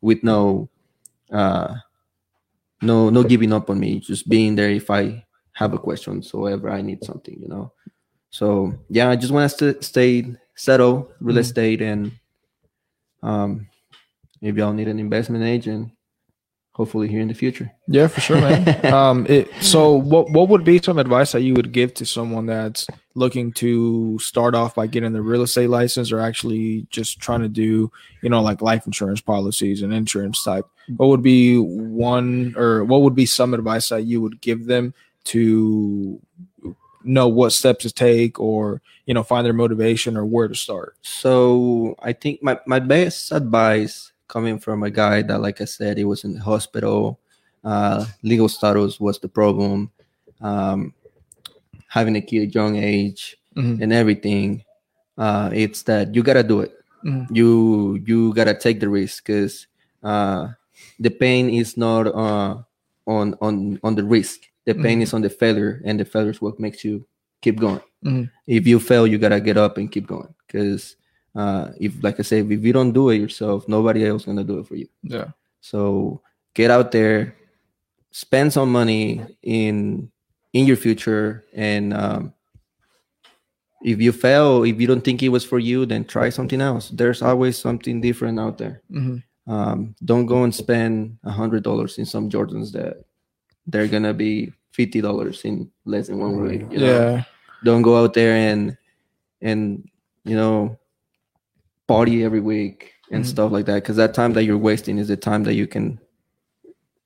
with 0.00 0.22
no 0.24 0.68
uh 1.30 1.74
no 2.82 3.10
no 3.10 3.22
giving 3.22 3.52
up 3.52 3.70
on 3.70 3.78
me 3.78 4.00
just 4.00 4.28
being 4.28 4.56
there 4.56 4.70
if 4.70 4.90
i 4.90 5.24
have 5.52 5.72
a 5.72 5.78
question 5.78 6.22
so 6.22 6.46
ever 6.46 6.68
i 6.70 6.82
need 6.82 7.02
something 7.04 7.38
you 7.40 7.46
know 7.48 7.72
so 8.30 8.72
yeah 8.88 9.08
i 9.08 9.16
just 9.16 9.32
want 9.32 9.44
us 9.44 9.54
to 9.54 9.80
stay 9.82 10.24
settle 10.56 11.08
real 11.20 11.36
Mhm. 11.36 11.40
estate 11.40 11.80
and 11.82 12.12
um 13.22 13.66
maybe 14.40 14.60
i'll 14.60 14.72
need 14.72 14.88
an 14.88 14.98
investment 14.98 15.44
agent 15.44 15.92
hopefully 16.74 17.06
here 17.06 17.20
in 17.20 17.28
the 17.28 17.34
future 17.34 17.70
Yeah, 17.86 18.06
for 18.06 18.20
sure, 18.20 18.40
man. 18.40 18.86
um, 18.94 19.26
it, 19.28 19.48
so 19.60 19.92
what 19.92 20.30
what 20.30 20.48
would 20.48 20.64
be 20.64 20.80
some 20.80 20.98
advice 20.98 21.32
that 21.32 21.42
you 21.42 21.54
would 21.54 21.72
give 21.72 21.94
to 21.94 22.06
someone 22.06 22.46
that's 22.46 22.86
looking 23.14 23.52
to 23.52 24.18
start 24.18 24.54
off 24.54 24.74
by 24.74 24.86
getting 24.86 25.12
the 25.12 25.22
real 25.22 25.42
estate 25.42 25.68
license, 25.68 26.10
or 26.10 26.20
actually 26.20 26.86
just 26.90 27.20
trying 27.20 27.40
to 27.40 27.48
do, 27.48 27.90
you 28.22 28.30
know, 28.30 28.40
like 28.40 28.62
life 28.62 28.86
insurance 28.86 29.20
policies 29.20 29.82
and 29.82 29.92
insurance 29.92 30.42
type? 30.42 30.66
What 30.96 31.08
would 31.08 31.22
be 31.22 31.58
one, 31.58 32.54
or 32.56 32.84
what 32.84 33.02
would 33.02 33.14
be 33.14 33.26
some 33.26 33.54
advice 33.54 33.90
that 33.90 34.04
you 34.04 34.20
would 34.20 34.40
give 34.40 34.66
them 34.66 34.94
to 35.24 36.20
know 37.04 37.28
what 37.28 37.50
steps 37.50 37.82
to 37.84 37.92
take, 37.92 38.40
or 38.40 38.80
you 39.04 39.12
know, 39.12 39.22
find 39.22 39.44
their 39.44 39.52
motivation 39.52 40.16
or 40.16 40.24
where 40.24 40.48
to 40.48 40.54
start? 40.54 40.96
So 41.02 41.96
I 41.98 42.12
think 42.14 42.42
my, 42.42 42.58
my 42.66 42.78
best 42.78 43.32
advice 43.32 44.11
coming 44.32 44.58
from 44.58 44.82
a 44.82 44.90
guy 44.90 45.20
that, 45.20 45.42
like 45.42 45.60
I 45.60 45.66
said, 45.66 45.98
he 45.98 46.04
was 46.08 46.24
in 46.24 46.32
the 46.32 46.40
hospital, 46.40 47.20
uh, 47.64 48.06
legal 48.22 48.48
status 48.48 48.98
was 48.98 49.18
the 49.20 49.28
problem, 49.28 49.90
um, 50.40 50.94
having 51.88 52.16
a 52.16 52.20
kid 52.22 52.48
at 52.48 52.54
young 52.54 52.76
age 52.76 53.36
Mhm. 53.56 53.82
and 53.82 53.92
everything. 53.92 54.64
Uh, 55.18 55.50
it's 55.52 55.82
that 55.84 56.14
you 56.14 56.22
gotta 56.22 56.42
do 56.42 56.60
it. 56.64 56.72
Mhm. 57.04 57.26
You 57.30 58.00
you 58.06 58.32
gotta 58.32 58.54
take 58.54 58.80
the 58.80 58.88
risk 58.88 59.26
because 59.26 59.66
uh, 60.02 60.48
the 60.98 61.10
pain 61.10 61.50
is 61.50 61.76
not 61.76 62.06
uh, 62.08 62.56
on 63.06 63.34
on 63.44 63.78
on 63.84 63.94
the 63.94 64.02
risk. 64.04 64.40
The 64.64 64.74
pain 64.74 64.98
Mhm. 64.98 65.02
is 65.02 65.12
on 65.12 65.20
the 65.22 65.30
failure, 65.30 65.82
and 65.84 66.00
the 66.00 66.04
failure 66.08 66.30
is 66.32 66.40
what 66.40 66.58
makes 66.58 66.82
you 66.84 67.04
keep 67.42 67.58
going 67.60 67.82
Mhm. 68.02 68.30
if 68.46 68.66
you 68.66 68.78
fail 68.80 69.04
you 69.06 69.18
gotta 69.18 69.40
get 69.40 69.56
up 69.58 69.76
and 69.76 69.90
keep 69.92 70.06
going 70.06 70.32
because 70.46 70.96
uh 71.34 71.70
if 71.80 71.92
like 72.02 72.18
i 72.20 72.22
said 72.22 72.50
if 72.50 72.62
you 72.64 72.72
don't 72.72 72.92
do 72.92 73.08
it 73.10 73.16
yourself 73.16 73.66
nobody 73.68 74.04
else 74.06 74.24
gonna 74.26 74.44
do 74.44 74.58
it 74.58 74.66
for 74.66 74.76
you 74.76 74.88
Yeah. 75.02 75.28
so 75.60 76.20
get 76.54 76.70
out 76.70 76.92
there 76.92 77.34
spend 78.10 78.52
some 78.52 78.70
money 78.70 79.24
in 79.42 80.10
in 80.52 80.66
your 80.66 80.76
future 80.76 81.44
and 81.54 81.94
um 81.94 82.32
if 83.82 84.00
you 84.00 84.12
fail 84.12 84.62
if 84.64 84.80
you 84.80 84.86
don't 84.86 85.02
think 85.02 85.22
it 85.22 85.30
was 85.30 85.44
for 85.44 85.58
you 85.58 85.86
then 85.86 86.04
try 86.04 86.28
something 86.28 86.60
else 86.60 86.90
there's 86.90 87.22
always 87.22 87.56
something 87.58 88.00
different 88.00 88.38
out 88.38 88.58
there 88.58 88.82
Mhm. 88.92 89.22
um 89.48 89.94
don't 90.04 90.26
go 90.26 90.44
and 90.44 90.54
spend 90.54 91.18
a 91.24 91.30
hundred 91.30 91.62
dollars 91.64 91.98
in 91.98 92.04
some 92.06 92.28
jordans 92.28 92.70
that 92.72 93.02
they're 93.66 93.88
gonna 93.88 94.14
be 94.14 94.52
fifty 94.72 95.00
dollars 95.00 95.44
in 95.44 95.70
less 95.84 96.06
than 96.08 96.18
one 96.18 96.40
week 96.42 96.62
you 96.70 96.78
know? 96.78 96.86
Yeah. 96.86 97.24
don't 97.64 97.82
go 97.82 97.96
out 97.96 98.12
there 98.14 98.36
and 98.36 98.76
and 99.40 99.88
you 100.24 100.36
know 100.36 100.78
party 101.88 102.24
every 102.24 102.40
week 102.40 102.92
and 103.10 103.24
Mhm. 103.24 103.28
stuff 103.28 103.52
like 103.52 103.66
that 103.66 103.82
because 103.82 103.96
that 103.96 104.14
time 104.14 104.32
that 104.34 104.44
you're 104.44 104.58
wasting 104.58 104.98
is 104.98 105.08
the 105.08 105.16
time 105.16 105.42
that 105.44 105.54
you 105.54 105.66
can 105.66 105.98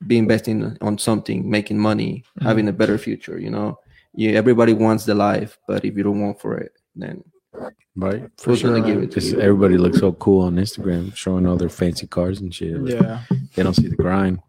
be 0.07 0.19
investing 0.19 0.77
on 0.81 0.99
something 0.99 1.49
making 1.51 1.79
money 1.79 2.23
Mhm. 2.39 2.43
having 2.47 2.69
a 2.69 2.73
better 2.73 2.99
future 2.99 3.39
you 3.41 3.51
know 3.51 3.79
yeah 4.15 4.33
everybody 4.33 4.73
wants 4.75 5.05
the 5.07 5.15
life 5.15 5.59
but 5.67 5.85
if 5.85 5.97
you 5.97 6.03
don't 6.03 6.21
want 6.21 6.41
for 6.41 6.57
it 6.59 6.73
then 6.95 7.23
Right. 7.99 8.25
For 8.37 8.51
Who's 8.51 8.63
gonna 8.63 8.77
sure, 8.81 8.87
give 8.87 9.03
it 9.05 9.11
to 9.13 9.21
you? 9.23 9.41
everybody 9.41 9.79
looks 9.79 9.99
so 10.01 10.13
cool 10.13 10.43
on 10.45 10.57
Instagram, 10.57 11.17
showing 11.17 11.47
all 11.47 11.57
their 11.57 11.71
fancy 11.71 12.07
cars 12.07 12.43
and 12.43 12.55
shit. 12.55 12.79
Like, 12.79 12.93
Yeah, 12.93 13.21
They 13.55 13.63
don't 13.63 13.73
see 13.73 13.89
the 13.89 13.97
grind. 13.97 14.41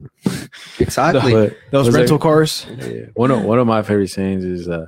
Exactly. 0.77 1.31
But 1.37 1.55
those 1.71 1.89
rental 1.95 2.17
there- 2.17 2.23
cars. 2.29 2.65
yeah. 2.79 3.05
one 3.15 3.31
of 3.31 3.43
one 3.43 3.59
of 3.59 3.65
my 3.67 3.81
favorite 3.83 4.09
sayings 4.09 4.43
is 4.43 4.67
uh 4.67 4.87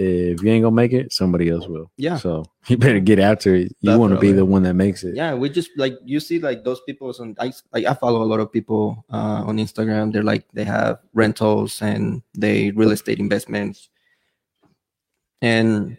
if 0.00 0.42
you 0.42 0.50
ain't 0.50 0.62
gonna 0.62 0.74
make 0.74 0.92
it, 0.92 1.12
somebody 1.12 1.50
else 1.50 1.66
will. 1.66 1.90
Yeah. 1.96 2.16
So 2.16 2.44
you 2.68 2.78
better 2.78 3.00
get 3.00 3.18
after 3.18 3.54
it. 3.54 3.76
You 3.80 3.98
want 3.98 4.14
to 4.14 4.18
be 4.18 4.32
the 4.32 4.44
one 4.44 4.62
that 4.62 4.74
makes 4.74 5.04
it. 5.04 5.14
yeah 5.14 5.34
we 5.34 5.48
just 5.50 5.70
like 5.76 5.94
you 6.04 6.20
see 6.20 6.38
like 6.38 6.64
those 6.64 6.80
people 6.86 7.12
on 7.20 7.34
i 7.38 7.52
like 7.72 7.84
i 7.84 7.94
follow 7.94 8.22
a 8.22 8.28
lot 8.32 8.40
of 8.40 8.50
people 8.52 9.04
uh 9.12 9.42
on 9.46 9.56
instagram 9.58 10.12
they're 10.12 10.22
like 10.22 10.44
they 10.52 10.64
have 10.64 10.98
rentals 11.12 11.82
and 11.82 12.22
they 12.34 12.70
real 12.72 12.90
estate 12.92 13.18
investments 13.18 13.88
and 15.42 15.96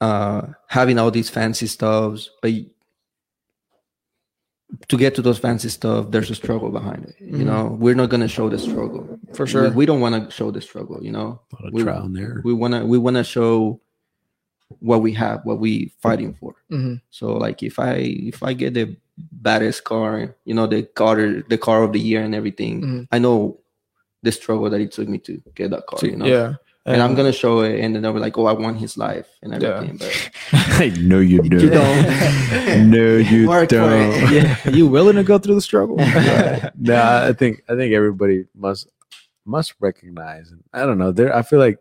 uh 0.00 0.42
having 0.68 0.98
all 0.98 1.10
these 1.10 1.30
fancy 1.30 1.66
stuffs 1.66 2.30
but 2.42 2.52
to 4.88 4.96
get 4.98 5.14
to 5.14 5.22
those 5.22 5.38
fancy 5.38 5.68
stuff 5.68 6.10
there's 6.10 6.30
a 6.30 6.34
struggle 6.34 6.70
behind 6.70 7.04
it 7.06 7.14
you 7.20 7.38
Mhm. 7.38 7.46
know 7.46 7.76
we're 7.80 7.94
not 7.94 8.10
going 8.10 8.20
to 8.20 8.28
show 8.28 8.48
the 8.50 8.58
struggle 8.58 9.02
For 9.34 9.46
sure. 9.46 9.70
we, 9.70 9.86
don't 9.86 10.00
want 10.00 10.14
to 10.16 10.30
show 10.30 10.50
the 10.50 10.60
struggle 10.60 10.98
you 11.02 11.10
know 11.10 11.40
A 11.52 11.56
lot 11.56 11.68
of 11.68 11.72
We- 11.72 11.82
trial 11.82 12.04
and 12.04 12.18
error. 12.18 12.40
we 12.44 12.52
want 12.52 12.74
to 12.74 12.84
we 12.84 12.98
want 12.98 13.16
to 13.16 13.24
show 13.24 13.80
what 14.80 15.00
we 15.00 15.12
have 15.14 15.40
what 15.44 15.58
we 15.58 15.92
fighting 16.02 16.34
for 16.34 16.54
Mhm. 16.70 17.00
so 17.10 17.32
like 17.32 17.62
if 17.62 17.78
I 17.78 17.94
if 18.32 18.42
I 18.42 18.52
get 18.52 18.74
the 18.74 18.96
baddest 19.32 19.82
car, 19.82 20.36
you 20.44 20.54
know, 20.54 20.66
the 20.68 20.82
car 21.00 21.16
the 21.48 21.58
car 21.58 21.82
of 21.82 21.92
the 21.92 21.98
year 21.98 22.22
and 22.22 22.34
everything, 22.36 22.74
Mhm. 22.82 23.08
I 23.10 23.18
know 23.18 23.58
the 24.22 24.30
struggle 24.30 24.70
that 24.70 24.80
it 24.80 24.92
took 24.92 25.08
me 25.08 25.18
to 25.26 25.40
get 25.56 25.70
that 25.70 25.86
car, 25.88 25.98
you 26.08 26.14
know. 26.16 26.26
Yeah, 26.26 26.54
And 26.86 27.02
I'm 27.02 27.14
gonna 27.14 27.32
show 27.32 27.60
it, 27.60 27.80
and 27.80 27.94
then 27.94 28.00
they'll 28.02 28.14
be 28.14 28.18
like, 28.20 28.38
"Oh, 28.38 28.46
I 28.46 28.52
want 28.52 28.78
his 28.78 28.96
life 28.96 29.26
and 29.42 29.52
Yeah. 29.60 29.68
everything." 29.76 29.98
But 29.98 30.08
Hey, 30.78 30.88
no, 31.00 31.18
you 31.18 31.38
don't. 31.42 31.60
you 31.60 31.68
don't. 31.68 32.90
no, 32.90 33.16
you 33.16 33.46
Work 33.48 33.68
for 33.68 33.74
don't. 33.76 33.92
it. 34.14 34.30
yeah, 34.64 34.68
you 34.70 34.86
willing 34.86 35.16
to 35.16 35.22
go 35.22 35.36
through 35.38 35.56
the 35.56 35.60
struggle? 35.60 35.96
no, 36.78 36.96
I 37.28 37.32
think 37.34 37.62
I 37.68 37.74
think 37.76 37.92
everybody 37.92 38.46
must 38.54 38.88
must 39.44 39.74
recognize. 39.80 40.52
I 40.72 40.86
don't 40.86 40.96
know. 40.98 41.12
There, 41.12 41.34
I 41.34 41.42
feel 41.42 41.58
like 41.58 41.78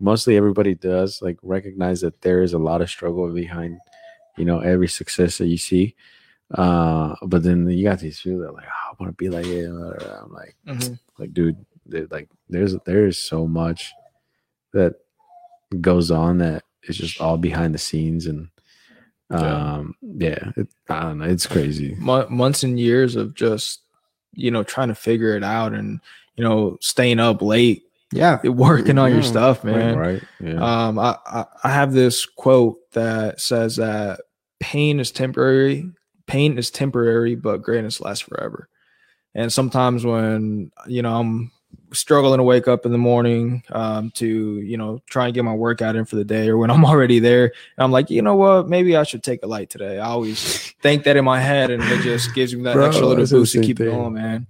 mostly 0.00 0.36
everybody 0.36 0.74
does 0.74 1.22
like 1.22 1.38
recognize 1.42 2.02
that 2.02 2.20
there 2.20 2.42
is 2.42 2.52
a 2.52 2.58
lot 2.58 2.82
of 2.82 2.90
struggle 2.90 3.32
behind, 3.32 3.78
you 4.36 4.44
know, 4.44 4.60
every 4.60 4.88
success 4.88 5.38
that 5.38 5.46
you 5.46 5.56
see. 5.56 5.94
Uh, 6.52 7.14
but 7.22 7.42
then 7.42 7.68
you 7.70 7.84
got 7.84 8.00
these 8.00 8.20
people 8.20 8.40
that 8.40 8.48
are 8.48 8.52
like, 8.52 8.66
oh, 8.68 8.92
I 8.92 9.02
want 9.02 9.16
to 9.16 9.24
be 9.24 9.30
like 9.30 9.46
it. 9.46 9.64
I'm 9.66 10.32
like, 10.32 10.54
Mhm. 10.68 10.98
like, 11.18 11.32
dude, 11.32 11.56
like 12.10 12.28
there's 12.50 12.76
there 12.84 13.06
is 13.06 13.16
so 13.18 13.46
much 13.46 13.92
that 14.72 14.96
goes 15.80 16.10
on 16.10 16.38
that 16.38 16.64
is 16.84 16.96
just 16.96 17.20
all 17.20 17.36
behind 17.36 17.74
the 17.74 17.78
scenes 17.78 18.26
and 18.26 18.48
um 19.30 19.94
yeah, 20.02 20.52
it, 20.56 20.68
I 20.88 21.00
don't 21.02 21.18
know, 21.18 21.24
it's 21.24 21.46
crazy. 21.46 21.96
Mo- 21.98 22.28
months 22.28 22.62
and 22.62 22.78
years 22.78 23.16
of 23.16 23.34
just 23.34 23.80
you 24.32 24.50
know 24.50 24.62
trying 24.62 24.88
to 24.88 24.94
figure 24.94 25.36
it 25.36 25.42
out 25.42 25.72
and 25.72 26.00
you 26.36 26.44
know 26.44 26.78
staying 26.80 27.18
up 27.18 27.42
late, 27.42 27.82
yeah, 28.12 28.40
working 28.44 28.98
on 28.98 29.12
your 29.12 29.22
stuff, 29.22 29.64
man. 29.64 29.96
Right? 29.96 30.22
Yeah. 30.40 30.62
Um, 30.86 30.98
I, 30.98 31.16
I 31.26 31.44
I 31.64 31.70
have 31.70 31.92
this 31.92 32.24
quote 32.24 32.78
that 32.92 33.40
says 33.40 33.76
that 33.76 34.20
pain 34.60 35.00
is 35.00 35.10
temporary. 35.10 35.90
Pain 36.26 36.56
is 36.58 36.70
temporary, 36.70 37.34
but 37.34 37.62
greatness 37.62 38.00
lasts 38.00 38.22
forever. 38.22 38.68
And 39.34 39.52
sometimes 39.52 40.04
when 40.04 40.70
you 40.86 41.02
know 41.02 41.18
I'm 41.18 41.50
struggling 41.98 42.38
to 42.38 42.42
wake 42.42 42.68
up 42.68 42.86
in 42.86 42.92
the 42.92 42.98
morning 42.98 43.62
um, 43.70 44.10
to 44.12 44.26
you 44.60 44.76
know 44.76 45.02
try 45.06 45.26
and 45.26 45.34
get 45.34 45.44
my 45.44 45.54
workout 45.54 45.96
in 45.96 46.04
for 46.04 46.16
the 46.16 46.24
day, 46.24 46.48
or 46.48 46.56
when 46.56 46.70
I'm 46.72 46.84
already 46.84 47.18
there, 47.18 47.44
and 47.44 47.84
I'm 47.84 47.92
like, 47.92 48.10
you 48.10 48.22
know 48.22 48.36
what, 48.36 48.68
maybe 48.68 48.96
I 48.96 49.02
should 49.02 49.22
take 49.22 49.42
a 49.42 49.46
light 49.46 49.70
today. 49.70 49.98
I 49.98 50.06
always 50.06 50.72
think 50.82 51.04
that 51.04 51.16
in 51.16 51.24
my 51.24 51.40
head, 51.40 51.70
and 51.70 51.82
it 51.82 52.02
just 52.02 52.34
gives 52.34 52.54
me 52.54 52.62
that 52.64 52.74
Bro, 52.74 52.86
extra 52.86 53.06
little 53.06 53.26
boost 53.26 53.52
to 53.54 53.62
keep 53.62 53.78
thing. 53.78 53.90
going, 53.90 54.14
man. 54.14 54.46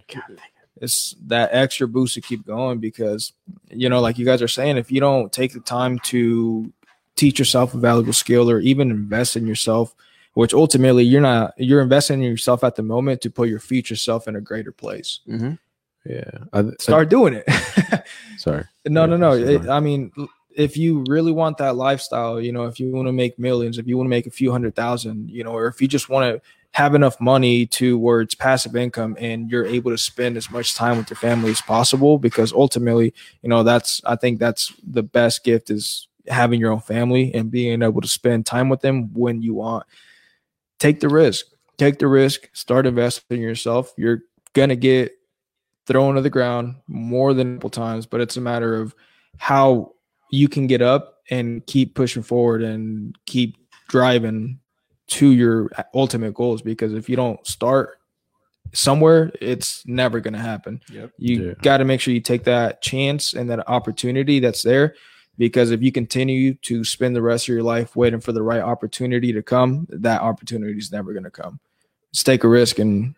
It's 0.78 1.16
that 1.26 1.51
extra 1.53 1.88
boost 1.88 2.14
to 2.14 2.20
keep 2.20 2.47
going 2.47 2.78
because 2.78 3.32
you 3.70 3.88
know 3.88 4.01
like 4.01 4.18
you 4.18 4.26
guys 4.26 4.42
are 4.42 4.49
saying 4.49 4.76
if 4.76 4.92
you 4.92 5.01
don't 5.01 5.32
take 5.32 5.53
the 5.55 5.61
time 5.61 5.99
to 6.01 6.70
teach 7.14 7.38
yourself 7.38 7.72
a 7.72 7.78
valuable 7.78 8.12
skill 8.12 8.51
or 8.51 8.61
even 8.61 8.90
invest 8.90 9.36
in 9.36 9.47
yourself 9.47 9.94
which 10.34 10.53
ultimately 10.53 11.03
you're 11.03 11.22
not 11.22 11.55
you're 11.57 11.80
investing 11.80 12.22
in 12.22 12.30
yourself 12.30 12.62
at 12.62 12.76
the 12.76 12.82
moment 12.82 13.22
to 13.22 13.30
put 13.30 13.49
your 13.49 13.59
future 13.59 13.97
self 13.97 14.28
in 14.28 14.36
a 14.36 14.40
greater 14.40 14.70
place. 14.70 15.20
Hmm 15.24 15.55
yeah. 16.09 16.30
I, 16.52 16.61
I- 16.61 16.70
start 16.80 17.09
doing 17.09 17.34
it 17.34 17.44
sorry. 18.38 18.64
no 18.86 19.02
Yeah, 19.02 19.07
no 19.07 19.16
no. 19.16 19.32
It- 19.32 19.68
i 19.68 19.80
mean 19.80 20.12
if 20.57 20.76
you 20.76 21.04
really 21.09 21.32
want 21.32 21.59
that 21.59 21.76
lifestyle 21.76 22.40
you 22.40 22.52
know 22.52 22.64
if 22.64 22.80
you 22.80 22.90
want 22.90 23.09
to 23.09 23.12
make 23.12 23.38
millions 23.38 23.78
if 23.78 23.86
you 23.86 23.96
want 23.96 24.07
to 24.07 24.11
make 24.11 24.26
a 24.26 24.30
few 24.30 24.50
hundred 24.50 24.74
thousand 24.74 25.28
you 25.30 25.44
know 25.44 25.52
or 25.52 25.66
if 25.66 25.80
you 25.82 25.88
just 25.88 26.09
want 26.09 26.34
to 26.34 26.40
have 26.72 26.94
enough 26.94 27.18
money 27.20 27.64
to 27.64 27.98
where 27.98 28.20
it's 28.20 28.34
passive 28.34 28.76
income 28.76 29.16
and 29.18 29.50
you're 29.50 29.64
able 29.64 29.90
to 29.90 29.96
spend 29.96 30.36
as 30.36 30.50
much 30.50 30.74
time 30.74 30.98
with 30.98 31.09
your 31.09 31.16
family 31.16 31.50
as 31.50 31.61
possible 31.62 32.18
because 32.18 32.52
ultimately 32.52 33.14
you 33.42 33.48
know 33.48 33.62
that's 33.62 34.00
i 34.04 34.14
think 34.16 34.38
that's 34.38 34.72
the 34.86 35.02
best 35.02 35.42
gift 35.44 35.70
is 35.70 36.07
having 36.28 36.59
your 36.61 36.72
own 36.72 36.80
family 36.80 37.32
and 37.34 37.50
being 37.50 37.82
able 37.82 38.00
to 38.00 38.09
spend 38.09 38.44
time 38.44 38.68
with 38.68 38.80
them 38.80 39.12
when 39.14 39.40
you 39.42 39.54
want 39.54 39.86
take 40.78 41.00
the 41.00 41.09
risk 41.09 41.46
take 41.78 41.98
the 41.98 42.07
risk 42.09 42.48
start 42.52 42.86
investing 42.86 43.38
in 43.38 43.42
yourself 43.42 43.92
you're 43.96 44.22
gonna 44.52 44.76
get 44.76 45.16
thrown 45.87 46.14
to 46.16 46.20
the 46.20 46.30
ground 46.30 46.74
more 46.89 47.32
than 47.34 47.53
a 47.53 47.57
couple 47.57 47.70
times 47.70 48.07
but 48.07 48.20
it's 48.20 48.37
a 48.37 48.41
matter 48.41 48.74
of 48.74 48.95
how 49.39 49.93
you 50.30 50.49
can 50.49 50.66
get 50.66 50.82
up 50.82 51.18
and 51.30 51.64
keep 51.66 51.95
pushing 51.95 52.22
forward 52.22 52.62
and 52.62 53.16
keep 53.26 53.57
driving 53.89 54.59
to 55.09 55.30
your 55.30 55.70
ultimate 55.95 56.34
goals 56.34 56.62
because 56.62 56.93
if 56.93 57.09
you 57.09 57.14
don't 57.16 57.47
start 57.47 57.99
somewhere 58.72 59.30
it's 59.41 59.87
never 59.87 60.18
going 60.20 60.34
to 60.34 60.41
happen 60.41 60.80
Yep. 60.91 61.11
you 61.18 61.43
Yeah. 61.49 61.55
got 61.62 61.76
to 61.78 61.84
make 61.84 62.01
sure 62.01 62.12
you 62.12 62.20
take 62.20 62.45
that 62.45 62.82
chance 62.82 63.32
and 63.32 63.49
that 63.51 63.68
opportunity 63.68 64.41
that's 64.41 64.62
there 64.62 64.95
because 65.39 65.70
if 65.70 65.82
you 65.82 65.93
continue 65.93 66.55
to 66.62 66.82
spend 66.82 67.14
the 67.14 67.22
rest 67.22 67.45
of 67.45 67.49
your 67.55 67.62
life 67.62 67.95
waiting 67.95 68.20
for 68.20 68.32
the 68.32 68.43
right 68.43 68.61
opportunity 68.61 69.32
to 69.32 69.43
come 69.43 69.87
that 69.91 70.20
opportunity 70.20 70.76
is 70.78 70.91
never 70.91 71.12
going 71.12 71.24
to 71.24 71.30
come 71.30 71.61
let's 72.12 72.24
take 72.24 72.43
a 72.43 72.49
risk 72.49 72.78
and 72.80 73.14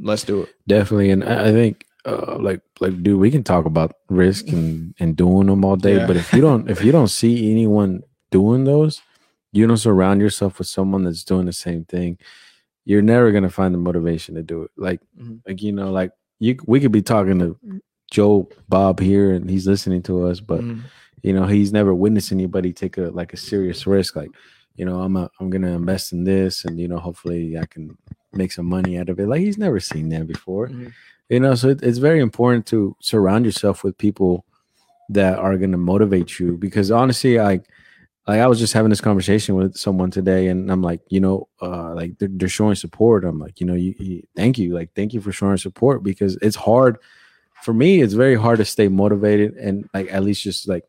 let's 0.00 0.24
do 0.24 0.42
it 0.42 0.48
Definitely. 0.66 1.10
And 1.10 1.24
I 1.24 1.52
think 1.52 1.86
uh 2.06 2.36
like 2.38 2.60
like 2.80 3.02
dude, 3.02 3.18
we 3.18 3.30
can 3.30 3.42
talk 3.44 3.64
about 3.66 3.92
risk 4.10 4.48
and 4.48 4.94
and 5.00 5.16
doing 5.16 5.46
them 5.46 5.64
all 5.64 5.76
day, 5.76 5.96
Yeah. 5.96 6.06
but 6.06 6.16
if 6.16 6.32
you 6.32 6.40
don't 6.42 6.70
if 6.70 6.82
you 6.84 6.92
don't 6.92 7.08
see 7.08 7.50
anyone 7.50 8.02
doing 8.30 8.64
those, 8.64 9.00
you 9.52 9.66
don't 9.66 9.76
surround 9.78 10.20
yourself 10.20 10.58
with 10.58 10.68
someone 10.68 11.04
that's 11.04 11.24
doing 11.24 11.46
the 11.46 11.52
same 11.52 11.84
thing, 11.84 12.18
you're 12.84 13.02
never 13.02 13.32
gonna 13.32 13.48
find 13.50 13.72
the 13.74 13.78
motivation 13.78 14.34
to 14.34 14.42
do 14.42 14.62
it. 14.62 14.70
Like 14.76 15.00
Mhm. 15.18 15.40
like 15.46 15.62
you 15.62 15.72
know, 15.72 15.90
like 15.92 16.12
you 16.40 16.56
we 16.66 16.80
could 16.80 16.92
be 16.92 17.02
talking 17.02 17.38
to 17.38 17.56
Joe 18.10 18.48
Bob 18.68 19.00
here 19.00 19.32
and 19.32 19.48
he's 19.48 19.66
listening 19.66 20.02
to 20.02 20.26
us, 20.26 20.40
but 20.40 20.60
Mhm. 20.60 20.80
you 21.22 21.32
know 21.32 21.46
he's 21.46 21.72
never 21.72 21.94
witnessed 21.94 22.32
anybody 22.32 22.72
take 22.72 22.98
a 22.98 23.08
like 23.10 23.32
a 23.32 23.36
serious 23.38 23.86
risk 23.86 24.14
like 24.14 24.30
you 24.76 24.84
know 24.84 25.00
i'm 25.00 25.16
a, 25.16 25.30
i'm 25.40 25.48
gonna 25.48 25.70
invest 25.74 26.12
in 26.12 26.24
this 26.24 26.64
and 26.66 26.78
you 26.78 26.86
know 26.86 26.98
hopefully 26.98 27.56
i 27.56 27.64
can 27.64 27.96
make 28.36 28.52
some 28.52 28.66
money 28.66 28.98
out 28.98 29.08
of 29.08 29.18
it. 29.20 29.26
Like 29.28 29.40
he's 29.40 29.58
never 29.58 29.80
seen 29.80 30.08
that 30.10 30.26
before. 30.26 30.68
Mhm. 30.68 30.92
you 31.30 31.40
know 31.40 31.54
so 31.54 31.68
it, 31.70 31.82
it's 31.82 31.98
very 31.98 32.20
important 32.20 32.66
to 32.66 32.94
surround 33.00 33.44
yourself 33.46 33.82
with 33.84 33.96
people 33.96 34.44
that 35.08 35.38
are 35.38 35.56
gonna 35.56 35.78
motivate 35.78 36.38
you 36.38 36.56
because 36.58 36.90
honestly 36.90 37.38
i 37.38 37.52
like 38.28 38.40
i 38.40 38.46
was 38.46 38.58
just 38.58 38.72
having 38.74 38.90
this 38.90 39.00
conversation 39.00 39.54
with 39.54 39.74
someone 39.76 40.10
today 40.10 40.48
and 40.48 40.70
i'm 40.72 40.82
like 40.82 41.00
you 41.08 41.20
know 41.20 41.48
uh 41.62 41.94
like 41.94 42.10
they're, 42.18 42.28
they're 42.38 42.48
showing 42.58 42.74
support. 42.74 43.24
I'm 43.24 43.38
like 43.38 43.58
you 43.60 43.66
know 43.66 43.74
you, 43.84 43.94
you 43.98 44.22
thank 44.36 44.58
you. 44.58 44.74
Like 44.78 44.90
thank 44.94 45.12
you 45.14 45.20
for 45.22 45.32
showing 45.32 45.56
support 45.56 46.02
because 46.02 46.36
it's 46.46 46.56
hard. 46.56 46.98
For 47.62 47.72
me 47.72 48.02
it's 48.02 48.14
very 48.24 48.36
hard 48.44 48.58
to 48.58 48.64
stay 48.66 48.88
motivated 48.88 49.54
and 49.66 49.88
like 49.94 50.12
at 50.12 50.22
least 50.24 50.42
just 50.42 50.68
like 50.68 50.84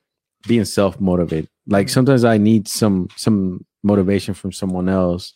being 0.47 0.65
self-motivated. 0.65 1.49
Like 1.67 1.87
Mhm. 1.87 1.91
sometimes 1.97 2.23
i 2.25 2.37
need 2.37 2.67
some 2.67 3.07
some 3.15 3.65
motivation 3.83 4.33
from 4.33 4.51
someone 4.51 4.89
else 4.89 5.33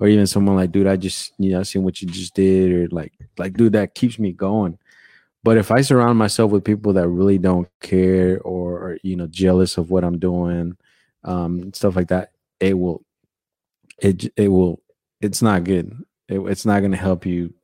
or 0.00 0.08
even 0.08 0.26
someone 0.26 0.56
like 0.56 0.72
dude 0.72 0.86
i 0.86 0.96
just 0.96 1.32
you 1.38 1.52
know 1.52 1.60
I 1.60 1.62
seen 1.62 1.82
what 1.84 2.00
you 2.02 2.08
just 2.08 2.34
did 2.34 2.72
or 2.72 2.88
like 2.94 3.12
like 3.38 3.54
dude 3.54 3.72
that 3.74 3.94
keeps 3.94 4.18
me 4.18 4.32
going. 4.32 4.78
But 5.44 5.56
if 5.58 5.70
i 5.70 5.80
surround 5.80 6.18
myself 6.18 6.50
with 6.50 6.64
people 6.64 6.92
that 6.94 7.08
really 7.08 7.38
don't 7.38 7.68
care 7.80 8.40
or, 8.40 8.78
or 8.78 8.98
you 9.02 9.16
know 9.16 9.26
jealous 9.26 9.76
of 9.78 9.90
what 9.90 10.04
i'm 10.04 10.18
doing 10.18 10.76
um 11.24 11.72
stuff 11.72 11.94
like 11.96 12.08
that 12.08 12.32
it 12.60 12.74
will 12.78 13.04
it 13.98 14.32
it 14.36 14.48
will 14.48 14.80
it's 15.20 15.40
not 15.42 15.62
good. 15.64 15.92
It, 16.28 16.40
it's 16.40 16.66
not 16.66 16.80
going 16.80 16.90
to 16.92 16.96
help 16.98 17.24
you 17.24 17.54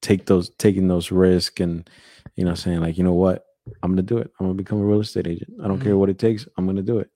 take 0.00 0.24
those 0.26 0.48
taking 0.56 0.88
those 0.88 1.10
risks 1.10 1.60
and 1.60 1.88
you 2.36 2.44
know 2.44 2.54
saying 2.54 2.80
like 2.80 2.96
you 2.96 3.04
know 3.04 3.12
what? 3.12 3.44
I'm 3.82 3.90
going 3.90 3.96
to 3.98 4.02
do 4.14 4.18
it. 4.18 4.30
I'm 4.40 4.46
going 4.46 4.56
to 4.56 4.62
become 4.62 4.80
a 4.80 4.84
real 4.84 5.00
estate 5.00 5.26
agent. 5.26 5.52
I 5.62 5.68
don't 5.68 5.80
care 5.80 5.96
what 5.96 6.08
it 6.08 6.18
takes. 6.18 6.48
I'm 6.56 6.64
going 6.64 6.76
to 6.76 6.82
do 6.82 6.98
it. 6.98 7.10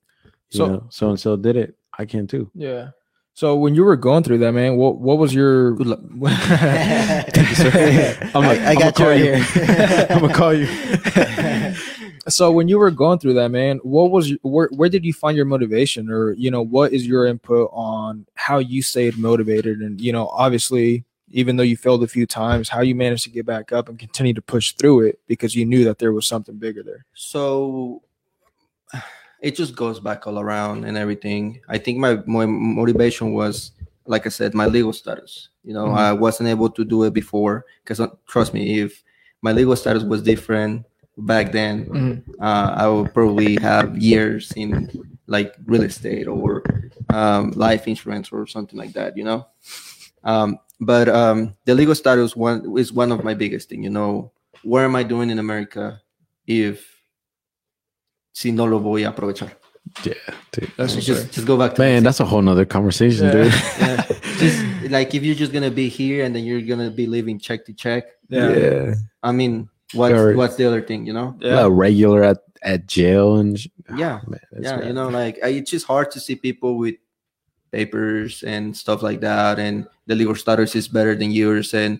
You 0.51 0.57
So- 0.57 0.67
know 0.67 0.87
so 0.89 1.09
and 1.09 1.19
so 1.19 1.35
did 1.35 1.55
it. 1.55 1.75
I 1.97 2.05
can 2.05 2.27
too. 2.27 2.49
Yeah. 2.53 2.89
So 3.37 3.55
when 3.55 3.75
you 3.75 3.83
were 3.83 3.95
going 3.95 4.23
through 4.23 4.39
that, 4.39 4.53
man, 4.53 4.77
what 4.77 4.97
what 4.97 5.19
was 5.19 5.31
your 5.31 5.75
Good 5.75 5.85
luck. 5.85 5.99
Thank 7.29 7.49
you, 7.49 7.55
sir. 7.55 8.31
I'm 8.33 8.43
like, 8.43 8.59
I 8.61 8.73
got 8.73 8.97
you 8.97 9.05
right 9.05 9.21
here. 9.21 9.45
i'm 10.09 10.21
going 10.21 10.31
to 10.31 10.35
call 10.35 10.53
you 10.55 10.65
So 12.29 12.51
when 12.51 12.67
you 12.67 12.79
were 12.79 12.89
going 12.89 13.19
through 13.19 13.35
that, 13.35 13.49
man, 13.49 13.77
what 13.83 14.09
was 14.09 14.31
your- 14.31 14.39
where 14.41 14.69
where 14.69 14.89
did 14.89 15.05
you 15.05 15.13
find 15.13 15.37
your 15.37 15.45
motivation, 15.45 16.09
or 16.09 16.31
you 16.31 16.49
know, 16.49 16.63
what 16.63 16.93
is 16.93 17.05
your 17.05 17.27
input 17.27 17.69
on 17.73 18.25
how 18.33 18.57
you 18.57 18.81
stayed 18.81 19.19
motivated, 19.19 19.81
and 19.81 20.01
you 20.01 20.11
know, 20.11 20.29
obviously, 20.29 21.05
even 21.29 21.57
though 21.57 21.63
you 21.71 21.77
failed 21.77 22.03
a 22.03 22.07
few 22.07 22.25
times, 22.25 22.69
how 22.69 22.81
you 22.81 22.95
managed 22.95 23.23
to 23.25 23.29
get 23.29 23.45
back 23.45 23.71
up 23.71 23.87
and 23.87 23.99
continue 23.99 24.33
to 24.33 24.41
push 24.41 24.73
through 24.73 25.01
it 25.05 25.19
because 25.27 25.55
you 25.55 25.63
knew 25.63 25.83
that 25.83 25.99
there 25.99 26.11
was 26.11 26.25
something 26.27 26.55
bigger 26.55 26.81
there. 26.81 27.05
so 27.13 28.01
it 29.41 29.55
just 29.55 29.75
goes 29.75 29.99
back 29.99 30.25
all 30.27 30.39
around 30.39 30.83
and 30.85 30.97
everything 30.97 31.59
i 31.69 31.77
think 31.77 31.97
my, 31.97 32.15
my 32.25 32.45
motivation 32.45 33.33
was 33.33 33.71
like 34.05 34.25
i 34.25 34.29
said 34.29 34.53
my 34.53 34.65
legal 34.65 34.93
status 34.93 35.49
you 35.63 35.73
know 35.73 35.87
Mhm. 35.87 35.97
i 35.97 36.11
wasn't 36.13 36.49
able 36.49 36.69
to 36.69 36.83
do 36.85 37.03
it 37.03 37.13
before 37.13 37.65
because 37.83 38.01
trust 38.27 38.53
me 38.53 38.79
if 38.79 39.03
my 39.41 39.51
legal 39.51 39.75
status 39.75 40.03
was 40.03 40.21
different 40.21 40.85
back 41.17 41.51
then 41.51 41.85
Mhm. 41.85 42.23
uh, 42.39 42.73
i 42.77 42.87
would 42.87 43.13
probably 43.13 43.57
have 43.61 43.97
years 43.97 44.51
in 44.55 44.89
like 45.27 45.53
real 45.65 45.83
estate 45.83 46.27
or 46.27 46.63
um, 47.09 47.51
life 47.51 47.87
insurance 47.87 48.31
or 48.31 48.47
something 48.47 48.77
like 48.79 48.93
that 48.93 49.17
you 49.17 49.23
know 49.23 49.45
um, 50.23 50.59
but 50.79 51.09
um, 51.09 51.53
the 51.65 51.73
legal 51.75 51.95
status 51.95 52.35
one 52.35 52.77
is 52.77 52.91
one 52.93 53.11
of 53.11 53.23
my 53.23 53.33
biggest 53.33 53.69
thing 53.69 53.83
you 53.83 53.89
know 53.89 54.31
what 54.63 54.83
am 54.83 54.95
i 54.95 55.03
doing 55.03 55.29
in 55.29 55.39
america 55.39 56.01
if 56.47 56.96
si 58.37 58.51
no 58.51 58.65
lo 58.71 58.77
voy 58.79 59.03
a 59.03 59.09
aprovechar 59.11 59.51
Yeah, 60.05 60.13
dude. 60.51 60.69
That's 60.77 60.93
just, 60.95 61.07
just 61.07 61.23
just 61.35 61.47
go 61.47 61.55
back 61.57 61.71
to 61.75 61.81
Man, 61.81 62.03
the- 62.03 62.07
that's 62.07 62.19
a 62.19 62.27
whole 62.31 62.41
nother 62.43 62.65
conversation, 62.77 63.25
Yeah. 63.25 63.35
dude. 63.37 63.53
yeah. 63.79 64.03
just 64.43 64.57
like 64.95 65.09
if 65.17 65.21
you're 65.25 65.39
just 65.43 65.53
gonna 65.55 65.71
be 65.83 65.87
here 65.89 66.19
and 66.25 66.31
then 66.35 66.43
you're 66.47 66.61
gonna 66.71 66.91
be 66.91 67.05
living 67.17 67.39
check 67.39 67.65
to 67.67 67.73
check 67.73 68.03
yeah, 68.29 68.93
i 69.23 69.31
mean 69.39 69.53
what's 69.99 70.13
Or- 70.13 70.35
what's 70.39 70.55
the 70.59 70.65
other 70.69 70.83
thing 70.89 71.07
you 71.09 71.13
know 71.17 71.29
yeah. 71.39 71.63
A 71.65 71.69
regular 71.71 72.21
at, 72.31 72.39
at 72.61 72.85
jail 72.85 73.37
and 73.41 73.57
sh- 73.57 73.71
Yeah, 74.03 74.19
man, 74.27 74.43
yeah 74.59 74.75
bad. 74.77 74.87
you 74.87 74.93
know 74.93 75.07
like 75.09 75.39
it's 75.41 75.71
just 75.71 75.87
hard 75.87 76.11
to 76.13 76.19
see 76.19 76.35
people 76.35 76.77
with 76.83 76.95
papers 77.71 78.43
and 78.43 78.75
stuff 78.75 79.01
like 79.01 79.19
that 79.21 79.57
and 79.59 79.87
the 80.05 80.15
legal 80.15 80.35
status 80.35 80.75
is 80.75 80.87
better 80.87 81.15
than 81.15 81.31
yours 81.31 81.73
and 81.73 81.99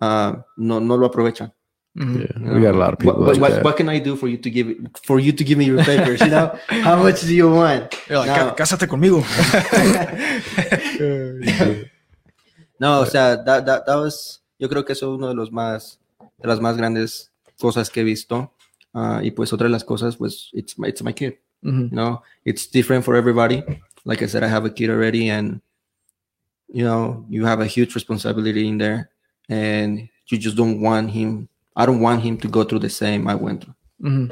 uh 0.00 0.30
no 0.56 0.78
no 0.80 0.94
lo 0.96 1.08
aprovechan 1.08 1.52
Mhm. 1.96 2.20
Yeah, 2.22 2.54
we 2.54 2.60
got 2.62 2.74
a 2.74 2.78
lot 2.78 2.92
of 2.94 2.98
people. 3.00 3.14
what, 3.18 3.26
what, 3.26 3.34
like 3.34 3.40
what, 3.42 3.50
that. 3.50 3.64
what 3.64 3.76
can 3.76 3.88
i 3.88 3.98
do 3.98 4.14
for 4.14 4.28
you 4.30 4.38
to 4.38 4.48
give 4.48 4.68
for 5.02 5.18
you 5.18 5.32
to 5.32 5.42
give 5.42 5.58
me 5.58 5.64
your 5.66 5.82
papers 5.82 6.20
you 6.20 6.30
know 6.30 6.54
how 6.86 6.94
much 7.02 7.22
do 7.26 7.34
you 7.34 7.50
want 7.50 7.90
You're 8.08 8.18
like, 8.22 8.30
No. 8.30 8.54
"Cá- 8.54 8.62
cásate 8.62 8.86
conmigo. 8.86 9.26
no 12.78 13.00
o 13.00 13.06
sea 13.06 13.36
that, 13.44 13.64
that, 13.66 13.84
that 13.86 13.96
was 13.96 14.40
yo 14.58 14.68
creo 14.68 14.84
que 14.84 14.92
eso 14.92 15.12
es 15.12 15.18
uno 15.18 15.28
de 15.28 15.34
los 15.34 15.50
más 15.52 15.98
de 16.38 16.48
las 16.48 16.60
más 16.60 16.76
grandes 16.76 17.30
cosas 17.60 17.90
que 17.90 18.00
he 18.00 18.04
visto 18.04 18.52
Ah, 18.92 19.20
y 19.22 19.30
pues 19.30 19.52
otra 19.52 19.66
de 19.68 19.70
las 19.72 19.84
cosas 19.84 20.16
pues 20.16 20.50
it's 20.52 20.76
my, 20.78 20.88
it's 20.88 21.02
my 21.02 21.12
kid 21.12 21.34
Mhm. 21.62 21.90
you 21.90 21.96
know 21.96 22.22
it's 22.44 22.66
different 22.70 23.04
for 23.04 23.14
everybody 23.16 23.62
like 24.04 24.22
i 24.24 24.26
said 24.28 24.42
i 24.42 24.48
have 24.48 24.64
a 24.66 24.70
kid 24.72 24.90
already 24.90 25.28
and 25.30 25.60
you 26.72 26.84
know 26.84 27.24
you 27.28 27.44
have 27.46 27.60
a 27.60 27.66
huge 27.66 27.94
responsibility 27.94 28.66
in 28.66 28.78
there 28.78 29.10
and 29.48 30.08
you 30.28 30.38
just 30.38 30.56
don't 30.56 30.80
want 30.80 31.10
him 31.10 31.48
i 31.80 31.86
don't 31.86 32.00
want 32.06 32.20
him 32.22 32.36
to 32.36 32.48
go 32.48 32.62
through 32.64 32.82
the 32.86 32.90
same 33.02 33.22
i 33.32 33.34
went 33.34 33.58
through. 33.64 33.74
Mhm. 34.02 34.26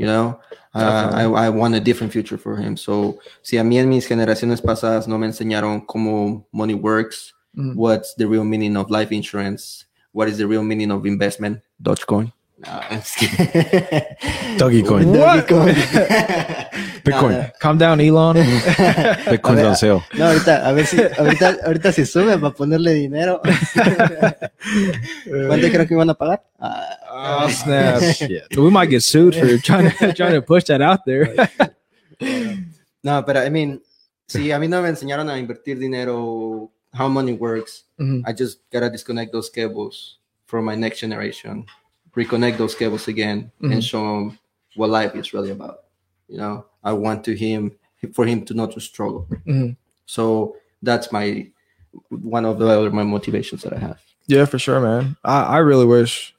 you 0.00 0.06
know? 0.06 0.26
Uh, 0.74 1.10
I, 1.12 1.24
I 1.46 1.48
want 1.50 1.74
a 1.74 1.80
different 1.80 2.12
future 2.16 2.38
for 2.38 2.56
him. 2.56 2.76
So 2.78 3.18
si 3.42 3.58
a 3.58 3.62
mí 3.64 3.76
en 3.78 3.88
mis 3.90 4.06
generaciones 4.08 4.60
pasadas 4.62 5.06
no 5.06 5.18
me 5.18 5.26
enseñaron 5.26 5.84
cómo 5.86 6.46
money 6.52 6.74
works 6.74 7.32
Mhm. 7.54 7.74
what's 7.76 8.14
the 8.16 8.26
real 8.26 8.44
meaning 8.44 8.74
of 8.78 8.88
life 8.90 9.12
insurance 9.14 9.84
what 10.12 10.26
is 10.30 10.38
the 10.38 10.46
real 10.46 10.62
meaning 10.62 10.90
of 10.90 11.04
investment 11.04 11.60
dogecoin 11.78 12.32
Nah, 12.62 12.80
I'm 12.90 13.00
just 13.00 13.16
kidding. 13.16 13.46
Dogecoin. 14.58 15.06
What? 15.18 15.46
Dogecoin. 15.48 15.74
Bitcoin. 17.02 17.30
No, 17.32 17.42
no. 17.42 17.50
Calm 17.60 17.76
down, 17.78 18.00
Elon. 18.00 18.36
Bitcoin's 19.26 19.60
ver, 19.60 19.66
on 19.66 19.76
sale. 19.76 20.02
No, 20.14 20.26
ahorita, 20.30 20.66
a 20.68 20.72
ver 20.72 20.86
si, 20.86 20.96
ahorita, 21.02 21.58
ahorita 21.64 21.92
se 21.92 22.06
sube 22.06 22.38
para 22.38 22.54
ponerle 22.54 22.94
dinero. 22.94 23.40
¿Cuánto 25.48 25.68
creo 25.70 25.86
que 25.86 25.94
iban 25.94 26.10
a 26.10 26.14
pagar? 26.14 26.42
Ah, 26.58 26.98
Oh, 27.44 27.48
snap. 27.50 28.00
Shit. 28.14 28.56
we 28.56 28.70
might 28.70 28.88
get 28.90 29.02
sued 29.02 29.34
for 29.34 29.58
trying 29.58 29.90
to 29.90 30.12
trying 30.14 30.32
to 30.32 30.42
push 30.42 30.64
that 30.64 30.80
out 30.80 31.00
there. 31.04 31.34
no, 33.02 33.22
pero 33.24 33.40
I 33.40 33.50
mean, 33.50 33.80
si 34.28 34.50
a 34.52 34.58
mí 34.58 34.68
no 34.68 34.80
me 34.82 34.88
enseñaron 34.88 35.28
a 35.28 35.38
invertir 35.38 35.78
dinero, 35.78 36.70
how 36.92 37.08
money 37.08 37.32
works, 37.32 37.84
Mhm. 37.98 38.22
I 38.26 38.32
just 38.32 38.60
gotta 38.72 38.88
disconnect 38.90 39.32
those 39.32 39.50
cables 39.50 40.18
for 40.46 40.62
my 40.62 40.74
next 40.76 41.00
generation, 41.00 41.66
reconnect 42.16 42.58
those 42.58 42.74
cables 42.74 43.08
again, 43.08 43.50
Mhm. 43.60 43.72
and 43.72 43.84
show 43.84 44.02
him 44.18 44.38
what 44.76 44.90
life 44.90 45.14
is 45.14 45.32
really 45.32 45.50
about. 45.50 45.84
You 46.28 46.38
know, 46.38 46.66
I 46.84 46.92
want 46.92 47.24
to 47.24 47.34
him 47.34 47.72
for 48.14 48.26
him 48.26 48.44
to 48.46 48.54
not 48.54 48.72
to 48.72 48.80
struggle. 48.80 49.26
Mhm. 49.46 49.76
So 50.06 50.56
that's 50.82 51.12
my 51.12 51.46
one 52.10 52.44
of 52.44 52.58
the 52.58 52.66
other 52.66 52.90
my 52.90 53.02
motivations 53.04 53.62
that 53.62 53.72
I 53.72 53.78
have. 53.78 54.00
Yeah, 54.26 54.44
for 54.46 54.58
sure, 54.58 54.80
man. 54.80 55.16
I, 55.24 55.42
I 55.42 55.58
really 55.58 55.84
wish 55.86 56.34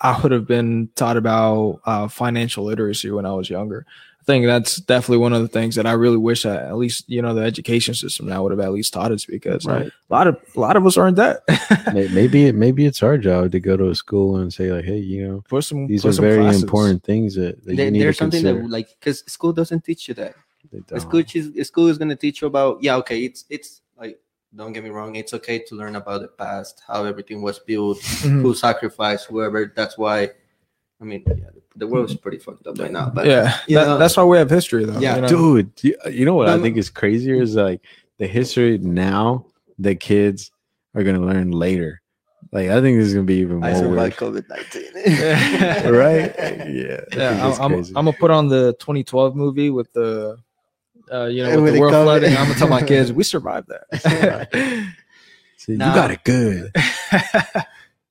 I 0.00 0.20
would 0.20 0.32
have 0.32 0.46
been 0.46 0.90
taught 0.94 1.16
about 1.16 1.80
uh, 1.86 2.08
financial 2.08 2.64
literacy 2.64 3.10
when 3.10 3.26
I 3.26 3.32
was 3.32 3.48
younger. 3.50 3.86
I 4.26 4.32
think 4.32 4.46
that's 4.46 4.78
definitely 4.78 5.18
one 5.18 5.32
of 5.32 5.42
the 5.42 5.46
things 5.48 5.76
that 5.76 5.86
I 5.86 5.92
really 5.92 6.16
wish 6.16 6.42
that 6.42 6.64
at 6.64 6.76
least 6.76 7.04
you 7.08 7.22
know 7.22 7.32
the 7.32 7.42
education 7.42 7.94
system 7.94 8.26
now 8.26 8.42
would 8.42 8.50
have 8.50 8.58
at 8.58 8.72
least 8.72 8.92
taught 8.92 9.12
us 9.12 9.24
because 9.24 9.64
Right. 9.64 9.86
a 9.86 10.12
lot 10.12 10.26
of 10.26 10.36
a 10.56 10.58
lot 10.60 10.76
of 10.76 10.84
us 10.84 10.96
are 10.96 11.06
in 11.06 11.14
debt. 11.14 11.42
May- 11.94 12.08
Maybe 12.08 12.46
it 12.46 12.56
maybe 12.56 12.86
it's 12.86 13.04
our 13.04 13.18
job 13.18 13.52
to 13.52 13.60
go 13.60 13.76
to 13.76 13.90
a 13.90 13.94
school 13.94 14.38
and 14.38 14.52
say 14.52 14.72
like, 14.72 14.84
hey, 14.84 14.98
you 14.98 15.28
know, 15.28 15.44
Put 15.48 15.62
some 15.62 15.86
these 15.86 16.02
put 16.02 16.08
are 16.08 16.12
some 16.14 16.24
very 16.24 16.42
classes. 16.42 16.64
important 16.64 17.04
things 17.04 17.36
that, 17.36 17.64
that 17.64 17.76
There- 17.76 17.84
you 17.84 17.90
need 17.92 18.00
there's 18.02 18.16
to 18.16 18.24
something 18.24 18.42
consider. 18.42 18.62
that 18.62 18.70
like 18.70 18.88
because 18.98 19.20
school 19.32 19.52
doesn't 19.52 19.84
teach 19.84 20.08
you 20.08 20.14
that. 20.14 20.34
They 20.72 20.78
The 20.80 20.84
don't. 20.98 21.00
school 21.00 21.22
is 21.60 21.68
school 21.68 21.86
is 21.86 21.96
gonna 21.96 22.16
teach 22.16 22.40
you 22.42 22.48
about 22.48 22.82
yeah 22.82 22.96
okay 22.96 23.20
it's 23.24 23.44
it's 23.48 23.82
like 23.96 24.18
don't 24.56 24.72
get 24.72 24.82
me 24.82 24.90
wrong 24.90 25.14
it's 25.14 25.34
okay 25.34 25.60
to 25.60 25.76
learn 25.76 25.94
about 25.94 26.22
the 26.22 26.28
past 26.28 26.82
how 26.84 27.04
everything 27.04 27.42
was 27.42 27.60
built 27.60 27.98
Mhm. 28.00 28.42
who 28.42 28.54
sacrificed 28.54 29.26
whoever 29.26 29.72
that's 29.76 29.96
why 29.96 30.30
I 31.00 31.04
mean 31.04 31.22
yeah, 31.26 31.50
the 31.76 31.86
world 31.86 32.08
is 32.08 32.16
pretty 32.16 32.38
fucked 32.38 32.66
up 32.66 32.78
right 32.78 32.90
now 32.90 33.10
but 33.10 33.26
Yeah, 33.26 33.58
you 33.68 33.76
that- 33.76 33.98
that's 33.98 34.16
why 34.16 34.24
we 34.24 34.38
have 34.38 34.48
history 34.50 34.84
though. 34.84 34.98
Yeah, 34.98 35.16
you 35.16 35.22
know? 35.22 35.28
dude 35.28 35.70
you, 35.82 35.96
you 36.10 36.24
know 36.24 36.34
what 36.34 36.48
i 36.48 36.58
think 36.60 36.76
is 36.76 36.88
crazier 36.90 37.34
is 37.42 37.54
like 37.54 37.80
the 38.18 38.26
history 38.26 38.78
now 38.78 39.46
the 39.78 39.94
kids 39.94 40.50
are 40.94 41.02
gonna 41.02 41.20
learn 41.20 41.50
later 41.50 42.00
like 42.52 42.70
i 42.70 42.80
think 42.80 42.96
this 42.98 43.08
is 43.08 43.14
gonna 43.14 43.26
be 43.26 43.36
even 43.36 43.58
more 43.60 43.70
weird. 43.70 43.76
survived 43.78 44.16
COVID 44.16 44.48
nineteen 44.48 45.92
right 45.92 46.32
yeah 46.38 47.00
I 47.12 47.16
Yeah, 47.16 47.50
think 47.50 47.60
I'm, 47.60 47.72
I'm. 47.72 47.84
I'm 47.84 47.92
gonna 48.06 48.12
put 48.14 48.30
on 48.30 48.48
the 48.48 48.72
2012 48.80 49.36
movie 49.36 49.68
with 49.70 49.92
the, 49.92 50.38
uh, 51.12 51.26
you 51.26 51.42
know, 51.42 51.50
With 51.56 51.64
with 51.64 51.66
the 51.66 51.72
the 51.72 51.80
world 51.80 51.92
COVID. 51.94 52.04
flooding. 52.04 52.36
I'm 52.36 52.46
gonna 52.48 52.58
tell 52.58 52.68
my 52.68 52.82
kids 52.92 53.12
we 53.12 53.22
survived 53.24 53.68
that. 53.68 53.84
See, 55.58 55.72
you 55.72 55.78
got 55.78 56.10
it 56.10 56.24
good 56.24 56.72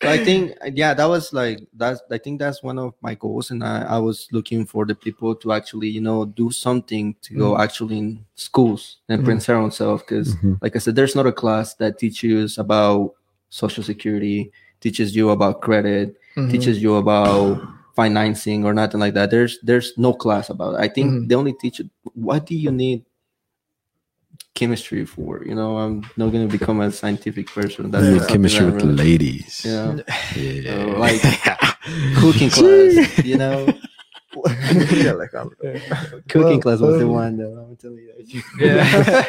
So 0.03 0.09
I 0.09 0.17
think 0.23 0.53
yeah, 0.73 0.93
that 0.93 1.05
was 1.05 1.31
like 1.33 1.59
that's 1.73 2.01
I 2.11 2.17
think 2.17 2.39
that's 2.39 2.61
one 2.61 2.77
of 2.77 2.93
my 3.01 3.15
goals, 3.15 3.49
and 3.51 3.63
I, 3.63 3.83
I 3.83 3.97
was 3.97 4.27
looking 4.31 4.65
for 4.65 4.85
the 4.85 4.93
people 4.93 5.33
to 5.35 5.53
actually 5.53 5.87
you 5.87 6.01
know 6.01 6.25
do 6.25 6.51
something 6.51 7.15
to 7.21 7.33
go 7.33 7.57
actually 7.57 7.97
in 7.97 8.25
schools 8.35 8.97
and 9.09 9.21
Mhm. 9.21 9.25
print 9.25 9.45
their 9.47 9.55
own 9.57 9.71
self 9.71 10.05
because 10.05 10.35
Mhm. 10.35 10.59
like 10.61 10.75
I 10.75 10.79
said, 10.79 10.95
there's 10.95 11.15
not 11.15 11.25
a 11.25 11.31
class 11.31 11.75
that 11.75 11.97
teaches 11.97 12.57
about 12.57 13.13
social 13.49 13.83
security, 13.83 14.51
teaches 14.81 15.15
you 15.15 15.29
about 15.29 15.61
credit, 15.61 16.15
Mhm. 16.35 16.51
teaches 16.51 16.83
you 16.83 16.95
about 16.95 17.61
financing 17.95 18.65
or 18.65 18.73
nothing 18.73 18.99
like 18.99 19.13
that. 19.13 19.31
There's 19.31 19.57
there's 19.63 19.93
no 19.97 20.11
class 20.13 20.49
about 20.49 20.75
it. 20.75 20.81
I 20.81 20.89
think 20.89 21.13
Mhm. 21.13 21.29
they 21.29 21.35
only 21.35 21.53
teach 21.53 21.81
what 22.13 22.45
do 22.45 22.53
you 22.55 22.69
need 22.71 23.05
chemistry 24.55 25.05
for. 25.05 25.43
You 25.45 25.53
know, 25.55 25.77
I'm 25.77 26.01
not 26.17 26.31
gonna 26.31 26.47
become 26.47 26.79
a 26.81 26.91
scientific 26.91 27.47
person. 27.47 27.91
That's 27.91 28.05
You 28.05 28.17
something 28.19 28.33
chemistry 28.33 28.65
with 28.65 28.75
really- 28.75 28.95
ladies 28.95 29.61
Yeah. 29.65 29.97
yeah 30.35 30.71
Uh, 30.73 30.97
like 30.97 31.21
cooking 32.15 32.49
class, 32.57 33.23
you 33.23 33.37
know. 33.37 33.67
Cooking 36.29 36.61
class 36.61 36.79
was 36.79 36.99
the 36.99 37.07
one 37.07 37.37
though. 37.37 37.67
I'm 37.69 37.75
telling 37.75 37.97
you. 37.97 38.41
Yeah. 38.59 39.23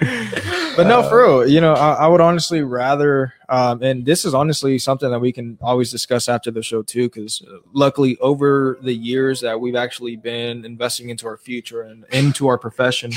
but 0.76 0.86
no, 0.86 1.02
for 1.08 1.22
real, 1.22 1.48
you 1.48 1.60
know, 1.60 1.74
I, 1.74 1.94
I 1.94 2.06
would 2.06 2.20
honestly 2.20 2.62
rather, 2.62 3.32
um, 3.48 3.82
and 3.82 4.04
this 4.04 4.24
is 4.24 4.34
honestly 4.34 4.78
something 4.78 5.10
that 5.10 5.20
we 5.20 5.32
can 5.32 5.58
always 5.60 5.90
discuss 5.90 6.28
after 6.28 6.50
the 6.50 6.62
show 6.62 6.82
too, 6.82 7.08
because 7.08 7.42
luckily 7.72 8.18
over 8.18 8.78
the 8.82 8.92
years 8.92 9.40
that 9.40 9.60
we've 9.60 9.76
actually 9.76 10.16
been 10.16 10.64
investing 10.64 11.08
into 11.10 11.26
our 11.26 11.36
future 11.36 11.82
and 11.82 12.04
into 12.12 12.48
our 12.48 12.58
profession, 12.58 13.12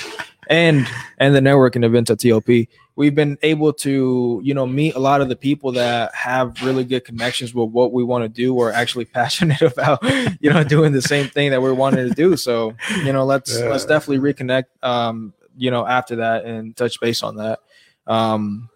and 0.48 0.88
and 1.18 1.36
the 1.36 1.40
networking 1.40 1.84
events 1.84 2.12
at 2.12 2.20
TLP, 2.20 2.68
we've 2.96 3.16
been 3.16 3.38
able 3.42 3.74
to, 3.74 4.40
you 4.44 4.54
know, 4.54 4.66
meet 4.66 4.96
a 4.96 5.00
lot 5.00 5.22
of 5.22 5.30
the 5.30 5.36
people 5.36 5.72
that 5.74 6.14
have 6.16 6.62
really 6.64 6.84
good 6.84 7.04
connections 7.04 7.54
with 7.54 7.70
what 7.70 7.92
we 7.92 8.04
want 8.04 8.24
to 8.24 8.30
do 8.30 8.54
or 8.56 8.72
actually 8.72 9.06
passionate 9.20 9.62
about, 9.62 10.00
you 10.42 10.50
know, 10.52 10.64
doing 10.64 10.92
the 10.94 11.02
same 11.02 11.28
thing 11.28 11.52
that 11.52 11.62
we're 11.62 11.74
wanting 11.74 12.08
to 12.08 12.16
do. 12.16 12.38
So, 12.38 12.74
you 13.04 13.12
know, 13.12 13.26
let's 13.26 13.60
Yeah. 13.60 13.66
let's 13.70 13.86
definitely 13.86 14.34
reconnect. 14.34 14.66
Um, 14.84 15.34
you 15.58 15.72
know, 15.72 15.86
after 15.88 16.18
that 16.18 16.44
and 16.46 16.76
touch 16.76 17.00
base 17.00 17.24
on 17.24 17.38
that. 17.38 17.60
Um, 18.08 18.70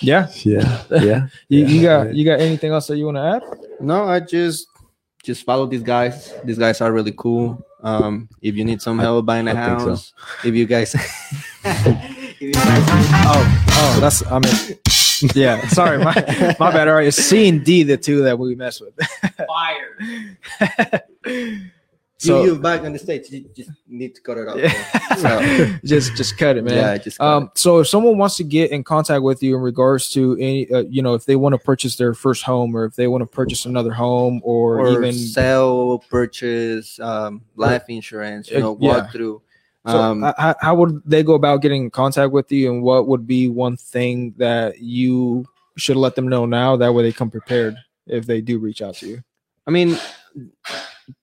yeah, 0.00 0.28
yeah 0.44 0.82
yeah 0.90 1.26
you, 1.48 1.64
you 1.66 1.82
got 1.82 2.14
you 2.14 2.24
got 2.24 2.40
anything 2.40 2.70
else 2.72 2.86
that 2.88 2.96
you 2.98 3.06
want 3.06 3.16
to 3.16 3.22
add? 3.22 3.42
No, 3.80 4.04
I 4.04 4.20
just 4.20 4.68
just 5.22 5.44
follow 5.44 5.66
these 5.66 5.82
guys. 5.82 6.32
These 6.44 6.58
guys 6.58 6.80
are 6.80 6.92
really 6.92 7.12
cool. 7.16 7.64
Um, 7.82 8.28
if 8.42 8.54
you 8.54 8.64
need 8.64 8.82
some 8.82 8.98
help 8.98 9.26
buying 9.26 9.48
a 9.48 9.52
I 9.52 9.54
think 9.66 9.80
so. 9.80 9.88
house, 9.90 10.12
if 10.44 10.54
you 10.54 10.66
guys, 10.66 10.94
if 10.94 11.86
you 11.86 11.92
guys 11.94 12.17
Oh, 12.40 13.66
oh, 13.70 13.98
that's 14.00 14.24
I 14.26 14.38
mean, 14.38 14.78
yeah. 15.34 15.66
Sorry, 15.68 15.98
my 15.98 16.14
my 16.58 16.70
bad. 16.70 16.88
All 16.88 16.94
right, 16.94 17.08
it's 17.08 17.16
C 17.16 17.48
and 17.48 17.64
D, 17.64 17.82
the 17.82 17.96
two 17.96 18.22
that 18.22 18.38
we 18.38 18.54
mess 18.54 18.80
with. 18.80 18.94
Fire. 19.46 19.98
so 22.18 22.42
you, 22.42 22.54
you 22.54 22.58
back 22.58 22.82
on 22.82 22.92
the 22.92 22.98
stage, 22.98 23.30
you 23.30 23.48
just 23.56 23.70
need 23.88 24.14
to 24.14 24.20
cut 24.20 24.38
it 24.38 24.48
off. 24.48 24.56
Yeah. 24.56 25.04
So, 25.18 25.40
just 25.84 26.14
just 26.14 26.38
cut 26.38 26.56
it, 26.56 26.62
man. 26.62 26.76
yeah, 26.76 26.96
just 26.96 27.20
Um, 27.20 27.50
so 27.56 27.80
if 27.80 27.88
someone 27.88 28.18
wants 28.18 28.36
to 28.36 28.44
get 28.44 28.70
in 28.70 28.84
contact 28.84 29.24
with 29.24 29.42
you 29.42 29.56
in 29.56 29.62
regards 29.62 30.10
to 30.10 30.34
any, 30.34 30.70
uh, 30.70 30.84
you 30.88 31.02
know, 31.02 31.14
if 31.14 31.26
they 31.26 31.34
want 31.34 31.54
to 31.54 31.58
purchase 31.58 31.96
their 31.96 32.14
first 32.14 32.44
home 32.44 32.76
or 32.76 32.84
if 32.84 32.94
they 32.94 33.08
want 33.08 33.22
to 33.22 33.26
purchase 33.26 33.66
another 33.66 33.92
home 33.92 34.40
or, 34.44 34.78
or 34.78 34.92
even 34.92 35.12
sell, 35.12 36.04
purchase, 36.08 37.00
um, 37.00 37.42
life 37.56 37.82
insurance, 37.88 38.48
you 38.48 38.60
know, 38.60 38.78
yeah. 38.80 38.98
walk 38.98 39.10
through. 39.10 39.42
So 39.88 39.98
Um, 40.00 40.22
how, 40.36 40.54
how 40.60 40.74
would 40.74 41.02
they 41.04 41.22
go 41.22 41.34
about 41.34 41.62
getting 41.62 41.84
in 41.84 41.90
contact 41.90 42.32
with 42.32 42.50
you, 42.52 42.70
and 42.72 42.82
what 42.82 43.06
would 43.08 43.26
be 43.26 43.48
one 43.48 43.76
thing 43.76 44.34
that 44.36 44.78
you 44.80 45.46
should 45.76 45.96
let 45.96 46.14
them 46.14 46.28
know 46.28 46.46
now? 46.46 46.76
That 46.76 46.92
way, 46.92 47.02
they 47.02 47.12
come 47.12 47.30
prepared 47.30 47.76
if 48.06 48.26
they 48.26 48.40
do 48.40 48.58
reach 48.58 48.82
out 48.82 48.94
to 48.96 49.06
you. 49.08 49.22
I 49.66 49.70
mean, 49.70 49.96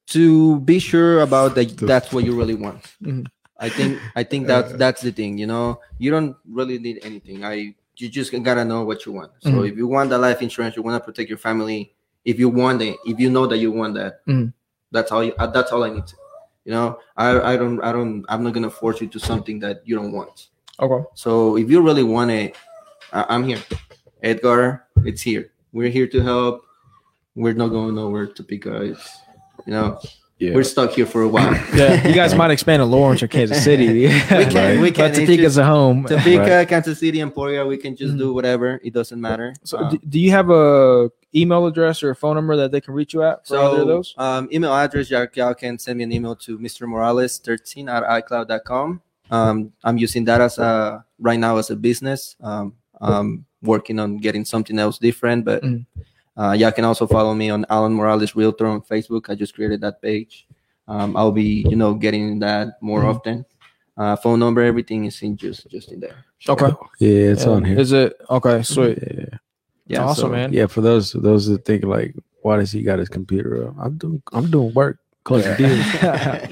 to 0.07 0.59
be 0.61 0.79
sure 0.79 1.21
about 1.21 1.55
that, 1.55 1.77
that's 1.77 2.11
what 2.11 2.23
you 2.23 2.35
really 2.37 2.55
want. 2.55 2.81
Mhm. 3.01 3.25
I 3.57 3.69
think 3.69 3.99
I 4.15 4.23
think 4.23 4.47
that's 4.47 4.73
that's 4.73 5.01
the 5.01 5.11
thing. 5.11 5.37
You 5.37 5.47
know, 5.47 5.79
you 5.97 6.11
don't 6.11 6.35
really 6.49 6.77
need 6.79 6.99
anything. 7.03 7.43
I 7.43 7.75
you 7.97 8.09
just 8.09 8.31
gotta 8.43 8.65
know 8.65 8.83
what 8.83 9.05
you 9.05 9.13
want. 9.13 9.31
So 9.39 9.49
Mhm. 9.51 9.69
if 9.71 9.77
you 9.77 9.87
want 9.87 10.09
the 10.09 10.17
life 10.17 10.41
insurance, 10.41 10.75
you 10.75 10.83
want 10.83 11.01
to 11.01 11.05
protect 11.05 11.29
your 11.29 11.37
family. 11.37 11.93
If 12.25 12.39
you 12.39 12.49
want 12.49 12.81
it, 12.81 12.97
if 13.05 13.19
you 13.19 13.29
know 13.29 13.47
that 13.47 13.57
you 13.57 13.71
want 13.71 13.93
that, 13.95 14.25
Mhm. 14.27 14.51
that's 14.91 15.11
all. 15.11 15.23
You, 15.23 15.33
uh, 15.39 15.47
that's 15.47 15.71
all 15.71 15.83
I 15.83 15.89
need. 15.91 16.05
To, 16.07 16.15
you 16.65 16.71
know, 16.71 16.99
I 17.15 17.53
I 17.53 17.57
don't 17.57 17.79
I 17.81 17.91
don't 17.91 18.25
I'm 18.27 18.43
not 18.43 18.53
gonna 18.53 18.69
force 18.69 18.99
you 19.01 19.07
to 19.07 19.19
something 19.19 19.59
that 19.59 19.81
you 19.85 19.95
don't 19.95 20.11
want. 20.11 20.47
Okay. 20.79 21.05
So 21.13 21.55
if 21.57 21.69
you 21.69 21.81
really 21.81 22.03
want 22.03 22.31
it, 22.31 22.55
I- 23.13 23.25
I'm 23.29 23.43
here. 23.45 23.61
Edgar, 24.23 24.83
it's 25.05 25.21
here. 25.21 25.51
We're 25.71 25.89
here 25.89 26.07
to 26.07 26.19
help. 26.21 26.63
We're 27.35 27.53
not 27.53 27.69
going 27.69 27.95
nowhere. 27.95 28.27
Topeka, 28.27 28.81
it's 28.81 29.17
you 29.65 29.73
know 29.73 29.99
Yeah. 30.39 30.53
we're 30.55 30.63
stuck 30.63 30.91
here 30.91 31.05
for 31.05 31.21
a 31.21 31.27
while. 31.29 31.53
Yeah, 31.75 32.07
you 32.07 32.13
guys 32.13 32.33
might 32.35 32.51
expand 32.51 32.79
to 32.81 32.85
Lawrence 32.85 33.21
or 33.23 33.27
Kansas 33.27 33.63
City. 33.63 33.87
we 34.07 34.09
can- 34.09 34.81
we 34.85 34.91
can. 34.91 35.11
But 35.11 35.17
It's 35.17 35.19
Topeka's 35.19 35.57
a 35.57 35.65
home. 35.65 36.03
Topeka, 36.05 36.65
Kansas 36.65 36.99
City, 36.99 37.19
Emporia, 37.21 37.65
we 37.65 37.77
can 37.77 37.95
just 37.95 38.17
do 38.17 38.33
whatever. 38.33 38.79
It 38.83 38.93
doesn't 38.93 39.19
matter. 39.21 39.53
So, 39.63 39.77
Um, 39.77 39.91
do, 39.91 39.97
do 40.09 40.19
you 40.19 40.31
have 40.31 40.49
a 40.49 41.09
email 41.35 41.65
address 41.65 42.01
or 42.03 42.11
a 42.11 42.15
phone 42.15 42.35
number 42.35 42.55
that 42.55 42.71
they 42.71 42.79
can 42.81 42.93
reach 42.93 43.13
you 43.13 43.23
at 43.23 43.45
for 43.47 43.57
either 43.57 43.81
of 43.81 43.87
those? 43.87 44.13
um, 44.17 44.47
email 44.51 44.73
address, 44.73 45.09
y'all, 45.09 45.27
y'all 45.33 45.53
can 45.53 45.77
send 45.77 45.97
me 45.97 46.03
an 46.03 46.11
email 46.11 46.35
to 46.35 46.57
Mr. 46.57 46.87
Morales13 46.87 47.89
at 47.89 48.03
iCloud.com. 48.03 49.01
Um, 49.31 49.73
I'm 49.83 49.97
using 49.97 50.23
that 50.25 50.39
as 50.41 50.57
a 50.59 51.03
right 51.19 51.39
now 51.39 51.57
as 51.57 51.69
a 51.71 51.75
business. 51.75 52.35
Um, 52.41 52.73
I'm 53.01 53.45
working 53.61 53.99
on 53.99 54.17
getting 54.17 54.45
something 54.45 54.77
else 54.79 54.97
different, 54.99 55.43
but 55.45 55.63
Mhm. 55.63 55.85
uh, 56.37 56.51
y'all 56.51 56.71
can 56.71 56.85
also 56.85 57.07
follow 57.07 57.33
me 57.33 57.49
on 57.49 57.65
Alan 57.69 57.93
Morales 57.93 58.35
Realtor 58.35 58.67
on 58.67 58.81
Facebook. 58.81 59.29
I 59.29 59.35
just 59.35 59.55
created 59.55 59.81
that 59.81 60.01
page. 60.01 60.45
Um, 60.87 61.17
I'll 61.17 61.31
be, 61.31 61.65
you 61.67 61.75
know, 61.75 61.95
getting 61.95 62.39
that 62.39 62.77
more 62.81 63.01
Mhm. 63.01 63.09
often. 63.15 63.45
Uh, 63.97 64.15
phone 64.17 64.39
number, 64.39 64.61
everything 64.61 65.05
is 65.05 65.21
in 65.23 65.35
just 65.37 65.67
just 65.69 65.91
in 65.91 65.99
there. 66.01 66.17
Okay. 66.47 66.71
Yeah, 66.99 67.31
it's 67.31 67.45
Yeah. 67.45 67.51
on 67.51 67.63
here. 67.63 67.79
Is 67.79 67.91
it 67.93 68.13
okay? 68.29 68.61
Sweet. 68.61 68.99
Yeah. 69.01 69.37
Yeah, 69.87 70.03
awesome, 70.05 70.21
so- 70.27 70.29
man. 70.29 70.53
Yeah, 70.53 70.67
for 70.67 70.81
those 70.81 71.11
those 71.13 71.47
that 71.47 71.65
think 71.65 71.83
like, 71.83 72.15
why 72.41 72.57
does 72.57 72.71
he 72.71 72.81
got 72.83 72.99
his 72.99 73.09
computer 73.09 73.67
up? 73.67 73.75
I'm 73.79 73.97
doing 73.97 74.21
I'm 74.33 74.49
doing 74.51 74.73
work, 74.73 74.99
closing 75.23 75.55
deals, 75.57 75.85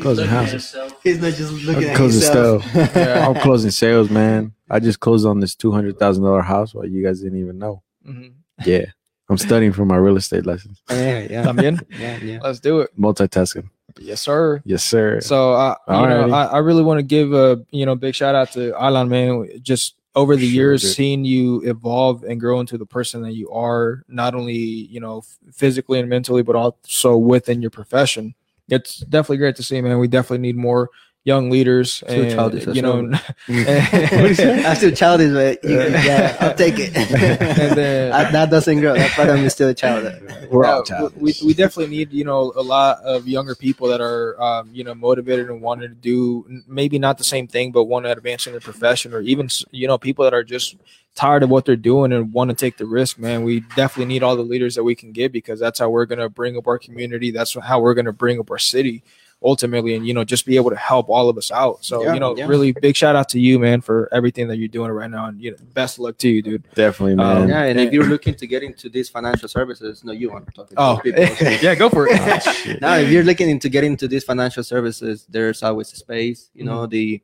closing 0.01 0.25
looking 0.25 0.27
houses, 0.27 0.71
himself. 0.71 0.99
He's 1.03 1.19
not 1.19 1.33
just 1.33 1.51
looking 1.65 1.89
I'm 1.89 1.95
closing 1.95 2.21
stuff. 2.21 2.65
Yeah. 2.95 3.27
I'm 3.27 3.35
closing 3.41 3.71
sales, 3.71 4.09
man. 4.09 4.53
I 4.69 4.79
just 4.79 4.99
closed 4.99 5.25
on 5.25 5.39
this 5.39 5.55
two 5.55 5.71
hundred 5.71 5.97
thousand 5.99 6.23
dollar 6.23 6.41
house 6.41 6.73
while 6.73 6.85
you 6.87 7.03
guys 7.03 7.21
didn't 7.21 7.39
even 7.39 7.57
know. 7.57 7.81
Mhm. 8.07 8.33
Yeah, 8.65 8.85
I'm 9.29 9.37
studying 9.37 9.71
for 9.73 9.85
my 9.85 9.97
real 9.97 10.17
estate 10.17 10.45
lessons. 10.45 10.81
Yeah, 10.89 11.19
yeah, 11.29 11.43
También? 11.47 11.81
yeah, 11.99 12.17
yeah. 12.17 12.39
Let's 12.41 12.59
do 12.59 12.81
it. 12.81 12.89
Multitasking. 12.99 13.69
Yes, 13.99 14.21
sir. 14.21 14.61
Yes, 14.65 14.83
sir. 14.83 15.21
So, 15.21 15.53
uh, 15.53 15.75
you 15.87 15.93
know, 15.93 16.31
I, 16.33 16.45
I 16.45 16.57
really 16.59 16.81
want 16.81 16.97
to 16.97 17.03
give 17.03 17.33
a 17.33 17.63
you 17.71 17.85
know 17.85 17.95
big 17.95 18.15
shout 18.15 18.33
out 18.35 18.51
to 18.53 18.73
Alan, 18.75 19.09
man. 19.09 19.47
Just 19.61 19.95
over 20.15 20.35
the 20.35 20.45
Sure, 20.45 20.53
years, 20.53 20.81
dude. 20.81 20.91
seeing 20.91 21.25
you 21.25 21.61
evolve 21.61 22.23
and 22.23 22.39
grow 22.39 22.59
into 22.59 22.77
the 22.77 22.85
person 22.85 23.21
that 23.23 23.33
you 23.33 23.49
are, 23.51 24.03
not 24.07 24.35
only 24.35 24.53
you 24.55 24.99
know 24.99 25.23
physically 25.51 25.99
and 25.99 26.09
mentally, 26.09 26.43
but 26.43 26.55
also 26.55 27.17
within 27.17 27.61
your 27.61 27.71
profession. 27.71 28.35
It's 28.69 28.99
definitely 28.99 29.37
great 29.37 29.55
to 29.57 29.63
see, 29.63 29.81
man. 29.81 29.99
We 29.99 30.07
definitely 30.07 30.39
need 30.39 30.55
more 30.55 30.89
young 31.25 31.49
leaders, 31.49 32.03
Too 32.07 32.23
and 32.23 32.31
childish, 32.31 32.67
you 32.75 32.81
know, 32.81 33.09
I'm 33.47 34.35
still 34.75 34.91
childish, 34.91 35.31
but 35.31 35.63
you, 35.63 35.79
yeah, 35.79 36.35
I'll 36.39 36.53
take 36.53 36.75
it. 36.77 36.91
And 37.63 37.77
then- 37.77 38.11
I- 38.11 38.31
that 38.31 38.49
doesn't 38.49 38.79
grow. 38.81 38.93
That 38.93 39.11
part 39.11 39.29
of 39.29 39.35
me 39.35 39.45
is 39.45 39.53
still 39.53 39.69
a 39.69 39.73
child. 39.73 40.11
We're 40.49 40.65
all 40.65 40.83
childish. 40.83 41.17
we, 41.19 41.33
we 41.47 41.53
definitely 41.53 41.95
need 41.95 42.11
you 42.11 42.25
know 42.25 42.51
a 42.55 42.61
lot 42.61 42.99
of 43.03 43.27
younger 43.27 43.55
people 43.55 43.87
that 43.87 44.01
are 44.01 44.39
um, 44.41 44.69
you 44.73 44.83
know 44.83 44.93
motivated 44.95 45.49
and 45.49 45.61
wanting 45.61 45.89
to 45.89 45.95
do 45.95 46.61
maybe 46.67 46.99
not 46.99 47.17
the 47.17 47.23
same 47.23 47.47
thing 47.47 47.71
but 47.71 47.85
want 47.85 48.05
to 48.05 48.11
advance 48.11 48.45
in 48.45 48.53
their 48.53 48.59
profession 48.61 49.13
or 49.13 49.21
even 49.21 49.47
you 49.71 49.87
know 49.87 49.97
people 49.97 50.23
that 50.25 50.33
are 50.33 50.43
just 50.43 50.75
tired 51.15 51.43
of 51.43 51.49
what 51.49 51.63
they're 51.65 51.75
doing 51.75 52.11
and 52.11 52.33
want 52.33 52.49
to 52.49 52.55
take 52.55 52.77
the 52.77 52.85
risk 52.85 53.17
man 53.19 53.43
we 53.43 53.61
definitely 53.75 54.05
need 54.05 54.23
all 54.23 54.35
the 54.35 54.41
leaders 54.43 54.75
that 54.75 54.83
we 54.83 54.95
can 54.95 55.11
get 55.11 55.31
because 55.31 55.59
that's 55.59 55.79
how 55.79 55.89
we're 55.89 56.05
going 56.05 56.19
to 56.19 56.27
bring 56.29 56.57
up 56.57 56.67
our 56.67 56.79
community 56.79 57.29
that's 57.31 57.53
how 57.59 57.79
we're 57.79 57.93
going 57.93 58.05
to 58.05 58.11
bring 58.13 58.39
up 58.39 58.49
our 58.51 58.57
city 58.59 59.03
ultimately 59.43 59.93
and 59.95 60.07
you 60.07 60.13
know 60.13 60.23
just 60.23 60.45
be 60.45 60.55
able 60.55 60.69
to 60.69 60.75
help 60.75 61.09
all 61.09 61.27
of 61.29 61.37
us 61.37 61.51
out 61.51 61.83
so 61.83 62.03
Yeah, 62.03 62.13
you 62.13 62.19
know 62.19 62.35
yeah. 62.37 62.47
really 62.47 62.71
big 62.71 62.95
shout 62.95 63.15
out 63.15 63.27
to 63.29 63.39
you 63.39 63.59
man 63.59 63.81
for 63.81 64.07
everything 64.11 64.47
that 64.47 64.57
you're 64.57 64.67
doing 64.69 64.91
right 64.91 65.09
now 65.11 65.25
and 65.27 65.41
you 65.41 65.51
know 65.51 65.57
best 65.73 65.99
luck 65.99 66.17
to 66.19 66.29
you 66.29 66.41
dude 66.41 66.63
Definitely, 66.75 67.13
Um, 67.13 67.17
man. 67.41 67.49
Yeah, 67.49 67.63
and 67.63 67.79
if 67.79 67.91
you're 67.93 68.05
looking 68.07 68.35
to 68.35 68.47
get 68.47 68.63
into 68.63 68.89
these 68.89 69.09
financial 69.09 69.47
services, 69.49 70.03
no, 70.03 70.11
you 70.13 70.31
want 70.31 70.47
to 70.47 70.51
talk 70.53 70.69
to 70.69 70.75
oh 70.77 70.99
people. 71.03 71.21
yeah 71.61 71.75
go 71.75 71.89
for 71.89 72.07
it 72.09 72.13
Oh, 72.21 72.75
now, 72.81 72.95
if 72.97 73.09
you're 73.09 73.23
looking 73.23 73.49
into 73.49 73.67
getting 73.69 73.91
into 73.91 74.07
these 74.07 74.23
financial 74.23 74.63
services, 74.63 75.25
there's 75.29 75.61
always 75.63 75.91
a 75.93 75.95
space. 75.97 76.49
You 76.53 76.63
Mm-hmm. 76.63 76.73
know, 76.73 76.85
the 76.87 77.21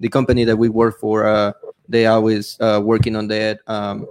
the 0.00 0.08
company 0.08 0.44
that 0.44 0.56
we 0.56 0.68
work 0.68 0.98
for, 0.98 1.26
uh, 1.26 1.52
they 1.88 2.06
always 2.06 2.56
uh, 2.60 2.80
working 2.82 3.14
on 3.16 3.28
that, 3.28 3.60
um, 3.66 4.06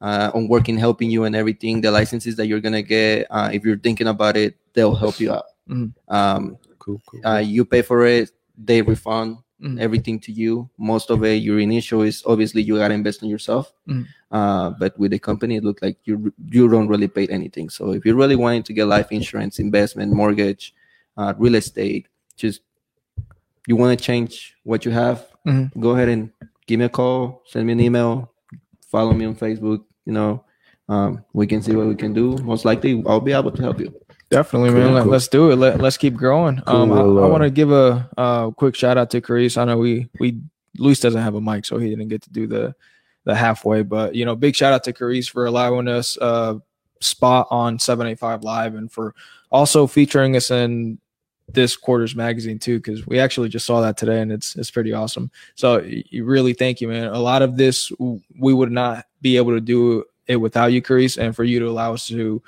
uh, 0.00 0.30
on 0.34 0.48
working, 0.48 0.76
helping 0.76 1.10
you 1.10 1.24
and 1.24 1.34
everything. 1.36 1.80
The 1.80 1.90
licenses 1.90 2.36
that 2.36 2.46
you're 2.46 2.60
gonna 2.60 2.82
get, 2.82 3.26
uh, 3.30 3.50
if 3.52 3.64
you're 3.64 3.78
thinking 3.78 4.08
about 4.08 4.36
it, 4.36 4.56
they'll 4.74 4.94
help 4.94 5.20
you 5.20 5.32
out. 5.32 5.44
Mhm. 5.70 5.92
Um, 6.08 6.58
cool, 6.84 7.00
cool. 7.06 7.20
uh, 7.26 7.38
you 7.38 7.64
pay 7.64 7.82
for 7.82 8.04
it, 8.06 8.30
they 8.56 8.82
refund 8.82 9.38
Mhm. 9.60 9.80
everything 9.80 10.18
to 10.20 10.32
you. 10.32 10.68
Most 10.78 11.10
of 11.10 11.24
it, 11.24 11.42
your 11.42 11.58
initial 11.58 12.02
is 12.02 12.22
obviously 12.26 12.60
you 12.62 12.76
gotta 12.76 12.94
invest 12.94 13.22
in 13.22 13.28
yourself. 13.28 13.72
Mhm. 13.88 14.04
Uh, 14.30 14.70
but 14.80 14.98
with 14.98 15.10
the 15.12 15.18
company, 15.18 15.56
it 15.56 15.64
looked 15.64 15.82
like 15.82 15.96
you 16.04 16.32
you 16.50 16.68
don't 16.68 16.88
really 16.88 17.08
pay 17.08 17.26
anything. 17.28 17.70
So 17.70 17.92
if 17.92 18.04
you're 18.04 18.16
really 18.22 18.36
wanting 18.36 18.64
to 18.64 18.72
get 18.72 18.86
life 18.86 19.10
insurance, 19.12 19.58
investment, 19.58 20.12
mortgage, 20.12 20.74
uh, 21.16 21.32
real 21.38 21.54
estate, 21.54 22.06
just 22.36 22.60
you 23.66 23.76
want 23.76 23.96
to 23.98 24.04
change 24.04 24.54
what 24.64 24.84
you 24.84 24.90
have, 24.92 25.26
Mhm. 25.46 25.70
go 25.80 25.90
ahead 25.94 26.08
and 26.08 26.30
give 26.66 26.78
me 26.80 26.84
a 26.86 26.88
call, 26.88 27.42
send 27.46 27.66
me 27.66 27.72
an 27.72 27.80
email, 27.80 28.30
follow 28.90 29.12
me 29.14 29.24
on 29.24 29.34
Facebook. 29.36 29.84
You 30.04 30.12
know, 30.12 30.44
um, 30.88 31.24
we 31.32 31.46
can 31.46 31.62
see 31.62 31.74
what 31.76 31.86
we 31.86 31.94
can 31.94 32.12
do. 32.12 32.36
Most 32.44 32.64
likely, 32.64 33.02
I'll 33.06 33.20
be 33.20 33.32
able 33.32 33.52
to 33.52 33.62
help 33.62 33.80
you. 33.80 33.94
Definitely, 34.34 34.70
Cool, 34.70 34.78
man. 34.80 34.94
Let, 34.94 35.02
cool. 35.04 35.12
Let's 35.12 35.28
do 35.28 35.50
it. 35.50 35.56
Let, 35.56 35.80
let's 35.80 35.96
keep 35.96 36.14
growing. 36.14 36.60
um, 36.66 36.92
I, 36.92 36.96
I 36.96 37.00
uh, 37.00 37.28
want 37.28 37.42
to 37.42 37.50
give 37.50 37.70
a 37.70 38.08
uh, 38.18 38.50
quick 38.50 38.74
shout 38.74 38.98
out 38.98 39.10
to 39.10 39.20
Carice. 39.20 39.56
I 39.56 39.64
know 39.64 39.78
we 39.78 40.08
we 40.18 40.40
Luis 40.78 41.00
doesn't 41.00 41.22
have 41.22 41.34
a 41.34 41.40
mic, 41.40 41.64
so 41.64 41.78
he 41.78 41.88
didn't 41.88 42.08
get 42.08 42.22
to 42.22 42.30
do 42.30 42.46
the 42.46 42.74
the 43.24 43.34
halfway. 43.34 43.82
But 43.82 44.14
you 44.14 44.24
know, 44.24 44.34
big 44.34 44.56
shout 44.56 44.72
out 44.72 44.84
to 44.84 44.92
Carice 44.92 45.30
for 45.30 45.46
allowing 45.46 45.88
us 45.88 46.16
a 46.20 46.60
spot 47.00 47.46
on 47.50 47.78
seven 47.78 48.06
eight 48.06 48.18
five 48.18 48.42
live 48.42 48.74
and 48.74 48.90
for 48.90 49.14
also 49.50 49.86
featuring 49.86 50.36
us 50.36 50.50
in 50.50 50.98
this 51.52 51.76
quarter's 51.76 52.16
magazine 52.16 52.58
too 52.58 52.78
because 52.78 53.06
we 53.06 53.20
actually 53.20 53.48
just 53.48 53.66
saw 53.66 53.80
that 53.82 53.98
today 53.98 54.22
and 54.22 54.32
it's 54.32 54.56
it's 54.56 54.70
pretty 54.70 54.94
awesome 54.94 55.30
so 55.54 55.82
you 55.84 56.24
really 56.24 56.54
thank 56.54 56.80
you 56.80 56.88
man 56.88 57.08
a 57.08 57.18
lot 57.18 57.42
of 57.42 57.58
this 57.58 57.92
we 58.38 58.54
would 58.54 58.72
not 58.72 59.04
be 59.20 59.36
able 59.36 59.52
to 59.52 59.60
do 59.60 60.02
it 60.26 60.36
without 60.36 60.72
you 60.72 60.80
Carice 60.80 61.18
and 61.18 61.36
for 61.36 61.44
you 61.44 61.60
to 61.60 61.68
allow 61.68 61.92
us 61.92 62.08
to 62.08 62.42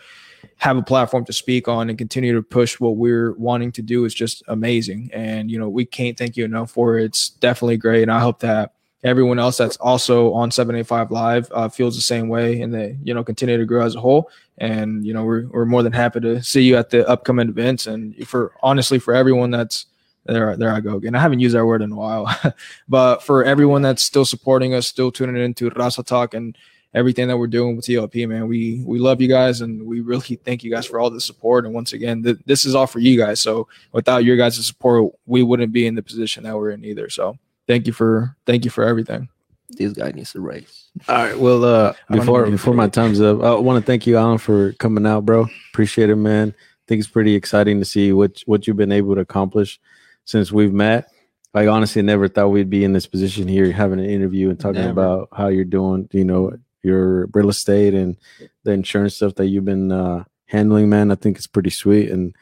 have 0.59 0.77
a 0.77 0.83
platform 0.83 1.25
to 1.27 1.33
speak 1.33 1.69
on 1.69 1.89
and 1.89 1.99
continue 1.99 2.35
to 2.35 2.43
push 2.43 2.81
what 2.81 2.97
we're 2.97 3.33
wanting 3.35 3.73
to 3.73 3.83
do 3.83 4.05
is 4.05 4.15
just 4.15 4.43
amazing. 4.49 5.11
And 5.13 5.51
you 5.51 5.59
know, 5.59 5.69
we 5.69 5.85
can't 5.85 6.17
thank 6.17 6.37
you 6.37 6.45
enough 6.45 6.71
for 6.71 6.99
it. 6.99 7.05
It's 7.05 7.31
definitely 7.31 7.77
great. 7.77 8.03
And 8.03 8.11
I 8.11 8.21
hope 8.21 8.41
that 8.41 8.73
everyone 9.05 9.39
else 9.39 9.59
that's 9.59 9.77
also 9.77 10.33
on 10.33 10.51
785 10.51 11.11
Live 11.11 11.49
uh, 11.53 11.69
feels 11.69 11.95
the 11.95 12.03
same 12.03 12.29
way 12.29 12.61
and 12.61 12.73
they, 12.75 12.97
you 13.05 13.13
know, 13.13 13.23
continue 13.23 13.59
to 13.59 13.67
grow 13.67 13.85
as 13.85 13.95
a 13.95 14.01
whole. 14.01 14.31
And 14.59 15.07
you 15.07 15.13
know, 15.13 15.25
we're 15.25 15.47
we're 15.49 15.67
more 15.67 15.83
than 15.83 15.93
happy 15.93 16.21
to 16.21 16.43
see 16.43 16.63
you 16.63 16.77
at 16.77 16.91
the 16.91 17.07
upcoming 17.07 17.49
events. 17.49 17.87
And 17.87 18.17
for 18.27 18.53
honestly, 18.63 18.99
for 18.99 19.15
everyone 19.15 19.51
that's 19.51 19.87
there, 20.25 20.57
there 20.57 20.73
I 20.73 20.81
go 20.81 20.97
again. 20.97 21.15
I 21.15 21.21
haven't 21.21 21.41
used 21.41 21.55
that 21.55 21.67
word 21.67 21.83
in 21.83 21.93
a 21.93 21.97
while, 21.97 22.35
but 22.89 23.23
for 23.23 23.45
everyone 23.45 23.83
that's 23.83 24.03
still 24.03 24.25
supporting 24.25 24.75
us, 24.75 24.87
still 24.87 25.13
tuning 25.13 25.37
into 25.37 25.71
Raza 25.71 26.05
Talk 26.05 26.35
and 26.35 26.57
everything 26.97 27.29
that 27.29 27.37
we're 27.37 27.47
doing 27.47 27.77
with 27.77 27.85
TLP, 27.85 28.27
man. 28.27 28.49
We 28.49 28.83
we 28.85 28.99
love 28.99 29.21
you 29.21 29.29
guys 29.29 29.61
and 29.61 29.87
we 29.87 30.01
really 30.01 30.37
thank 30.45 30.65
you 30.65 30.71
guys 30.71 30.87
for 30.87 30.99
all 30.99 31.11
the 31.11 31.21
support. 31.21 31.67
And 31.67 31.75
once 31.75 31.93
again, 31.93 32.23
th- 32.23 32.39
this 32.47 32.65
is 32.65 32.75
all 32.75 32.87
for 32.87 32.99
you 32.99 33.19
guys. 33.19 33.39
So 33.39 33.69
without 33.93 34.25
your 34.25 34.37
guys' 34.37 34.67
support, 34.67 35.13
we 35.27 35.43
wouldn't 35.43 35.73
be 35.73 35.87
in 35.87 35.95
the 35.95 36.03
position 36.03 36.43
that 36.45 36.57
we're 36.57 36.71
in 36.71 36.85
either. 36.85 37.11
So 37.11 37.39
thank 37.69 37.87
you 37.87 37.93
for 37.93 38.35
thank 38.47 38.65
you 38.65 38.71
for 38.71 38.83
everything. 38.83 39.29
This 39.69 39.93
guy 39.93 40.11
needs 40.13 40.35
a 40.35 40.41
raise. 40.41 40.89
All 41.09 41.17
right. 41.17 41.39
Well, 41.39 41.65
uh, 41.65 41.93
before 42.11 42.47
before 42.47 42.75
my 42.75 42.89
time's 42.89 43.21
up, 43.21 43.43
I 43.43 43.55
want 43.55 43.81
to 43.81 43.87
thank 43.87 44.07
you, 44.07 44.17
Alan, 44.17 44.39
for 44.39 44.73
coming 44.75 45.07
out, 45.07 45.27
bro. 45.27 45.47
Appreciate 45.73 46.09
it, 46.09 46.17
man. 46.17 46.55
I 46.57 46.85
think 46.89 47.01
it's 47.01 47.09
pretty 47.09 47.35
exciting 47.35 47.79
to 47.79 47.85
see 47.85 48.13
what 48.13 48.41
what 48.47 48.67
you've 48.67 48.77
been 48.77 48.93
able 48.93 49.15
to 49.17 49.21
accomplish 49.21 49.79
since 50.25 50.51
we've 50.51 50.73
met. 50.73 51.11
Like 51.53 51.69
honestly, 51.69 52.01
never 52.03 52.29
thought 52.29 52.49
we'd 52.49 52.71
be 52.71 52.85
in 52.85 52.93
this 52.93 53.07
position 53.07 53.49
here, 53.49 53.71
having 53.73 53.99
an 53.99 54.09
interview 54.09 54.51
and 54.51 54.61
talking 54.61 54.83
Never. 54.83 54.91
about 54.91 55.29
how 55.33 55.49
you're 55.49 55.65
doing. 55.65 56.09
You 56.13 56.25
know, 56.25 56.53
your 56.87 57.27
real 57.35 57.51
estate 57.51 57.93
and 57.95 58.17
the 58.65 58.73
insurance 58.73 59.17
stuff 59.17 59.35
that 59.35 59.49
you've 59.49 59.65
been 59.65 59.93
uh, 59.93 60.25
handling, 60.47 60.89
man. 60.89 61.11
I 61.11 61.17
think 61.17 61.37
it's 61.37 61.47
pretty 61.47 61.71
sweet, 61.71 62.11
and 62.11 62.35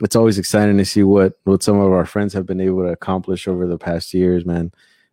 it's 0.00 0.16
always 0.16 0.38
exciting 0.38 0.78
to 0.78 0.84
see 0.84 1.02
what 1.02 1.34
what 1.44 1.62
some 1.62 1.78
of 1.80 1.92
our 1.92 2.06
friends 2.06 2.32
have 2.34 2.46
been 2.46 2.60
able 2.60 2.82
to 2.82 2.92
accomplish 2.92 3.48
over 3.48 3.66
the 3.66 3.78
past 3.78 4.14
years, 4.14 4.46
man. 4.46 4.72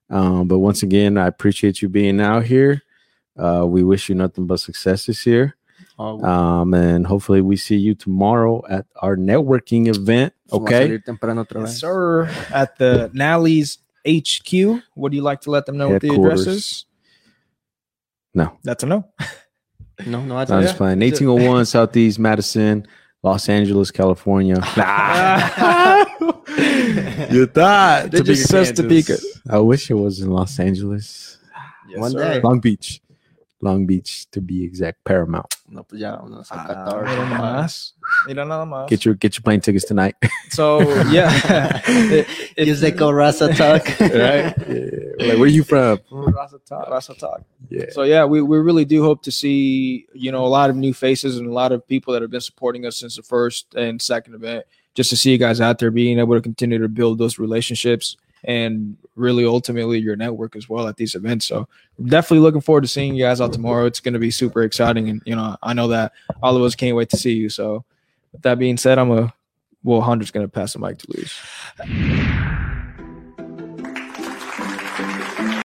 Um, 0.09 0.47
but 0.47 0.59
once 0.59 0.83
again, 0.83 1.17
I 1.17 1.27
appreciate 1.27 1.81
you 1.81 1.89
being 1.89 2.21
out 2.21 2.45
here. 2.45 2.83
Uh, 3.38 3.65
we 3.67 3.83
wish 3.83 4.07
you 4.07 4.15
nothing 4.15 4.45
but 4.47 4.59
success 4.59 5.07
this 5.07 5.25
year. 5.25 5.57
Oh, 5.97 6.23
Um, 6.23 6.73
and 6.73 7.07
hopefully 7.07 7.41
we 7.41 7.55
see 7.57 7.77
you 7.77 7.95
tomorrow 7.95 8.63
at 8.69 8.86
our 9.01 9.15
networking 9.17 9.88
event. 9.88 10.33
Okay. 10.51 10.88
salir 10.88 11.03
temprano 11.03 11.43
otra 11.43 11.61
Yes, 11.61 11.79
sir. 11.79 12.29
At 12.53 12.77
the 12.77 13.09
Nally's 13.13 13.79
HQ. 14.07 14.83
Would 14.95 15.13
you 15.13 15.21
like 15.21 15.41
to 15.41 15.51
let 15.51 15.65
them 15.65 15.77
know 15.77 15.89
what 15.89 16.01
the 16.01 16.13
address 16.13 16.47
is? 16.47 16.86
No. 18.36 18.55
That's 18.63 18.83
a 18.83 18.86
no. 18.86 19.05
No, 20.05 20.21
no, 20.25 20.38
that's 20.39 20.51
I'm 20.51 20.59
Yeah. 20.59 20.65
just 20.67 20.75
playing. 20.75 20.99
1801 20.99 21.65
Southeast 21.67 22.19
Madison, 22.19 22.86
Los 23.23 23.47
Angeles, 23.47 23.91
California. 23.91 24.55
you 27.31 27.45
thought. 27.45 28.09
They 28.11 28.21
just 28.21 28.49
says 28.49 28.73
Topeka. 28.73 29.15
I 29.49 29.59
wish 29.59 29.89
it 29.89 29.93
was 29.93 30.19
in 30.19 30.31
Los 30.31 30.59
Angeles. 30.59 31.38
Yes, 31.88 32.01
One 32.01 32.11
sir. 32.11 32.33
day. 32.33 32.41
Long 32.41 32.59
Beach. 32.59 33.01
Long 33.62 33.86
Beach 33.88 34.30
to 34.32 34.41
be 34.41 34.64
exact. 34.64 35.03
Paramount. 35.06 35.56
No, 35.70 35.84
pues 35.84 35.99
ya, 36.01 36.20
unos 36.22 36.51
a 36.51 36.56
Ah, 36.56 36.86
14. 36.91 37.06
mira 37.06 37.26
nomás. 37.30 37.93
Mira 38.28 38.45
nada 38.45 38.66
más. 38.66 38.88
Get 38.89 39.06
your 39.06 39.16
get 39.16 39.36
your 39.36 39.41
plane 39.43 39.62
tickets 39.62 39.86
tonight. 39.86 40.16
So 40.49 40.82
yeah, 41.10 41.32
It- 41.88 42.28
it- 42.58 42.68
Use 42.68 42.82
the 42.82 42.91
code 42.91 43.16
Raza 43.16 43.56
Talk. 43.56 43.88
right? 43.99 44.53
Yeah. 44.68 45.30
Like 45.30 45.39
where 45.39 45.47
you 45.47 45.64
from? 45.64 45.99
Raza 46.12 46.64
talk, 46.66 46.89
Raza 46.89 47.18
talk. 47.18 47.41
Yeah. 47.70 47.86
So 47.91 48.03
yeah, 48.03 48.26
we, 48.26 48.41
we 48.41 48.58
really 48.60 48.86
do 48.86 49.01
hope 49.03 49.24
to 49.24 49.32
see 49.32 50.06
you 50.14 50.32
know 50.32 50.45
a 50.45 50.51
lot 50.51 50.70
of 50.70 50.76
new 50.76 50.93
faces 50.93 51.38
and 51.38 51.47
a 51.47 51.53
lot 51.53 51.72
of 51.72 51.88
people 51.88 52.14
that 52.14 52.22
have 52.22 52.30
been 52.32 52.41
supporting 52.41 52.86
us 52.86 52.97
since 52.97 53.16
the 53.16 53.24
first 53.24 53.74
and 53.76 54.01
second 54.01 54.36
event. 54.36 54.66
Just 54.93 55.10
to 55.10 55.18
see 55.18 55.32
you 55.32 55.38
guys 55.38 55.60
out 55.60 55.80
there 55.80 55.91
being 55.91 56.20
able 56.20 56.36
to 56.36 56.41
continue 56.41 56.78
to 56.78 56.88
build 56.88 57.18
those 57.18 57.39
relationships 57.39 58.16
and 58.47 58.97
really 59.15 59.45
ultimately 59.45 59.99
your 59.99 60.15
network 60.15 60.55
as 60.55 60.67
well 60.69 60.87
at 60.87 60.97
these 60.97 61.15
events. 61.15 61.45
So 61.45 61.67
definitely 62.03 62.39
looking 62.39 62.61
forward 62.61 62.81
to 62.81 62.87
seeing 62.87 63.15
you 63.15 63.23
guys 63.23 63.41
out 63.41 63.53
tomorrow. 63.53 63.85
It's 63.85 63.99
going 63.99 64.13
to 64.13 64.19
be 64.19 64.31
super 64.31 64.63
exciting, 64.63 65.09
and 65.09 65.21
you 65.25 65.35
know 65.35 65.57
I 65.63 65.73
know 65.73 65.87
that 65.89 66.13
all 66.41 66.55
of 66.55 66.63
us 66.63 66.75
can't 66.75 66.95
wait 66.95 67.09
to 67.09 67.17
see 67.17 67.33
you. 67.33 67.49
So 67.49 67.83
with 68.31 68.41
that 68.43 68.59
being 68.59 68.77
said, 68.77 68.99
I'm 68.99 69.11
a 69.11 69.33
well, 69.83 70.01
Hunter's 70.01 70.31
going 70.31 70.45
to 70.45 70.51
pass 70.51 70.73
the 70.73 70.79
mic 70.79 70.97
to 70.97 71.07
Luis. 71.09 72.74